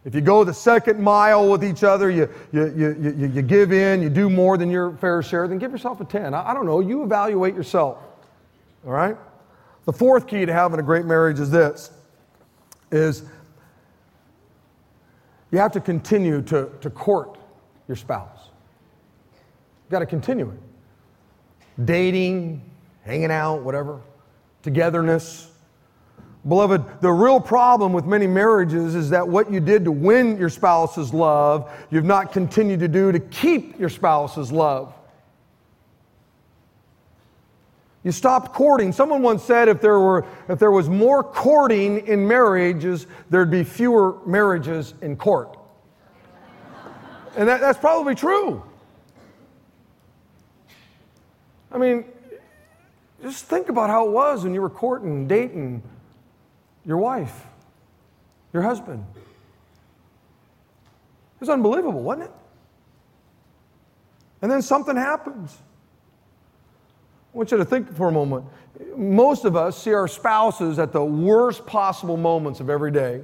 If 0.05 0.13
you 0.13 0.21
go 0.21 0.43
the 0.43 0.53
second 0.53 0.99
mile 1.01 1.49
with 1.49 1.63
each 1.63 1.83
other, 1.83 2.09
you, 2.09 2.29
you, 2.51 2.73
you, 2.75 2.95
you, 2.99 3.27
you 3.27 3.41
give 3.41 3.71
in, 3.71 4.01
you 4.01 4.09
do 4.09 4.29
more 4.29 4.57
than 4.57 4.69
your 4.69 4.97
fair 4.97 5.23
share, 5.23 5.47
then 5.47 5.59
give 5.59 5.71
yourself 5.71 6.01
a 6.01 6.05
10. 6.05 6.33
I, 6.33 6.51
I 6.51 6.53
don't 6.53 6.65
know. 6.65 6.81
You 6.81 7.03
evaluate 7.03 7.55
yourself. 7.55 7.99
All 8.85 8.91
right? 8.91 9.15
The 9.85 9.93
fourth 9.93 10.27
key 10.27 10.45
to 10.45 10.53
having 10.53 10.79
a 10.79 10.83
great 10.83 11.05
marriage 11.05 11.39
is 11.39 11.49
this 11.49 11.91
is 12.91 13.23
you 15.51 15.57
have 15.59 15.71
to 15.71 15.79
continue 15.79 16.41
to, 16.43 16.69
to 16.81 16.89
court 16.89 17.37
your 17.87 17.95
spouse. 17.95 18.49
You've 19.85 19.91
got 19.91 19.99
to 19.99 20.05
continue 20.05 20.49
it. 20.49 21.85
Dating, 21.85 22.61
hanging 23.03 23.31
out, 23.31 23.61
whatever, 23.61 24.01
togetherness. 24.61 25.51
Beloved, 26.47 27.01
the 27.01 27.11
real 27.11 27.39
problem 27.39 27.93
with 27.93 28.05
many 28.05 28.27
marriages 28.27 28.95
is 28.95 29.09
that 29.11 29.25
what 29.27 29.49
you 29.49 29.61
did 29.61 29.85
to 29.85 29.91
win 29.91 30.37
your 30.37 30.49
spouse's 30.49 31.13
love, 31.13 31.71
you've 31.89 32.03
not 32.03 32.33
continued 32.33 32.81
to 32.81 32.89
do 32.89 33.13
to 33.13 33.19
keep 33.19 33.79
your 33.79 33.89
spouse's 33.89 34.51
love. 34.51 34.93
You 38.03 38.11
stopped 38.11 38.53
courting. 38.53 38.91
Someone 38.91 39.21
once 39.21 39.41
said 39.43 39.69
if 39.69 39.79
there, 39.79 39.97
were, 39.99 40.25
if 40.49 40.59
there 40.59 40.71
was 40.71 40.89
more 40.89 41.23
courting 41.23 42.05
in 42.07 42.27
marriages, 42.27 43.07
there'd 43.29 43.49
be 43.49 43.63
fewer 43.63 44.17
marriages 44.25 44.93
in 45.01 45.15
court. 45.15 45.57
And 47.37 47.47
that, 47.47 47.61
that's 47.61 47.79
probably 47.79 48.15
true. 48.15 48.61
I 51.71 51.77
mean, 51.77 52.03
just 53.21 53.45
think 53.45 53.69
about 53.69 53.89
how 53.89 54.05
it 54.05 54.11
was 54.11 54.43
when 54.43 54.53
you 54.53 54.61
were 54.61 54.69
courting, 54.69 55.25
dating 55.25 55.81
your 56.85 56.97
wife, 56.97 57.45
your 58.51 58.63
husband. 58.63 59.05
It 59.15 61.39
was 61.39 61.49
unbelievable, 61.49 62.01
wasn't 62.01 62.29
it? 62.29 62.31
And 64.41 64.51
then 64.51 64.61
something 64.61 64.95
happens. 64.95 65.57
I 67.33 67.37
want 67.37 67.51
you 67.51 67.57
to 67.57 67.65
think 67.65 67.95
for 67.95 68.09
a 68.09 68.11
moment. 68.11 68.45
Most 68.95 69.45
of 69.45 69.55
us 69.55 69.81
see 69.81 69.93
our 69.93 70.07
spouses 70.07 70.79
at 70.79 70.91
the 70.91 71.03
worst 71.03 71.65
possible 71.65 72.17
moments 72.17 72.59
of 72.59 72.69
every 72.69 72.91
day. 72.91 73.23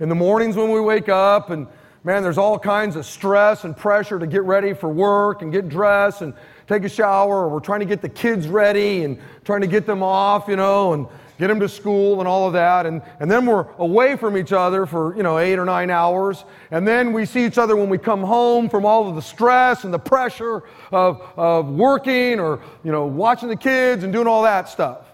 In 0.00 0.08
the 0.08 0.14
mornings 0.14 0.56
when 0.56 0.72
we 0.72 0.80
wake 0.80 1.08
up, 1.08 1.50
and 1.50 1.66
man, 2.04 2.22
there's 2.22 2.38
all 2.38 2.58
kinds 2.58 2.96
of 2.96 3.06
stress 3.06 3.64
and 3.64 3.76
pressure 3.76 4.18
to 4.18 4.26
get 4.26 4.42
ready 4.42 4.72
for 4.72 4.88
work 4.88 5.42
and 5.42 5.52
get 5.52 5.68
dressed 5.68 6.22
and 6.22 6.34
take 6.66 6.84
a 6.84 6.88
shower, 6.88 7.44
or 7.44 7.48
we're 7.48 7.60
trying 7.60 7.80
to 7.80 7.86
get 7.86 8.02
the 8.02 8.08
kids 8.08 8.48
ready 8.48 9.04
and 9.04 9.18
trying 9.44 9.60
to 9.60 9.66
get 9.66 9.86
them 9.86 10.02
off, 10.02 10.48
you 10.48 10.56
know, 10.56 10.92
and 10.92 11.06
get 11.38 11.48
them 11.48 11.60
to 11.60 11.68
school 11.68 12.20
and 12.20 12.28
all 12.28 12.46
of 12.46 12.52
that. 12.54 12.86
And, 12.86 13.02
and 13.20 13.30
then 13.30 13.46
we're 13.46 13.66
away 13.78 14.16
from 14.16 14.36
each 14.36 14.52
other 14.52 14.86
for, 14.86 15.16
you 15.16 15.22
know, 15.22 15.38
eight 15.38 15.58
or 15.58 15.64
nine 15.64 15.90
hours. 15.90 16.44
And 16.70 16.86
then 16.86 17.12
we 17.12 17.26
see 17.26 17.44
each 17.44 17.58
other 17.58 17.76
when 17.76 17.88
we 17.88 17.98
come 17.98 18.22
home 18.22 18.68
from 18.68 18.86
all 18.86 19.08
of 19.08 19.14
the 19.14 19.22
stress 19.22 19.84
and 19.84 19.92
the 19.92 19.98
pressure 19.98 20.64
of, 20.90 21.22
of 21.36 21.68
working 21.68 22.40
or, 22.40 22.60
you 22.84 22.92
know, 22.92 23.06
watching 23.06 23.48
the 23.48 23.56
kids 23.56 24.04
and 24.04 24.12
doing 24.12 24.26
all 24.26 24.42
that 24.44 24.68
stuff. 24.68 25.06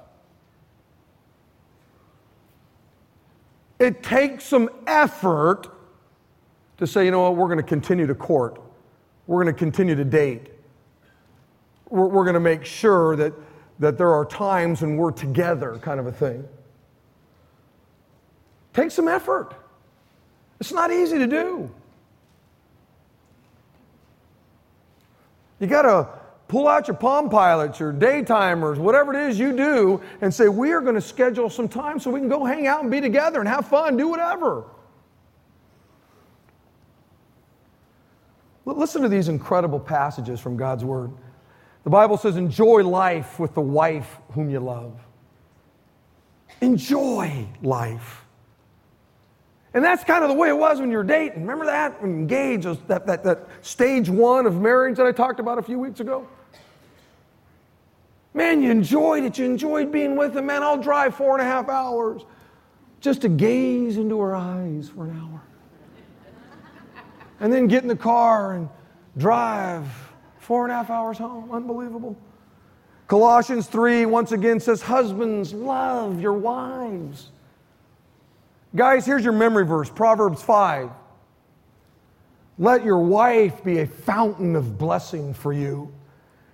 It 3.78 4.02
takes 4.02 4.44
some 4.44 4.70
effort 4.86 5.66
to 6.78 6.86
say, 6.86 7.04
you 7.04 7.10
know 7.10 7.22
what, 7.22 7.36
we're 7.36 7.46
going 7.46 7.58
to 7.58 7.64
continue 7.64 8.06
to 8.06 8.14
court. 8.14 8.60
We're 9.26 9.42
going 9.42 9.54
to 9.54 9.58
continue 9.58 9.96
to 9.96 10.04
date. 10.04 10.50
We're, 11.90 12.06
we're 12.06 12.24
going 12.24 12.34
to 12.34 12.40
make 12.40 12.64
sure 12.64 13.16
that 13.16 13.32
that 13.82 13.98
there 13.98 14.14
are 14.14 14.24
times 14.24 14.80
when 14.80 14.96
we're 14.96 15.10
together, 15.10 15.76
kind 15.82 15.98
of 15.98 16.06
a 16.06 16.12
thing. 16.12 16.48
Take 18.72 18.92
some 18.92 19.08
effort. 19.08 19.54
It's 20.60 20.70
not 20.70 20.92
easy 20.92 21.18
to 21.18 21.26
do. 21.26 21.68
You 25.58 25.66
got 25.66 25.82
to 25.82 26.08
pull 26.46 26.68
out 26.68 26.86
your 26.86 26.96
Palm 26.96 27.28
Pilots, 27.28 27.80
your 27.80 27.92
daytimers, 27.92 28.78
whatever 28.78 29.12
it 29.14 29.28
is 29.28 29.36
you 29.36 29.52
do, 29.56 30.00
and 30.20 30.32
say, 30.32 30.46
We 30.46 30.70
are 30.70 30.80
going 30.80 30.94
to 30.94 31.00
schedule 31.00 31.50
some 31.50 31.68
time 31.68 31.98
so 31.98 32.08
we 32.08 32.20
can 32.20 32.28
go 32.28 32.44
hang 32.44 32.68
out 32.68 32.82
and 32.82 32.90
be 32.90 33.00
together 33.00 33.40
and 33.40 33.48
have 33.48 33.66
fun, 33.66 33.96
do 33.96 34.06
whatever. 34.06 34.62
Listen 38.64 39.02
to 39.02 39.08
these 39.08 39.26
incredible 39.26 39.80
passages 39.80 40.38
from 40.38 40.56
God's 40.56 40.84
Word. 40.84 41.10
The 41.84 41.90
Bible 41.90 42.16
says, 42.16 42.36
enjoy 42.36 42.84
life 42.84 43.38
with 43.40 43.54
the 43.54 43.60
wife 43.60 44.18
whom 44.32 44.50
you 44.50 44.60
love. 44.60 45.00
Enjoy 46.60 47.46
life. 47.62 48.24
And 49.74 49.82
that's 49.82 50.04
kind 50.04 50.22
of 50.22 50.28
the 50.28 50.36
way 50.36 50.48
it 50.48 50.56
was 50.56 50.80
when 50.80 50.90
you 50.90 50.98
were 50.98 51.04
dating. 51.04 51.40
Remember 51.40 51.64
that? 51.66 52.00
When 52.00 52.12
you 52.12 52.18
engaged, 52.18 52.64
that, 52.88 53.06
that, 53.06 53.24
that 53.24 53.48
stage 53.62 54.08
one 54.08 54.46
of 54.46 54.60
marriage 54.60 54.98
that 54.98 55.06
I 55.06 55.12
talked 55.12 55.40
about 55.40 55.58
a 55.58 55.62
few 55.62 55.78
weeks 55.78 56.00
ago? 56.00 56.28
Man, 58.34 58.62
you 58.62 58.70
enjoyed 58.70 59.24
it. 59.24 59.38
You 59.38 59.46
enjoyed 59.46 59.90
being 59.90 60.14
with 60.16 60.36
him. 60.36 60.46
Man, 60.46 60.62
I'll 60.62 60.80
drive 60.80 61.14
four 61.16 61.38
and 61.38 61.42
a 61.42 61.50
half 61.50 61.68
hours 61.68 62.22
just 63.00 63.22
to 63.22 63.28
gaze 63.28 63.96
into 63.96 64.20
her 64.20 64.36
eyes 64.36 64.88
for 64.88 65.04
an 65.04 65.18
hour. 65.20 65.42
And 67.40 67.52
then 67.52 67.66
get 67.66 67.82
in 67.82 67.88
the 67.88 67.96
car 67.96 68.54
and 68.54 68.68
drive 69.16 70.01
Four 70.42 70.64
and 70.64 70.72
a 70.72 70.74
half 70.74 70.90
hours 70.90 71.18
home. 71.18 71.52
Unbelievable. 71.52 72.16
Colossians 73.06 73.68
3 73.68 74.06
once 74.06 74.32
again 74.32 74.58
says, 74.58 74.82
Husbands, 74.82 75.54
love 75.54 76.20
your 76.20 76.32
wives. 76.32 77.30
Guys, 78.74 79.06
here's 79.06 79.22
your 79.22 79.34
memory 79.34 79.64
verse 79.64 79.88
Proverbs 79.88 80.42
5. 80.42 80.90
Let 82.58 82.84
your 82.84 82.98
wife 82.98 83.62
be 83.62 83.78
a 83.78 83.86
fountain 83.86 84.56
of 84.56 84.78
blessing 84.78 85.32
for 85.32 85.52
you. 85.52 85.92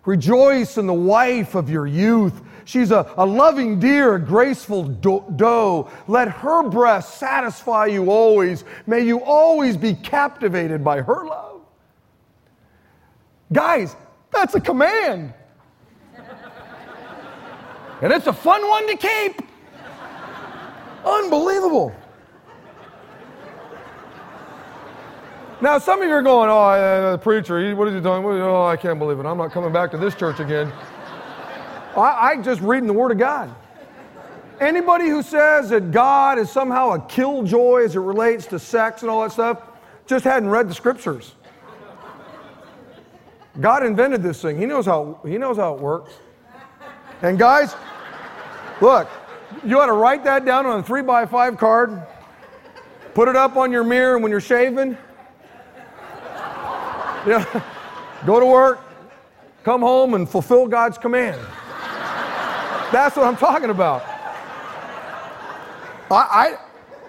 Rejoice 0.05 0.77
in 0.77 0.87
the 0.87 0.93
wife 0.93 1.55
of 1.55 1.71
your 1.71 1.87
youth. 1.87 2.43
She's 2.67 2.91
a, 2.91 3.11
a 3.17 3.25
loving 3.25 3.81
deer, 3.81 4.17
a 4.17 4.21
graceful 4.21 4.83
do- 4.85 5.25
doe. 5.37 5.91
Let 6.07 6.29
her 6.29 6.69
breast 6.69 7.17
satisfy 7.17 7.87
you 7.87 8.11
always. 8.11 8.65
May 8.87 9.01
you 9.01 9.25
always 9.25 9.79
be 9.79 9.95
captivated 9.95 10.85
by 10.85 11.01
her 11.01 11.25
love. 11.25 11.48
Guys, 13.53 13.97
that's 14.33 14.55
a 14.55 14.61
command. 14.61 15.33
and 18.03 18.13
it's 18.13 18.27
a 18.27 18.33
fun 18.33 18.67
one 18.69 18.87
to 18.89 18.97
keep. 18.97 19.43
Unbelievable. 21.05 21.95
Now, 25.61 25.79
some 25.79 26.01
of 26.01 26.09
you 26.09 26.15
are 26.15 26.23
going, 26.23 26.51
oh, 26.51 26.57
uh, 26.57 27.13
the 27.13 27.19
preacher, 27.19 27.75
what 27.75 27.89
is 27.89 27.95
he 27.95 28.01
doing? 28.01 28.25
Oh, 28.25 28.65
I 28.65 28.77
can't 28.77 28.99
believe 28.99 29.19
it. 29.19 29.27
I'm 29.27 29.39
not 29.39 29.51
coming 29.51 29.73
back 29.73 29.91
to 29.91 29.99
this 29.99 30.15
church 30.15 30.39
again. 30.39 30.73
I, 31.97 32.31
I 32.31 32.37
just 32.43 32.61
reading 32.61 32.87
the 32.87 32.93
Word 32.93 33.11
of 33.11 33.19
God. 33.19 33.53
Anybody 34.61 35.09
who 35.09 35.23
says 35.23 35.71
that 35.71 35.91
God 35.91 36.39
is 36.39 36.51
somehow 36.51 36.91
a 36.91 37.01
killjoy 37.01 37.85
as 37.85 37.97
it 37.97 38.01
relates 38.01 38.47
to 38.47 38.59
sex 38.59 39.03
and 39.03 39.11
all 39.11 39.23
that 39.23 39.33
stuff 39.33 39.63
just 40.07 40.25
hadn't 40.25 40.49
read 40.49 40.69
the 40.69 40.75
scriptures. 40.75 41.35
God 43.61 43.85
invented 43.85 44.23
this 44.23 44.41
thing. 44.41 44.59
He 44.59 44.67
knows 44.67 44.87
how, 44.87 45.21
he 45.27 45.37
knows 45.37 45.57
how 45.57 45.75
it 45.75 45.81
works. 45.81 46.13
And 47.23 47.39
guys, 47.39 47.75
look, 48.81 49.09
you 49.65 49.81
ought 49.81 49.87
to 49.87 49.93
write 49.93 50.23
that 50.25 50.45
down 50.45 50.67
on 50.67 50.81
a 50.81 50.83
three 50.83 51.03
by 51.03 51.27
five 51.27 51.59
card, 51.59 52.01
put 53.15 53.29
it 53.29 53.35
up 53.35 53.57
on 53.57 53.73
your 53.73 53.83
mirror 53.83 54.19
when 54.19 54.31
you're 54.31 54.41
shaving. 54.41 54.97
Know, 57.27 57.45
go 58.25 58.39
to 58.41 58.47
work, 58.47 58.81
come 59.65 59.81
home 59.81 60.15
and 60.15 60.29
fulfill 60.29 60.69
God's 60.69 60.97
command. 60.97 61.41
That's 62.93 63.17
what 63.17 63.27
I'm 63.27 63.37
talking 63.37 63.71
about. 63.71 64.03
I, 66.11 66.57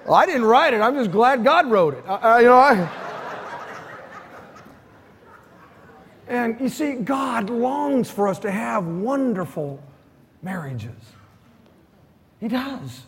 I, 0.07 0.11
I 0.11 0.25
didn't 0.25 0.45
write 0.45 0.73
it. 0.73 0.81
I'm 0.81 0.95
just 0.95 1.11
glad 1.11 1.43
God 1.43 1.69
wrote 1.69 1.93
it. 1.93 2.03
I, 2.07 2.39
you 2.39 2.47
know, 2.47 2.57
I. 2.57 2.98
And 6.29 6.61
you 6.61 6.69
see, 6.69 6.93
God 6.93 7.49
longs 7.49 8.11
for 8.11 8.27
us 8.27 8.37
to 8.39 8.51
have 8.51 8.85
wonderful 8.85 9.81
marriages. 10.43 10.95
He 12.39 12.47
does. 12.47 13.01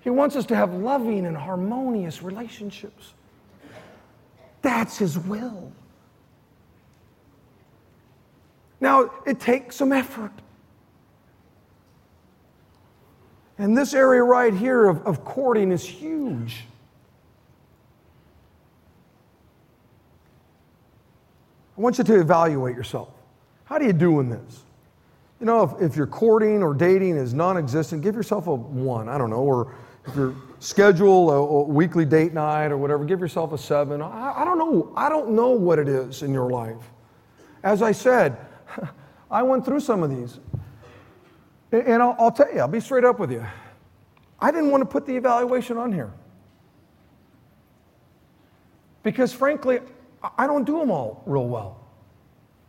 He 0.00 0.08
wants 0.08 0.34
us 0.34 0.46
to 0.46 0.56
have 0.56 0.72
loving 0.72 1.26
and 1.26 1.36
harmonious 1.36 2.22
relationships. 2.22 3.12
That's 4.62 4.96
His 4.96 5.18
will. 5.18 5.70
Now, 8.80 9.10
it 9.26 9.38
takes 9.38 9.76
some 9.76 9.92
effort. 9.92 10.32
And 13.58 13.76
this 13.76 13.92
area 13.92 14.22
right 14.22 14.54
here 14.54 14.86
of, 14.86 15.06
of 15.06 15.22
courting 15.24 15.70
is 15.70 15.84
huge. 15.84 16.64
I 21.76 21.80
want 21.80 21.98
you 21.98 22.04
to 22.04 22.20
evaluate 22.20 22.74
yourself. 22.74 23.10
How 23.64 23.78
do 23.78 23.84
you 23.84 23.92
do 23.92 24.20
in 24.20 24.30
this? 24.30 24.62
You 25.40 25.46
know, 25.46 25.62
if, 25.62 25.90
if 25.90 25.96
your 25.96 26.06
courting 26.06 26.62
or 26.62 26.72
dating 26.72 27.16
is 27.16 27.34
non 27.34 27.58
existent, 27.58 28.02
give 28.02 28.14
yourself 28.14 28.46
a 28.46 28.54
one. 28.54 29.08
I 29.08 29.18
don't 29.18 29.30
know. 29.30 29.42
Or 29.42 29.74
if 30.06 30.16
your 30.16 30.34
schedule 30.60 31.30
a, 31.30 31.36
a 31.36 31.62
weekly 31.64 32.06
date 32.06 32.32
night 32.32 32.68
or 32.68 32.78
whatever, 32.78 33.04
give 33.04 33.20
yourself 33.20 33.52
a 33.52 33.58
seven. 33.58 34.00
I, 34.00 34.40
I 34.40 34.44
don't 34.44 34.58
know. 34.58 34.92
I 34.96 35.08
don't 35.08 35.30
know 35.30 35.50
what 35.50 35.78
it 35.78 35.88
is 35.88 36.22
in 36.22 36.32
your 36.32 36.50
life. 36.50 36.90
As 37.62 37.82
I 37.82 37.92
said, 37.92 38.38
I 39.30 39.42
went 39.42 39.64
through 39.64 39.80
some 39.80 40.02
of 40.02 40.10
these. 40.10 40.38
And 41.72 42.02
I'll, 42.02 42.16
I'll 42.18 42.30
tell 42.30 42.50
you, 42.52 42.60
I'll 42.60 42.68
be 42.68 42.80
straight 42.80 43.04
up 43.04 43.18
with 43.18 43.30
you. 43.30 43.44
I 44.40 44.50
didn't 44.50 44.70
want 44.70 44.82
to 44.82 44.86
put 44.86 45.04
the 45.04 45.16
evaluation 45.16 45.76
on 45.76 45.92
here. 45.92 46.12
Because 49.02 49.32
frankly, 49.32 49.80
I 50.36 50.46
don't 50.46 50.64
do 50.64 50.78
them 50.78 50.90
all 50.90 51.22
real 51.26 51.46
well. 51.46 51.80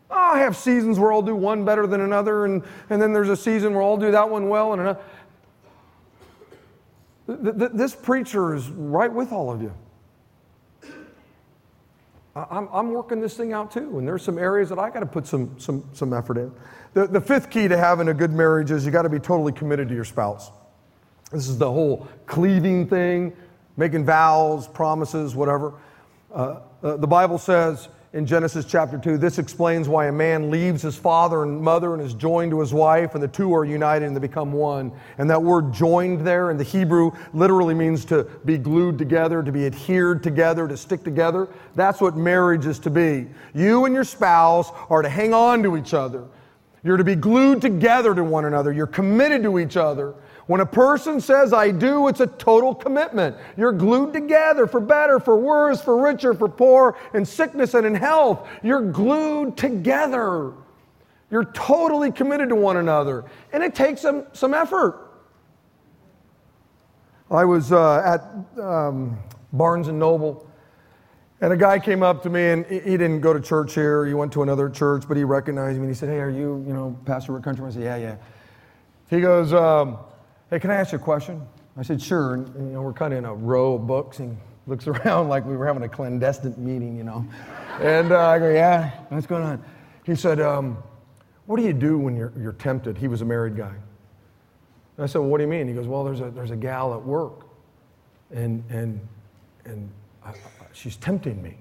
I 0.10 0.39
have 0.39 0.55
seasons 0.55 0.99
where 0.99 1.12
I'll 1.12 1.22
do 1.22 1.36
one 1.36 1.66
better 1.66 1.86
than 1.86 2.01
another, 2.01 2.45
and, 2.45 2.64
and 2.89 3.01
then 3.01 3.12
there's 3.12 3.30
a 3.30 3.36
season 3.36 3.74
where 3.74 3.84
I'll 3.84 3.97
do 3.97 4.12
that 4.12 4.30
one 4.30 4.47
well 4.49 4.74
and 4.74 4.82
another. 4.82 4.99
th- 7.28 7.58
th- 7.58 7.72
this 7.74 7.93
preacher 7.93 8.55
is 8.55 8.70
right 8.70 9.12
with 9.12 9.32
all 9.32 9.51
of 9.51 9.62
you. 9.62 9.74
I'm, 12.36 12.70
I'm 12.72 12.91
working 12.91 13.20
this 13.20 13.36
thing 13.36 13.51
out 13.51 13.72
too, 13.72 13.97
and 13.97 14.08
there's 14.08 14.22
some 14.22 14.38
areas 14.38 14.70
that 14.70 14.78
I 14.78 14.91
got 14.91 14.99
to 14.99 15.08
put 15.08 15.26
some, 15.26 15.60
some, 15.60 15.84
some 15.93 16.14
effort 16.14 16.38
in. 16.38 16.51
The, 16.93 17.08
the 17.08 17.22
fifth 17.22 17.49
key 17.49 17.68
to 17.68 17.78
having 17.78 18.10
a 18.10 18.14
good 18.14 18.32
marriage 18.32 18.70
is 18.70 18.86
you 18.86 18.91
got 18.91 19.01
to 19.01 19.10
be 19.10 19.20
totally 19.20 19.51
committed 19.51 19.89
to 19.89 19.95
your 19.95 20.05
spouse. 20.05 20.51
This 21.32 21.49
is 21.49 21.58
the 21.58 21.70
whole 21.70 22.08
cleaving 22.28 22.88
thing, 22.88 23.36
making 23.76 24.05
vows, 24.05 24.68
promises, 24.68 25.36
whatever. 25.36 25.74
Uh, 26.32 26.60
uh, 26.84 26.97
the 26.97 27.07
Bible 27.07 27.38
says 27.38 27.89
in 28.13 28.25
Genesis 28.25 28.65
chapter 28.65 28.97
2, 28.97 29.17
this 29.17 29.38
explains 29.38 29.89
why 29.89 30.07
a 30.07 30.11
man 30.11 30.49
leaves 30.49 30.82
his 30.82 30.95
father 30.95 31.43
and 31.43 31.61
mother 31.61 31.93
and 31.93 32.01
is 32.01 32.13
joined 32.13 32.51
to 32.51 32.59
his 32.59 32.73
wife, 32.73 33.13
and 33.15 33.21
the 33.21 33.28
two 33.28 33.53
are 33.53 33.65
united 33.65 34.05
and 34.05 34.15
they 34.15 34.19
become 34.19 34.53
one. 34.53 34.91
And 35.17 35.30
that 35.30 35.41
word 35.41 35.73
joined 35.73 36.25
there 36.25 36.49
in 36.49 36.57
the 36.57 36.63
Hebrew 36.63 37.11
literally 37.34 37.73
means 37.73 38.05
to 38.05 38.23
be 38.45 38.57
glued 38.57 38.97
together, 38.97 39.43
to 39.43 39.51
be 39.51 39.65
adhered 39.65 40.23
together, 40.23 40.67
to 40.67 40.78
stick 40.78 41.03
together. 41.03 41.47
That's 41.75 41.99
what 41.99 42.15
marriage 42.15 42.65
is 42.65 42.80
to 42.80 42.89
be. 42.89 43.28
You 43.53 43.86
and 43.86 43.93
your 43.93 44.05
spouse 44.05 44.71
are 44.89 45.01
to 45.01 45.09
hang 45.09 45.34
on 45.34 45.61
to 45.63 45.75
each 45.78 45.93
other. 45.93 46.25
You're 46.84 46.97
to 46.97 47.03
be 47.03 47.15
glued 47.15 47.61
together 47.61 48.15
to 48.15 48.23
one 48.23 48.45
another. 48.45 48.71
You're 48.71 48.88
committed 48.88 49.43
to 49.43 49.59
each 49.59 49.75
other. 49.75 50.13
When 50.48 50.62
a 50.62 50.66
person 50.66 51.20
says, 51.20 51.52
I 51.52 51.72
do, 51.72 52.08
it's 52.08 52.22
a 52.22 52.28
total 52.28 52.74
commitment. 52.74 53.36
You're 53.58 53.74
glued 53.74 54.14
together 54.14 54.66
for 54.66 54.80
better, 54.80 55.20
for 55.20 55.38
worse, 55.38 55.82
for 55.82 56.02
richer, 56.02 56.34
for 56.34 56.48
poor, 56.48 56.98
in 57.14 57.26
sickness 57.26 57.74
and 57.74 57.86
in 57.86 57.93
health. 57.93 58.48
You're 58.64 58.82
glued 58.82 59.58
together. 59.58 60.54
You're 61.30 61.45
totally 61.45 62.14
committed 62.14 62.48
to 62.50 62.56
one 62.56 62.78
another. 62.78 63.26
And 63.52 63.62
it 63.62 63.76
takes 63.76 64.02
some, 64.02 64.26
some 64.32 64.54
effort. 64.54 65.04
I 67.30 67.43
was 67.43 67.74
uh, 67.74 68.00
at 68.00 68.62
um, 68.64 69.20
Barnes 69.52 69.89
and 69.89 70.00
Noble, 70.00 70.50
and 71.41 71.52
a 71.52 71.58
guy 71.58 71.78
came 71.78 72.02
up 72.02 72.24
to 72.24 72.30
me, 72.30 72.52
and 72.52 72.66
he 72.66 72.80
didn't 72.80 73.20
go 73.20 73.34
to 73.34 73.41
church 73.41 73.76
here. 73.76 74.06
He 74.06 74.14
went 74.14 74.32
to 74.32 74.43
another 74.43 74.70
church, 74.70 75.04
but 75.10 75.18
he 75.18 75.26
recognized 75.26 75.76
me. 75.76 75.82
And 75.82 75.89
he 75.89 75.93
said, 75.93 76.08
Hey, 76.08 76.20
are 76.20 76.30
you, 76.30 76.64
you 76.66 76.74
know, 76.74 76.98
Pastor 77.04 77.34
Rick 77.34 77.43
Countryman? 77.43 77.72
I 77.72 77.76
said, 77.76 77.84
Yeah, 77.84 77.98
yeah. 77.98 78.16
He 79.10 79.20
goes, 79.20 79.54
um, 79.54 79.98
Hey, 80.50 80.60
can 80.60 80.72
I 80.72 80.76
ask 80.76 80.93
you 80.93 80.98
a 80.98 81.02
question? 81.02 81.45
I 81.76 81.84
said, 81.84 82.02
Sure. 82.02 82.36
And, 82.36 82.48
you 82.56 82.74
know, 82.74 82.82
we're 82.82 82.93
kind 82.93 83.14
of 83.14 83.20
in 83.20 83.26
a 83.26 83.34
row 83.34 83.74
of 83.74 83.86
books, 83.86 84.20
and 84.20 84.38
looks 84.66 84.88
around 84.88 85.28
like 85.28 85.45
we 85.45 85.58
were 85.58 85.68
having 85.68 85.84
a 85.84 85.89
clandestine 85.89 86.56
meeting, 86.58 86.95
you 86.98 87.04
know. 87.04 87.26
and 87.82 88.12
uh, 88.12 88.30
I 88.30 88.39
go, 88.39 88.50
Yeah, 88.50 88.91
what's 89.10 89.28
going 89.28 89.43
on? 89.43 89.64
He 90.06 90.16
said, 90.16 90.39
um, 90.39 90.78
What 91.48 91.58
do 91.58 91.64
you 91.64 91.74
do 91.74 91.98
when 91.98 92.16
you're, 92.16 92.32
you're 92.39 92.54
tempted? 92.54 92.98
He 92.98 93.10
was 93.10 93.22
a 93.22 93.26
married 93.26 93.58
guy. 93.58 93.74
And 94.95 95.04
I 95.04 95.06
said, 95.06 95.20
well, 95.20 95.30
What 95.30 95.39
do 95.39 95.43
you 95.43 95.50
mean? 95.50 95.68
He 95.68 95.74
goes, 95.74 95.86
Well, 95.86 96.06
there's 96.06 96.22
a, 96.22 96.32
there's 96.32 96.52
a 96.52 96.56
gal 96.56 96.93
at 96.93 97.02
work, 97.02 97.45
and, 98.32 98.64
and, 98.70 99.00
and 99.66 99.89
I, 100.24 100.30
I, 100.30 100.34
she's 100.72 100.95
tempting 100.95 101.41
me, 101.41 101.56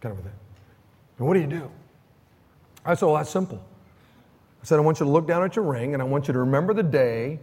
kind 0.00 0.14
of 0.14 0.20
a 0.20 0.22
thing. 0.22 0.38
And 1.18 1.26
what 1.26 1.34
do 1.34 1.40
you 1.40 1.46
do? 1.46 1.70
I 2.86 2.94
said, 2.94 3.04
Well, 3.04 3.16
that's 3.16 3.30
simple. 3.30 3.62
I 4.62 4.64
said, 4.64 4.78
I 4.78 4.80
want 4.80 4.98
you 4.98 5.04
to 5.04 5.12
look 5.12 5.26
down 5.26 5.44
at 5.44 5.56
your 5.56 5.64
ring, 5.66 5.92
and 5.92 6.02
I 6.02 6.06
want 6.06 6.26
you 6.26 6.32
to 6.32 6.40
remember 6.40 6.72
the 6.72 6.82
day 6.82 7.38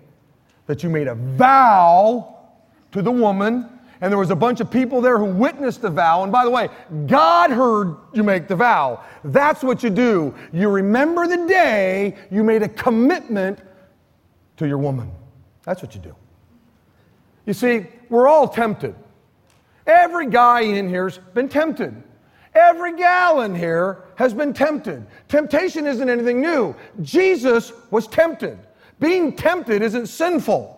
that 0.70 0.84
you 0.84 0.90
made 0.90 1.08
a 1.08 1.16
vow 1.16 2.38
to 2.92 3.02
the 3.02 3.10
woman, 3.10 3.68
and 4.02 4.12
there 4.12 4.20
was 4.20 4.30
a 4.30 4.36
bunch 4.36 4.60
of 4.60 4.70
people 4.70 5.02
there 5.02 5.18
who 5.18 5.26
witnessed 5.26 5.82
the 5.82 5.90
vow. 5.90 6.22
And 6.22 6.32
by 6.32 6.44
the 6.44 6.52
way, 6.52 6.70
God 7.08 7.50
heard 7.50 7.96
you 8.14 8.22
make 8.22 8.48
the 8.48 8.56
vow. 8.56 9.04
That's 9.24 9.64
what 9.64 9.82
you 9.82 9.90
do. 9.90 10.36
You 10.54 10.70
remember 10.70 11.26
the 11.26 11.48
day 11.48 12.16
you 12.30 12.44
made 12.44 12.62
a 12.62 12.70
commitment 12.70 13.58
to 14.58 14.68
your 14.68 14.78
woman. 14.78 15.10
That's 15.64 15.82
what 15.82 15.96
you 15.96 16.02
do. 16.02 16.16
You 17.48 17.54
see, 17.54 17.88
we're 18.08 18.28
all 18.28 18.48
tempted. 18.48 18.94
Every 19.88 20.28
guy 20.28 20.62
in 20.62 20.88
here's 20.88 21.18
been 21.18 21.50
tempted. 21.50 21.96
Every 22.54 22.96
gal 22.96 23.42
in 23.42 23.56
here 23.56 24.04
has 24.18 24.36
been 24.36 24.54
tempted. 24.54 25.04
Temptation 25.30 25.88
isn't 25.88 26.10
anything 26.10 26.42
new. 26.42 26.76
Jesus 27.02 27.74
was 27.90 28.06
tempted. 28.06 28.60
Being 29.00 29.36
tempted 29.36 29.82
isn't 29.82 30.08
sinful. 30.08 30.76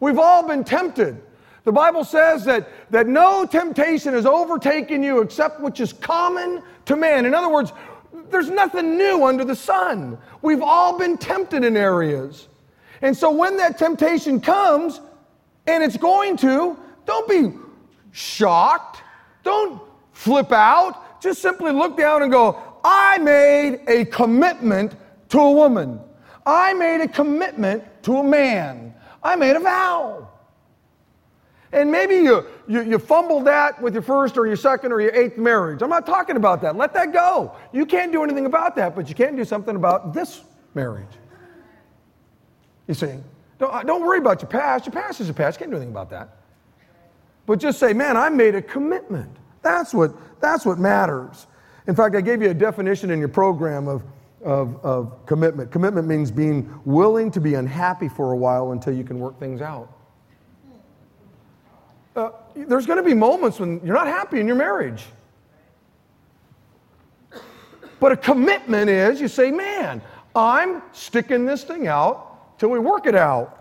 We've 0.00 0.18
all 0.18 0.46
been 0.46 0.64
tempted. 0.64 1.20
The 1.64 1.72
Bible 1.72 2.04
says 2.04 2.44
that, 2.46 2.68
that 2.90 3.06
no 3.06 3.44
temptation 3.44 4.14
has 4.14 4.24
overtaken 4.24 5.02
you 5.02 5.20
except 5.20 5.60
which 5.60 5.78
is 5.78 5.92
common 5.92 6.62
to 6.86 6.96
man. 6.96 7.26
In 7.26 7.34
other 7.34 7.50
words, 7.50 7.72
there's 8.30 8.48
nothing 8.48 8.96
new 8.96 9.24
under 9.24 9.44
the 9.44 9.54
sun. 9.54 10.16
We've 10.40 10.62
all 10.62 10.98
been 10.98 11.18
tempted 11.18 11.64
in 11.64 11.76
areas. 11.76 12.48
And 13.02 13.16
so 13.16 13.30
when 13.30 13.56
that 13.58 13.78
temptation 13.78 14.40
comes, 14.40 15.00
and 15.66 15.82
it's 15.82 15.96
going 15.96 16.36
to, 16.38 16.78
don't 17.06 17.28
be 17.28 17.52
shocked. 18.12 19.02
Don't 19.42 19.80
flip 20.12 20.52
out. 20.52 21.20
Just 21.20 21.42
simply 21.42 21.72
look 21.72 21.96
down 21.96 22.22
and 22.22 22.32
go, 22.32 22.60
I 22.82 23.18
made 23.18 23.80
a 23.86 24.06
commitment 24.06 24.94
to 25.30 25.38
a 25.38 25.52
woman. 25.52 26.00
I 26.44 26.74
made 26.74 27.00
a 27.00 27.08
commitment 27.08 27.84
to 28.04 28.18
a 28.18 28.24
man. 28.24 28.94
I 29.22 29.36
made 29.36 29.56
a 29.56 29.60
vow. 29.60 30.28
And 31.72 31.90
maybe 31.90 32.16
you, 32.16 32.46
you, 32.66 32.82
you, 32.82 32.98
fumbled 32.98 33.46
that 33.46 33.80
with 33.80 33.94
your 33.94 34.02
first 34.02 34.36
or 34.36 34.46
your 34.46 34.56
second 34.56 34.90
or 34.90 35.00
your 35.00 35.14
eighth 35.14 35.38
marriage. 35.38 35.82
I'm 35.82 35.88
not 35.88 36.04
talking 36.04 36.36
about 36.36 36.60
that. 36.62 36.74
Let 36.74 36.92
that 36.94 37.12
go. 37.12 37.54
You 37.72 37.86
can't 37.86 38.10
do 38.10 38.24
anything 38.24 38.46
about 38.46 38.74
that, 38.76 38.96
but 38.96 39.08
you 39.08 39.14
can 39.14 39.36
do 39.36 39.44
something 39.44 39.76
about 39.76 40.12
this 40.12 40.42
marriage. 40.74 41.06
You 42.88 42.94
see, 42.94 43.14
don't, 43.60 43.72
uh, 43.72 43.82
don't 43.84 44.02
worry 44.02 44.18
about 44.18 44.42
your 44.42 44.50
past. 44.50 44.86
Your 44.86 44.92
past 44.92 45.20
is 45.20 45.28
your 45.28 45.34
past. 45.34 45.58
You 45.58 45.60
can't 45.60 45.70
do 45.70 45.76
anything 45.76 45.92
about 45.92 46.10
that. 46.10 46.38
But 47.46 47.60
just 47.60 47.78
say, 47.78 47.92
man, 47.92 48.16
I 48.16 48.30
made 48.30 48.56
a 48.56 48.62
commitment. 48.62 49.36
That's 49.62 49.94
what, 49.94 50.12
that's 50.40 50.66
what 50.66 50.78
matters. 50.78 51.46
In 51.86 51.94
fact, 51.94 52.16
I 52.16 52.20
gave 52.20 52.42
you 52.42 52.50
a 52.50 52.54
definition 52.54 53.10
in 53.10 53.20
your 53.20 53.28
program 53.28 53.86
of 53.86 54.02
of, 54.42 54.84
of 54.84 55.26
commitment. 55.26 55.70
Commitment 55.70 56.08
means 56.08 56.30
being 56.30 56.72
willing 56.84 57.30
to 57.30 57.40
be 57.40 57.54
unhappy 57.54 58.08
for 58.08 58.32
a 58.32 58.36
while 58.36 58.72
until 58.72 58.94
you 58.94 59.04
can 59.04 59.18
work 59.18 59.38
things 59.38 59.60
out. 59.60 59.92
Uh, 62.16 62.30
there's 62.54 62.86
going 62.86 62.96
to 62.96 63.08
be 63.08 63.14
moments 63.14 63.60
when 63.60 63.80
you're 63.84 63.94
not 63.94 64.06
happy 64.06 64.40
in 64.40 64.46
your 64.46 64.56
marriage. 64.56 65.04
But 68.00 68.12
a 68.12 68.16
commitment 68.16 68.88
is 68.90 69.20
you 69.20 69.28
say, 69.28 69.50
man, 69.50 70.02
I'm 70.34 70.82
sticking 70.92 71.44
this 71.44 71.64
thing 71.64 71.86
out 71.86 72.58
till 72.58 72.70
we 72.70 72.78
work 72.78 73.06
it 73.06 73.14
out. 73.14 73.56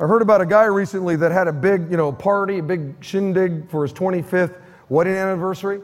I 0.00 0.06
heard 0.06 0.22
about 0.22 0.40
a 0.40 0.46
guy 0.46 0.64
recently 0.64 1.16
that 1.16 1.32
had 1.32 1.48
a 1.48 1.52
big, 1.52 1.90
you 1.90 1.96
know, 1.96 2.12
party, 2.12 2.58
a 2.58 2.62
big 2.62 2.94
shindig 3.00 3.68
for 3.68 3.82
his 3.82 3.92
25th 3.92 4.54
wedding 4.88 5.14
anniversary. 5.14 5.80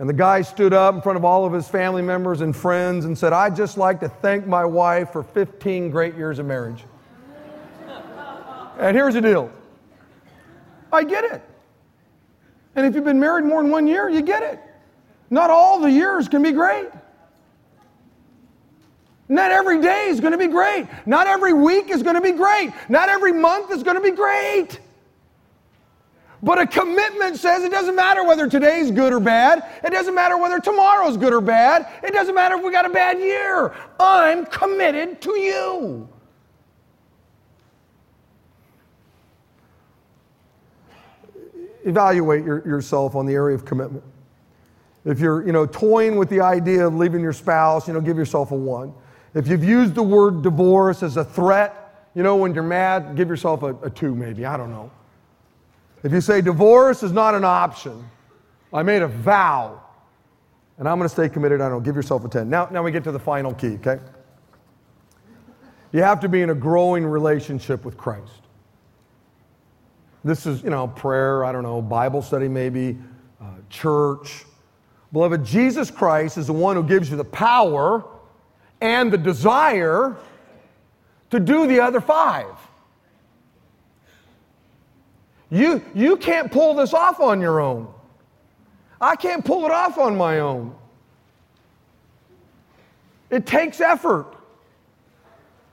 And 0.00 0.08
the 0.08 0.14
guy 0.14 0.40
stood 0.40 0.72
up 0.72 0.94
in 0.94 1.02
front 1.02 1.18
of 1.18 1.26
all 1.26 1.44
of 1.44 1.52
his 1.52 1.68
family 1.68 2.00
members 2.00 2.40
and 2.40 2.56
friends 2.56 3.04
and 3.04 3.16
said, 3.16 3.34
I'd 3.34 3.54
just 3.54 3.76
like 3.76 4.00
to 4.00 4.08
thank 4.08 4.46
my 4.46 4.64
wife 4.64 5.12
for 5.12 5.22
15 5.22 5.90
great 5.90 6.16
years 6.16 6.38
of 6.38 6.46
marriage. 6.46 6.84
and 8.78 8.96
here's 8.96 9.12
the 9.12 9.20
deal 9.20 9.52
I 10.90 11.04
get 11.04 11.24
it. 11.24 11.42
And 12.74 12.86
if 12.86 12.94
you've 12.94 13.04
been 13.04 13.20
married 13.20 13.44
more 13.44 13.62
than 13.62 13.70
one 13.70 13.86
year, 13.86 14.08
you 14.08 14.22
get 14.22 14.42
it. 14.42 14.58
Not 15.28 15.50
all 15.50 15.80
the 15.80 15.90
years 15.90 16.28
can 16.28 16.42
be 16.42 16.52
great. 16.52 16.88
Not 19.28 19.50
every 19.50 19.82
day 19.82 20.06
is 20.08 20.18
going 20.18 20.32
to 20.32 20.38
be 20.38 20.48
great. 20.48 20.88
Not 21.04 21.26
every 21.26 21.52
week 21.52 21.90
is 21.90 22.02
going 22.02 22.16
to 22.16 22.22
be 22.22 22.32
great. 22.32 22.72
Not 22.88 23.10
every 23.10 23.34
month 23.34 23.70
is 23.70 23.82
going 23.82 23.96
to 23.96 24.02
be 24.02 24.12
great. 24.12 24.80
But 26.42 26.58
a 26.58 26.66
commitment 26.66 27.36
says 27.36 27.64
it 27.64 27.70
doesn't 27.70 27.96
matter 27.96 28.24
whether 28.24 28.48
today's 28.48 28.90
good 28.90 29.12
or 29.12 29.20
bad. 29.20 29.62
It 29.84 29.90
doesn't 29.90 30.14
matter 30.14 30.38
whether 30.38 30.58
tomorrow's 30.58 31.16
good 31.16 31.34
or 31.34 31.42
bad. 31.42 31.86
It 32.02 32.12
doesn't 32.12 32.34
matter 32.34 32.56
if 32.56 32.64
we 32.64 32.72
got 32.72 32.86
a 32.86 32.90
bad 32.90 33.18
year. 33.18 33.74
I'm 33.98 34.46
committed 34.46 35.20
to 35.22 35.38
you. 35.38 36.08
Evaluate 41.84 42.44
your, 42.44 42.66
yourself 42.66 43.14
on 43.14 43.26
the 43.26 43.34
area 43.34 43.54
of 43.54 43.64
commitment. 43.64 44.04
If 45.04 45.18
you're, 45.18 45.46
you 45.46 45.52
know, 45.52 45.66
toying 45.66 46.16
with 46.16 46.28
the 46.28 46.40
idea 46.40 46.86
of 46.86 46.94
leaving 46.94 47.20
your 47.20 47.32
spouse, 47.32 47.86
you 47.86 47.94
know, 47.94 48.00
give 48.00 48.16
yourself 48.16 48.50
a 48.50 48.56
one. 48.56 48.94
If 49.34 49.46
you've 49.46 49.64
used 49.64 49.94
the 49.94 50.02
word 50.02 50.42
divorce 50.42 51.02
as 51.02 51.16
a 51.16 51.24
threat, 51.24 52.08
you 52.14 52.22
know, 52.22 52.36
when 52.36 52.54
you're 52.54 52.62
mad, 52.62 53.14
give 53.14 53.28
yourself 53.28 53.62
a, 53.62 53.74
a 53.76 53.90
two, 53.90 54.14
maybe. 54.14 54.44
I 54.44 54.56
don't 54.56 54.70
know. 54.70 54.90
If 56.02 56.12
you 56.12 56.20
say 56.20 56.40
divorce 56.40 57.02
is 57.02 57.12
not 57.12 57.34
an 57.34 57.44
option, 57.44 58.08
I 58.72 58.82
made 58.82 59.02
a 59.02 59.08
vow 59.08 59.80
and 60.80 60.88
I'm 60.88 60.96
going 60.96 61.06
to 61.06 61.12
stay 61.12 61.28
committed, 61.28 61.60
I 61.60 61.68
don't 61.68 61.82
give 61.82 61.94
yourself 61.94 62.24
a 62.24 62.28
10. 62.28 62.48
Now, 62.48 62.66
now 62.70 62.82
we 62.82 62.90
get 62.90 63.04
to 63.04 63.12
the 63.12 63.18
final 63.18 63.52
key, 63.52 63.74
okay? 63.74 63.98
You 65.92 66.02
have 66.02 66.20
to 66.20 66.28
be 66.28 66.40
in 66.40 66.48
a 66.48 66.54
growing 66.54 67.04
relationship 67.04 67.84
with 67.84 67.98
Christ. 67.98 68.40
This 70.24 70.46
is, 70.46 70.62
you 70.62 70.70
know, 70.70 70.88
prayer, 70.88 71.44
I 71.44 71.52
don't 71.52 71.64
know, 71.64 71.82
Bible 71.82 72.22
study 72.22 72.48
maybe, 72.48 72.98
uh, 73.42 73.44
church. 73.68 74.46
Beloved, 75.12 75.44
Jesus 75.44 75.90
Christ 75.90 76.38
is 76.38 76.46
the 76.46 76.54
one 76.54 76.76
who 76.76 76.82
gives 76.82 77.10
you 77.10 77.16
the 77.18 77.24
power 77.24 78.02
and 78.80 79.12
the 79.12 79.18
desire 79.18 80.16
to 81.28 81.38
do 81.38 81.66
the 81.66 81.78
other 81.80 82.00
five. 82.00 82.54
You, 85.50 85.82
you 85.94 86.16
can't 86.16 86.50
pull 86.50 86.74
this 86.74 86.94
off 86.94 87.20
on 87.20 87.40
your 87.40 87.60
own. 87.60 87.92
I 89.00 89.16
can't 89.16 89.44
pull 89.44 89.64
it 89.64 89.70
off 89.70 89.98
on 89.98 90.16
my 90.16 90.40
own. 90.40 90.74
It 93.30 93.46
takes 93.46 93.80
effort. 93.80 94.36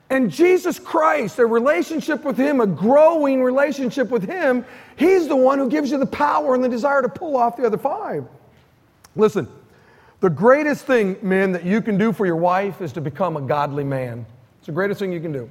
And 0.09 0.31
Jesus 0.31 0.79
Christ, 0.79 1.37
a 1.37 1.45
relationship 1.45 2.23
with 2.23 2.37
Him, 2.37 2.61
a 2.61 2.67
growing 2.67 3.43
relationship 3.43 4.09
with 4.09 4.23
Him, 4.23 4.65
He's 4.95 5.27
the 5.27 5.35
one 5.35 5.59
who 5.59 5.69
gives 5.69 5.91
you 5.91 5.99
the 5.99 6.05
power 6.05 6.55
and 6.55 6.63
the 6.63 6.69
desire 6.69 7.01
to 7.01 7.09
pull 7.09 7.35
off 7.35 7.57
the 7.57 7.65
other 7.65 7.77
five. 7.77 8.25
Listen, 9.15 9.47
the 10.21 10.29
greatest 10.29 10.85
thing, 10.85 11.17
men, 11.21 11.51
that 11.51 11.65
you 11.65 11.81
can 11.81 11.97
do 11.97 12.13
for 12.13 12.25
your 12.25 12.37
wife 12.37 12.81
is 12.81 12.93
to 12.93 13.01
become 13.01 13.35
a 13.35 13.41
godly 13.41 13.83
man. 13.83 14.25
It's 14.59 14.67
the 14.67 14.71
greatest 14.71 14.99
thing 14.99 15.11
you 15.11 15.19
can 15.19 15.33
do. 15.33 15.49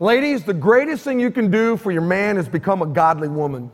Ladies, 0.00 0.44
the 0.44 0.54
greatest 0.54 1.02
thing 1.02 1.18
you 1.18 1.30
can 1.30 1.50
do 1.50 1.76
for 1.76 1.90
your 1.90 2.02
man 2.02 2.36
is 2.36 2.48
become 2.48 2.82
a 2.82 2.86
godly 2.86 3.28
woman. 3.28 3.70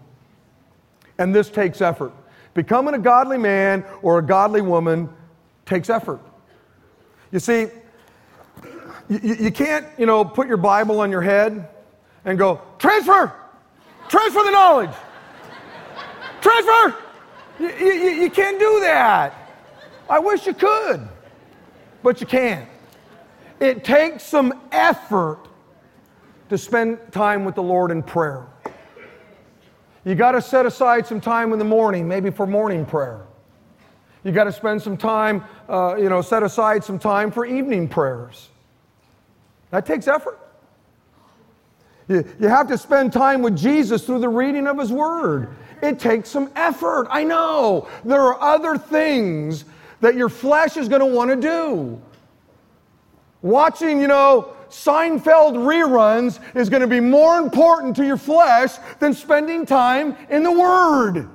And 1.18 1.35
this 1.35 1.51
takes 1.51 1.81
effort. 1.81 2.12
Becoming 2.55 2.95
a 2.95 2.99
godly 2.99 3.37
man 3.37 3.85
or 4.01 4.18
a 4.18 4.22
godly 4.22 4.62
woman 4.62 5.11
takes 5.66 5.91
effort. 5.91 6.20
You 7.31 7.41
see, 7.41 7.68
you, 9.09 9.18
you 9.18 9.51
can't, 9.51 9.87
you 9.99 10.07
know, 10.07 10.25
put 10.25 10.49
your 10.49 10.57
Bible 10.57 11.01
on 11.01 11.11
your 11.11 11.20
head 11.20 11.68
and 12.25 12.39
go, 12.39 12.61
transfer, 12.79 13.33
transfer 14.09 14.45
the 14.45 14.51
knowledge, 14.51 14.95
transfer. 16.41 16.97
You, 17.59 17.68
you, 17.68 18.11
you 18.22 18.31
can't 18.31 18.59
do 18.59 18.81
that. 18.81 19.35
I 20.09 20.18
wish 20.20 20.47
you 20.47 20.55
could, 20.55 21.07
but 22.03 22.20
you 22.20 22.27
can't. 22.27 22.68
It 23.61 23.85
takes 23.85 24.22
some 24.22 24.68
effort 24.72 25.49
to 26.55 26.59
spend 26.59 27.00
time 27.11 27.44
with 27.44 27.57
the 27.57 27.62
Lord 27.62 27.90
in 27.90 28.00
prayer. 28.00 28.46
You 30.05 30.14
got 30.14 30.32
to 30.32 30.40
set 30.40 30.66
aside 30.66 31.05
some 31.05 31.20
time 31.20 31.52
in 31.52 31.59
the 31.59 31.64
morning, 31.64 32.07
maybe 32.07 32.30
for 32.30 32.46
morning 32.46 32.86
prayer. 32.86 33.22
You 34.22 34.30
got 34.30 34.44
to 34.44 34.52
spend 34.52 34.80
some 34.80 34.96
time, 34.96 35.42
uh, 35.68 35.96
you 35.96 36.09
know, 36.09 36.22
set 36.22 36.44
aside 36.44 36.84
some 36.84 37.00
time 37.00 37.32
for 37.32 37.44
evening 37.44 37.88
prayers. 37.88 38.50
That 39.72 39.84
takes 39.84 40.07
effort. 40.07 40.38
You, 42.07 42.24
you 42.38 42.46
have 42.46 42.68
to 42.68 42.78
spend 42.78 43.12
time 43.12 43.42
with 43.42 43.57
Jesus 43.57 44.07
through 44.07 44.20
the 44.20 44.28
reading 44.28 44.68
of 44.68 44.78
His 44.78 44.92
Word. 44.92 45.57
It 45.82 45.98
takes 45.98 46.28
some 46.28 46.52
effort. 46.55 47.09
I 47.11 47.24
know. 47.24 47.88
There 48.05 48.20
are 48.20 48.40
other 48.40 48.78
things 48.78 49.64
that 50.00 50.14
your 50.14 50.28
flesh 50.28 50.76
is 50.76 50.88
going 50.88 51.00
to 51.00 51.07
want 51.07 51.30
to 51.30 51.36
do. 51.36 52.00
Watching, 53.42 54.00
you 54.00 54.07
know, 54.07 54.53
Seinfeld 54.75 55.55
reruns 55.55 56.41
is 56.57 56.68
going 56.68 56.83
to 56.83 56.89
be 56.89 56.99
more 56.99 57.39
important 57.39 57.95
to 57.95 58.05
your 58.05 58.16
flesh 58.16 58.72
than 58.99 59.14
spending 59.14 59.64
time 59.64 60.16
in 60.29 60.43
the 60.43 60.51
Word. 60.51 61.29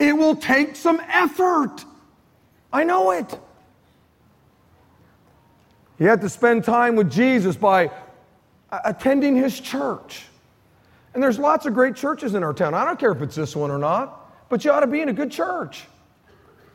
It 0.00 0.12
will 0.12 0.34
take 0.34 0.74
some 0.74 1.00
effort. 1.08 1.84
I 2.72 2.82
know 2.82 3.12
it. 3.12 3.38
You 6.00 6.08
have 6.08 6.20
to 6.22 6.28
spend 6.28 6.64
time 6.64 6.96
with 6.96 7.08
Jesus 7.10 7.56
by 7.56 7.92
attending 8.84 9.36
his 9.36 9.60
church. 9.60 10.24
And 11.14 11.22
there's 11.22 11.38
lots 11.38 11.66
of 11.66 11.72
great 11.72 11.94
churches 11.94 12.34
in 12.34 12.42
our 12.42 12.52
town. 12.52 12.74
I 12.74 12.84
don't 12.84 12.98
care 12.98 13.12
if 13.12 13.22
it's 13.22 13.36
this 13.36 13.54
one 13.54 13.70
or 13.70 13.78
not, 13.78 14.48
but 14.48 14.64
you 14.64 14.72
ought 14.72 14.80
to 14.80 14.88
be 14.88 15.00
in 15.00 15.08
a 15.08 15.12
good 15.12 15.30
church. 15.30 15.84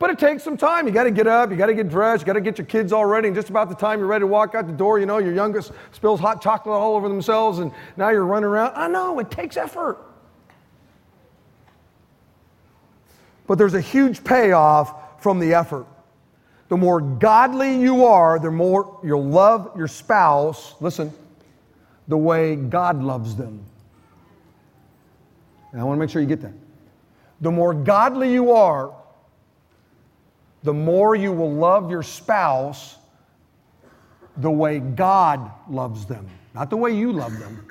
But 0.00 0.08
it 0.08 0.18
takes 0.18 0.42
some 0.42 0.56
time. 0.56 0.86
You 0.86 0.94
got 0.94 1.04
to 1.04 1.10
get 1.10 1.26
up, 1.26 1.50
you 1.50 1.56
got 1.56 1.66
to 1.66 1.74
get 1.74 1.90
dressed, 1.90 2.22
you 2.22 2.26
got 2.26 2.32
to 2.32 2.40
get 2.40 2.56
your 2.56 2.66
kids 2.66 2.90
all 2.90 3.04
ready. 3.04 3.28
And 3.28 3.34
just 3.34 3.50
about 3.50 3.68
the 3.68 3.74
time 3.74 3.98
you're 3.98 4.08
ready 4.08 4.22
to 4.22 4.26
walk 4.26 4.54
out 4.54 4.66
the 4.66 4.72
door, 4.72 4.98
you 4.98 5.04
know, 5.04 5.18
your 5.18 5.34
youngest 5.34 5.72
spills 5.92 6.18
hot 6.18 6.40
chocolate 6.40 6.74
all 6.74 6.96
over 6.96 7.06
themselves, 7.06 7.58
and 7.58 7.70
now 7.98 8.08
you're 8.08 8.24
running 8.24 8.46
around. 8.46 8.72
I 8.74 8.88
know, 8.88 9.18
it 9.18 9.30
takes 9.30 9.58
effort. 9.58 9.98
But 13.46 13.58
there's 13.58 13.74
a 13.74 13.80
huge 13.80 14.24
payoff 14.24 15.22
from 15.22 15.38
the 15.38 15.52
effort. 15.52 15.86
The 16.70 16.78
more 16.78 17.02
godly 17.02 17.78
you 17.78 18.06
are, 18.06 18.38
the 18.38 18.50
more 18.50 19.00
you'll 19.04 19.26
love 19.26 19.72
your 19.76 19.88
spouse, 19.88 20.76
listen, 20.80 21.12
the 22.08 22.16
way 22.16 22.56
God 22.56 23.02
loves 23.02 23.36
them. 23.36 23.62
And 25.72 25.80
I 25.80 25.84
want 25.84 25.98
to 25.98 26.00
make 26.00 26.08
sure 26.08 26.22
you 26.22 26.28
get 26.28 26.40
that. 26.40 26.54
The 27.42 27.50
more 27.50 27.74
godly 27.74 28.32
you 28.32 28.52
are, 28.52 28.94
the 30.62 30.74
more 30.74 31.14
you 31.14 31.32
will 31.32 31.52
love 31.52 31.90
your 31.90 32.02
spouse 32.02 32.96
the 34.36 34.50
way 34.50 34.78
God 34.78 35.50
loves 35.68 36.06
them, 36.06 36.28
not 36.54 36.70
the 36.70 36.76
way 36.76 36.94
you 36.96 37.12
love 37.12 37.38
them, 37.38 37.66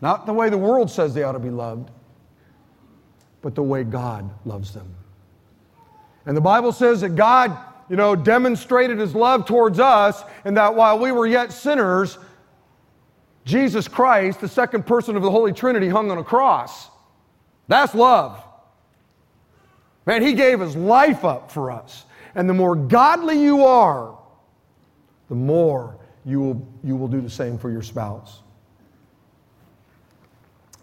not 0.00 0.26
the 0.26 0.32
way 0.32 0.50
the 0.50 0.58
world 0.58 0.90
says 0.90 1.14
they 1.14 1.22
ought 1.22 1.32
to 1.32 1.38
be 1.38 1.50
loved, 1.50 1.90
but 3.40 3.54
the 3.54 3.62
way 3.62 3.84
God 3.84 4.30
loves 4.44 4.72
them. 4.72 4.94
And 6.26 6.36
the 6.36 6.40
Bible 6.40 6.72
says 6.72 7.00
that 7.00 7.16
God 7.16 7.56
you 7.92 7.96
know, 7.96 8.16
demonstrated 8.16 8.98
his 8.98 9.14
love 9.14 9.44
towards 9.44 9.78
us, 9.78 10.22
and 10.46 10.56
that 10.56 10.74
while 10.74 10.98
we 10.98 11.12
were 11.12 11.26
yet 11.26 11.52
sinners, 11.52 12.16
Jesus 13.44 13.86
Christ, 13.86 14.40
the 14.40 14.48
second 14.48 14.86
person 14.86 15.14
of 15.14 15.22
the 15.22 15.30
Holy 15.30 15.52
Trinity, 15.52 15.88
hung 15.88 16.10
on 16.10 16.16
a 16.16 16.24
cross. 16.24 16.88
That's 17.68 17.94
love. 17.94 18.42
Man, 20.06 20.22
he 20.22 20.32
gave 20.32 20.60
his 20.60 20.76
life 20.76 21.24
up 21.24 21.50
for 21.50 21.70
us. 21.70 22.04
And 22.34 22.48
the 22.48 22.54
more 22.54 22.74
godly 22.74 23.42
you 23.42 23.64
are, 23.64 24.18
the 25.28 25.34
more 25.34 25.96
you 26.24 26.40
will, 26.40 26.68
you 26.82 26.96
will 26.96 27.08
do 27.08 27.20
the 27.20 27.30
same 27.30 27.58
for 27.58 27.70
your 27.70 27.82
spouse. 27.82 28.40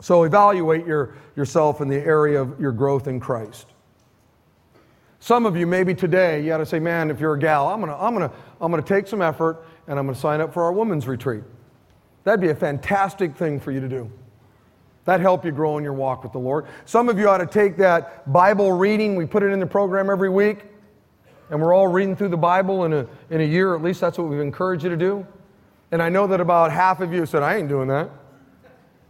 So 0.01 0.23
evaluate 0.23 0.85
your, 0.85 1.15
yourself 1.35 1.81
in 1.81 1.89
the 1.89 1.97
area 1.97 2.41
of 2.41 2.59
your 2.59 2.71
growth 2.71 3.07
in 3.07 3.19
Christ. 3.19 3.67
Some 5.19 5.45
of 5.45 5.57
you, 5.57 5.67
maybe 5.67 5.93
today, 5.93 6.39
you 6.39 6.47
got 6.47 6.59
to 6.59 6.65
say, 6.65 6.79
man, 6.79 7.11
if 7.11 7.19
you're 7.19 7.33
a 7.33 7.39
gal, 7.39 7.67
I'm 7.67 7.81
going 7.81 7.91
to 7.91 8.01
I'm 8.01 8.13
gonna, 8.13 8.31
I'm 8.61 8.71
gonna 8.71 8.81
take 8.81 9.07
some 9.07 9.21
effort 9.21 9.65
and 9.87 9.99
I'm 9.99 10.05
going 10.05 10.15
to 10.15 10.19
sign 10.19 10.39
up 10.39 10.53
for 10.53 10.63
our 10.63 10.71
women's 10.71 11.07
retreat. 11.07 11.43
That'd 12.23 12.39
be 12.39 12.49
a 12.49 12.55
fantastic 12.55 13.35
thing 13.35 13.59
for 13.59 13.71
you 13.71 13.81
to 13.81 13.89
do. 13.89 14.09
That'd 15.09 15.23
help 15.23 15.43
you 15.43 15.49
grow 15.51 15.79
in 15.79 15.83
your 15.83 15.93
walk 15.93 16.21
with 16.21 16.33
the 16.33 16.39
Lord. 16.39 16.67
Some 16.85 17.09
of 17.09 17.17
you 17.17 17.27
ought 17.27 17.39
to 17.39 17.47
take 17.47 17.77
that 17.77 18.31
Bible 18.31 18.71
reading. 18.73 19.15
We 19.15 19.25
put 19.25 19.41
it 19.41 19.47
in 19.47 19.59
the 19.59 19.65
program 19.65 20.07
every 20.07 20.29
week, 20.29 20.59
and 21.49 21.59
we're 21.59 21.73
all 21.73 21.87
reading 21.87 22.15
through 22.15 22.27
the 22.29 22.37
Bible 22.37 22.85
in 22.85 22.93
a, 22.93 23.07
in 23.31 23.41
a 23.41 23.43
year. 23.43 23.73
At 23.73 23.81
least 23.81 24.01
that's 24.01 24.19
what 24.19 24.27
we've 24.29 24.39
encouraged 24.39 24.83
you 24.83 24.91
to 24.91 24.95
do. 24.95 25.25
And 25.91 25.99
I 25.99 26.09
know 26.09 26.27
that 26.27 26.39
about 26.39 26.71
half 26.71 27.01
of 27.01 27.11
you 27.11 27.25
said, 27.25 27.41
I 27.41 27.55
ain't 27.55 27.67
doing 27.67 27.87
that. 27.87 28.11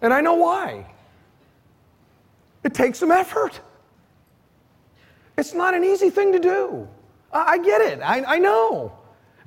And 0.01 0.13
I 0.13 0.21
know 0.21 0.35
why. 0.35 0.85
It 2.63 2.73
takes 2.73 2.97
some 2.97 3.11
effort. 3.11 3.59
It's 5.37 5.53
not 5.53 5.73
an 5.73 5.83
easy 5.83 6.09
thing 6.09 6.31
to 6.31 6.39
do. 6.39 6.87
I, 7.33 7.43
I 7.43 7.57
get 7.57 7.81
it. 7.81 7.99
I, 8.01 8.23
I 8.23 8.39
know. 8.39 8.97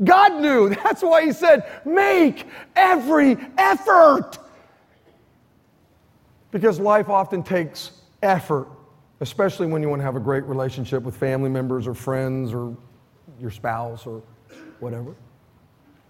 God 0.05 0.38
knew. 0.38 0.68
That's 0.84 1.00
why 1.00 1.24
He 1.24 1.32
said, 1.32 1.64
make 1.86 2.46
every 2.76 3.38
effort. 3.57 4.36
Because 6.53 6.78
life 6.78 7.09
often 7.09 7.42
takes 7.42 8.03
effort, 8.22 8.68
especially 9.20 9.66
when 9.66 9.82
you 9.82 9.88
want 9.88 10.00
to 10.00 10.05
have 10.05 10.14
a 10.14 10.20
great 10.20 10.44
relationship 10.44 11.03
with 11.03 11.16
family 11.16 11.50
members 11.50 11.88
or 11.88 11.94
friends 11.94 12.53
or 12.53 12.76
your 13.40 13.50
spouse 13.50 14.07
or 14.07 14.22
whatever. 14.78 15.16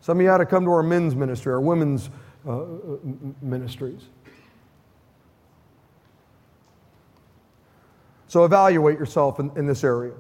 Some 0.01 0.19
of 0.19 0.23
you 0.23 0.31
ought 0.31 0.39
to 0.39 0.47
come 0.47 0.65
to 0.65 0.71
our 0.73 0.83
men's 0.83 1.15
ministry, 1.15 1.53
our 1.53 1.61
women's 1.61 2.11
uh, 2.47 2.61
uh 2.61 2.67
ministries. 3.41 4.03
So 8.27 8.45
evaluate 8.45 8.99
yourself 8.99 9.39
in, 9.39 9.53
in 9.57 9.67
this 9.67 9.85
area. 9.85 10.15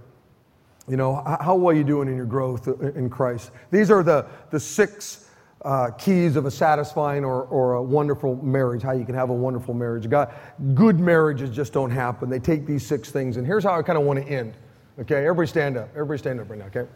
You 0.86 0.96
know, 0.96 1.22
how 1.40 1.56
well 1.56 1.74
are 1.74 1.76
you 1.76 1.84
doing 1.84 2.08
in 2.08 2.16
your 2.16 2.26
growth 2.26 2.68
in 2.68 3.08
Christ? 3.08 3.50
These 3.70 3.90
are 3.90 4.02
the, 4.02 4.26
the 4.50 4.60
six 4.60 5.30
uh, 5.64 5.90
keys 5.90 6.36
of 6.36 6.44
a 6.44 6.50
satisfying 6.50 7.24
or, 7.24 7.44
or 7.44 7.74
a 7.74 7.82
wonderful 7.82 8.36
marriage, 8.42 8.82
how 8.82 8.92
you 8.92 9.04
can 9.04 9.14
have 9.14 9.30
a 9.30 9.34
wonderful 9.34 9.74
marriage. 9.74 10.08
God, 10.08 10.34
good 10.74 10.98
marriages 10.98 11.50
just 11.50 11.72
don't 11.72 11.90
happen. 11.90 12.28
They 12.28 12.40
take 12.40 12.66
these 12.66 12.84
six 12.84 13.10
things, 13.10 13.36
and 13.36 13.46
here's 13.46 13.64
how 13.64 13.78
I 13.78 13.82
kind 13.82 13.98
of 13.98 14.04
want 14.04 14.24
to 14.24 14.28
end. 14.28 14.54
Okay, 15.00 15.24
everybody 15.24 15.46
stand 15.46 15.76
up. 15.76 15.88
Everybody 15.92 16.18
stand 16.18 16.40
up 16.40 16.50
right 16.50 16.58
now, 16.58 16.66
okay? 16.66 16.86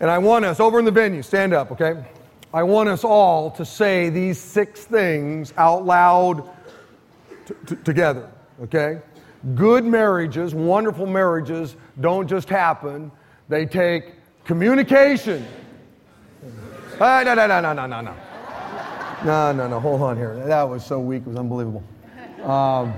And 0.00 0.10
I 0.10 0.18
want 0.18 0.44
us, 0.44 0.60
over 0.60 0.78
in 0.78 0.84
the 0.84 0.90
venue, 0.90 1.22
stand 1.22 1.52
up, 1.52 1.70
okay? 1.72 2.04
I 2.52 2.62
want 2.62 2.88
us 2.88 3.04
all 3.04 3.50
to 3.52 3.64
say 3.64 4.08
these 4.08 4.38
six 4.38 4.84
things 4.84 5.52
out 5.56 5.84
loud 5.84 6.48
t- 7.46 7.54
t- 7.66 7.76
together, 7.76 8.30
okay? 8.62 9.00
Good 9.54 9.84
marriages, 9.84 10.54
wonderful 10.54 11.06
marriages, 11.06 11.76
don't 12.00 12.26
just 12.28 12.48
happen. 12.48 13.12
They 13.48 13.66
take 13.66 14.14
communication. 14.44 15.46
Ah, 17.04 17.24
no, 17.24 17.34
no, 17.34 17.48
no, 17.48 17.60
no, 17.60 17.72
no, 17.72 17.86
no, 17.86 18.00
no. 18.00 18.14
No, 19.24 19.50
no, 19.50 19.66
no, 19.66 19.80
hold 19.80 20.02
on 20.02 20.16
here. 20.16 20.36
That 20.46 20.62
was 20.62 20.86
so 20.86 21.00
weak, 21.00 21.22
it 21.22 21.26
was 21.26 21.36
unbelievable. 21.36 21.82
Um, 22.44 22.94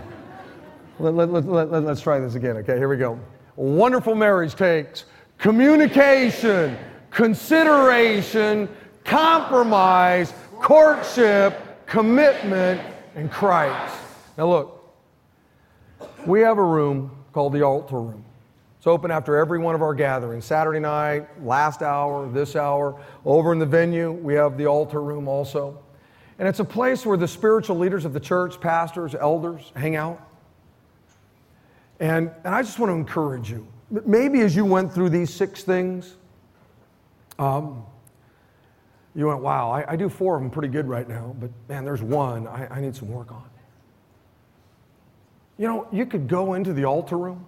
let, 0.98 1.14
let, 1.14 1.30
let, 1.30 1.70
let, 1.70 1.82
let's 1.84 2.02
try 2.02 2.18
this 2.18 2.34
again, 2.34 2.59
okay? 2.59 2.76
Here 2.76 2.88
we 2.88 2.98
go. 2.98 3.18
Wonderful 3.57 4.14
marriage 4.14 4.57
takes 4.57 5.07
communication, 5.38 6.76
consideration, 7.11 8.68
compromise, 9.05 10.34
courtship, 10.61 11.86
commitment, 11.86 12.82
in 13.16 13.30
Christ. 13.30 13.96
Now, 14.36 14.48
look, 14.48 14.94
we 16.26 16.42
have 16.42 16.59
a 16.59 16.62
room 16.62 17.11
called 17.32 17.55
the 17.55 17.62
altar 17.62 18.02
room. 18.02 18.22
It's 18.85 18.89
open 18.89 19.11
after 19.11 19.39
every 19.39 19.59
one 19.59 19.74
of 19.74 19.80
our 19.80 19.95
gatherings 19.95 20.45
Saturday 20.45 20.78
night, 20.78 21.43
last 21.43 21.80
hour, 21.80 22.30
this 22.30 22.55
hour. 22.55 23.01
Over 23.24 23.55
in 23.55 23.59
the 23.59 23.64
venue, 23.64 24.12
we 24.12 24.35
have 24.35 24.59
the 24.59 24.66
altar 24.66 25.01
room 25.01 25.26
also. 25.26 25.82
And 26.39 26.47
it's 26.47 26.61
a 26.61 26.66
place 26.66 27.07
where 27.07 27.16
the 27.16 27.26
spiritual 27.26 27.78
leaders 27.78 28.05
of 28.05 28.12
the 28.12 28.20
church, 28.20 28.61
pastors, 28.61 29.14
elders, 29.14 29.72
hang 29.74 29.97
out. 29.97 30.28
And, 31.99 32.30
and 32.45 32.55
I 32.55 32.61
just 32.61 32.78
want 32.78 32.91
to 32.91 32.95
encourage 32.95 33.51
you. 33.51 33.66
Maybe 33.91 34.43
as 34.43 34.55
you 34.55 34.66
went 34.66 34.93
through 34.93 35.09
these 35.09 35.32
six 35.32 35.62
things, 35.62 36.16
um, 37.39 37.87
you 39.14 39.28
went, 39.28 39.41
wow, 39.41 39.70
I, 39.70 39.93
I, 39.93 39.97
do 39.97 40.11
four 40.11 40.37
of 40.37 40.43
them 40.43 40.51
pretty 40.51 40.68
good 40.68 40.87
right 40.87 41.09
now, 41.09 41.35
but 41.41 41.49
man, 41.70 41.87
there's 41.87 42.03
one 42.03 42.47
I, 42.47 42.68
I 42.70 42.80
need 42.82 42.95
some 42.95 43.09
work 43.09 43.32
on. 43.32 43.49
You 45.57 45.68
know, 45.68 45.89
you 45.91 46.05
could 46.05 46.28
go 46.28 46.53
into 46.53 46.74
the 46.74 46.85
altar 46.85 47.16
room 47.16 47.47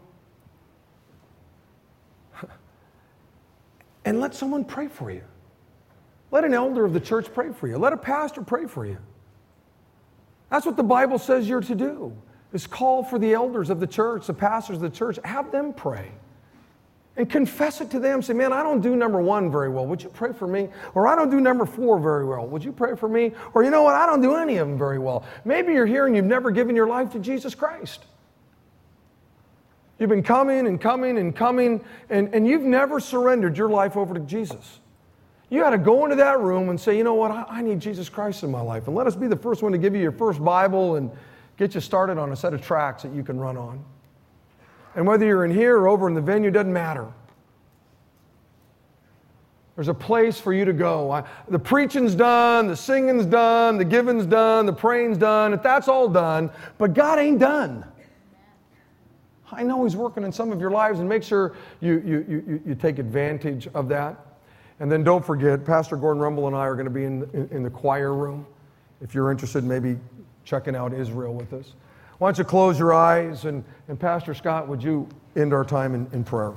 and 4.07 4.21
let 4.21 4.35
someone 4.35 4.65
pray 4.65 4.87
for 4.87 5.11
you. 5.11 5.23
Let 6.31 6.45
an 6.45 6.55
elder 6.55 6.85
of 6.85 6.95
the 6.95 7.01
church 7.01 7.27
pray 7.35 7.53
for 7.53 7.67
you. 7.67 7.77
Let 7.77 7.93
a 7.93 7.97
pastor 7.97 8.41
pray 8.41 8.67
for 8.67 8.87
you. 8.87 8.99
That's 10.51 10.65
what 10.65 10.77
the 10.77 10.85
Bible 10.85 11.19
says 11.19 11.49
you're 11.49 11.61
to 11.61 11.75
do. 11.75 12.17
Is 12.53 12.67
call 12.67 13.03
for 13.03 13.19
the 13.19 13.35
elders 13.35 13.69
of 13.69 13.81
the 13.81 13.87
church, 13.87 14.29
the 14.29 14.35
pastors 14.35 14.77
of 14.77 14.83
the 14.83 14.91
church, 14.91 15.19
have 15.25 15.51
them 15.51 15.75
pray. 15.75 16.11
And 17.17 17.29
confess 17.29 17.81
it 17.81 17.91
to 17.91 17.99
them. 17.99 18.23
Say, 18.23 18.35
man, 18.35 18.53
I 18.53 18.63
don't 18.63 18.81
do 18.81 18.95
number 18.95 19.21
one 19.21 19.51
very 19.51 19.69
well. 19.69 19.87
Would 19.87 20.03
you 20.03 20.11
pray 20.11 20.33
for 20.33 20.47
me? 20.47 20.69
Or 20.95 21.09
I 21.09 21.17
don't 21.17 21.31
do 21.31 21.41
number 21.41 21.67
four 21.67 21.99
very 21.99 22.25
well. 22.25 22.47
Would 22.47 22.63
you 22.63 22.73
pray 22.73 22.95
for 22.95 23.09
me? 23.09 23.33
Or 23.55 23.65
you 23.65 23.71
know 23.71 23.83
what? 23.83 23.95
I 23.95 24.07
don't 24.07 24.21
do 24.21 24.37
any 24.37 24.59
of 24.59 24.69
them 24.69 24.79
very 24.79 24.99
well. 24.99 25.25
Maybe 25.45 25.73
you're 25.73 25.87
here 25.87 26.07
and 26.07 26.15
you've 26.15 26.27
never 26.27 26.51
given 26.51 26.77
your 26.77 26.87
life 26.87 27.11
to 27.13 27.19
Jesus 27.19 27.55
Christ. 27.55 28.05
You've 29.99 30.11
been 30.11 30.23
coming 30.23 30.67
and 30.67 30.81
coming 30.81 31.19
and 31.19 31.35
coming, 31.35 31.83
and, 32.11 32.35
and 32.35 32.47
you've 32.47 32.63
never 32.63 33.01
surrendered 33.01 33.57
your 33.57 33.71
life 33.71 33.97
over 33.97 34.13
to 34.13 34.21
Jesus. 34.21 34.81
You 35.49 35.61
got 35.61 35.71
to 35.71 35.79
go 35.79 36.05
into 36.05 36.17
that 36.17 36.41
room 36.41 36.69
and 36.69 36.81
say, 36.81 36.97
you 36.99 37.05
know 37.05 37.15
what, 37.15 37.31
I, 37.31 37.45
I, 37.49 37.63
need 37.63 37.81
Jesus 37.81 38.09
Christ 38.09 38.43
in 38.43 38.51
my 38.51 38.61
life. 38.61 38.89
And 38.89 38.97
let 38.97 39.07
us 39.07 39.15
be 39.15 39.29
the 39.29 39.37
first 39.37 39.63
one 39.63 39.73
to 39.73 39.79
give 39.79 39.95
you 39.95 40.03
your 40.03 40.13
first 40.13 40.45
Bible 40.45 40.97
and 40.97 41.11
get 41.57 41.75
you 41.75 41.81
started 41.81 42.19
on 42.19 42.33
a 42.33 42.37
set 42.37 42.53
of 42.53 42.61
tracks 42.61 43.05
that 43.05 43.15
you 43.15 43.23
can 43.23 43.39
run 43.39 43.57
on. 43.57 43.83
And 44.97 45.07
whether 45.07 45.25
you're 45.25 45.45
in 45.45 45.53
here 45.53 45.79
or 45.79 45.89
over 45.89 46.09
in 46.09 46.15
the 46.15 46.21
venue, 46.21 46.51
doesn't 46.51 46.73
matter. 46.73 47.07
There's 49.77 49.89
a 49.89 49.95
place 49.95 50.41
for 50.41 50.53
you 50.53 50.65
to 50.65 50.73
go. 50.73 51.11
I, 51.11 51.23
the 51.49 51.59
preaching's 51.59 52.15
done, 52.15 52.67
the 52.67 52.77
singing's 52.77 53.27
done, 53.27 53.77
the 53.77 53.85
giving's 53.85 54.27
done, 54.27 54.67
the 54.67 54.73
praying's 54.73 55.19
done. 55.19 55.53
If 55.53 55.63
that's 55.63 55.87
all 55.87 56.09
done, 56.09 56.51
but 56.79 56.95
God 56.95 57.19
ain't 57.19 57.39
done. 57.39 57.85
I 59.53 59.63
know 59.63 59.85
He's 59.85 59.97
working 59.97 60.25
in 60.25 60.33
some 60.33 60.53
of 60.53 60.61
your 60.61 60.71
lives, 60.71 60.99
and 61.01 61.09
make 61.09 61.23
sure 61.23 61.55
you, 61.81 62.03
you, 62.05 62.25
you, 62.29 62.63
you 62.67 62.75
take 62.75 62.99
advantage 62.99 63.69
of 63.75 63.89
that. 63.89 64.17
And 64.81 64.91
then 64.91 65.05
don't 65.05 65.25
forget, 65.25 65.65
Pastor 65.65 65.97
Gordon 65.97 66.23
Rumble 66.23 66.47
and 66.47 66.57
I 66.57 66.61
are 66.61 66.75
going 66.75 66.87
to 66.87 66.91
be 66.91 67.05
in, 67.05 67.23
in, 67.33 67.49
in, 67.51 67.63
the 67.63 67.71
choir 67.71 68.13
room. 68.13 68.47
If 69.01 69.15
you're 69.15 69.31
interested, 69.31 69.65
maybe 69.65 69.99
checking 70.45 70.77
out 70.77 70.93
Israel 70.93 71.33
with 71.33 71.53
us. 71.53 71.73
Why 72.19 72.29
don't 72.29 72.39
you 72.39 72.45
close 72.45 72.79
your 72.79 72.93
eyes? 72.93 73.45
And, 73.45 73.65
and 73.89 73.99
Pastor 73.99 74.35
Scott, 74.35 74.69
would 74.69 74.83
you 74.83 75.09
end 75.35 75.55
our 75.55 75.65
time 75.65 75.95
in, 75.95 76.07
in 76.13 76.25
prayer? 76.25 76.55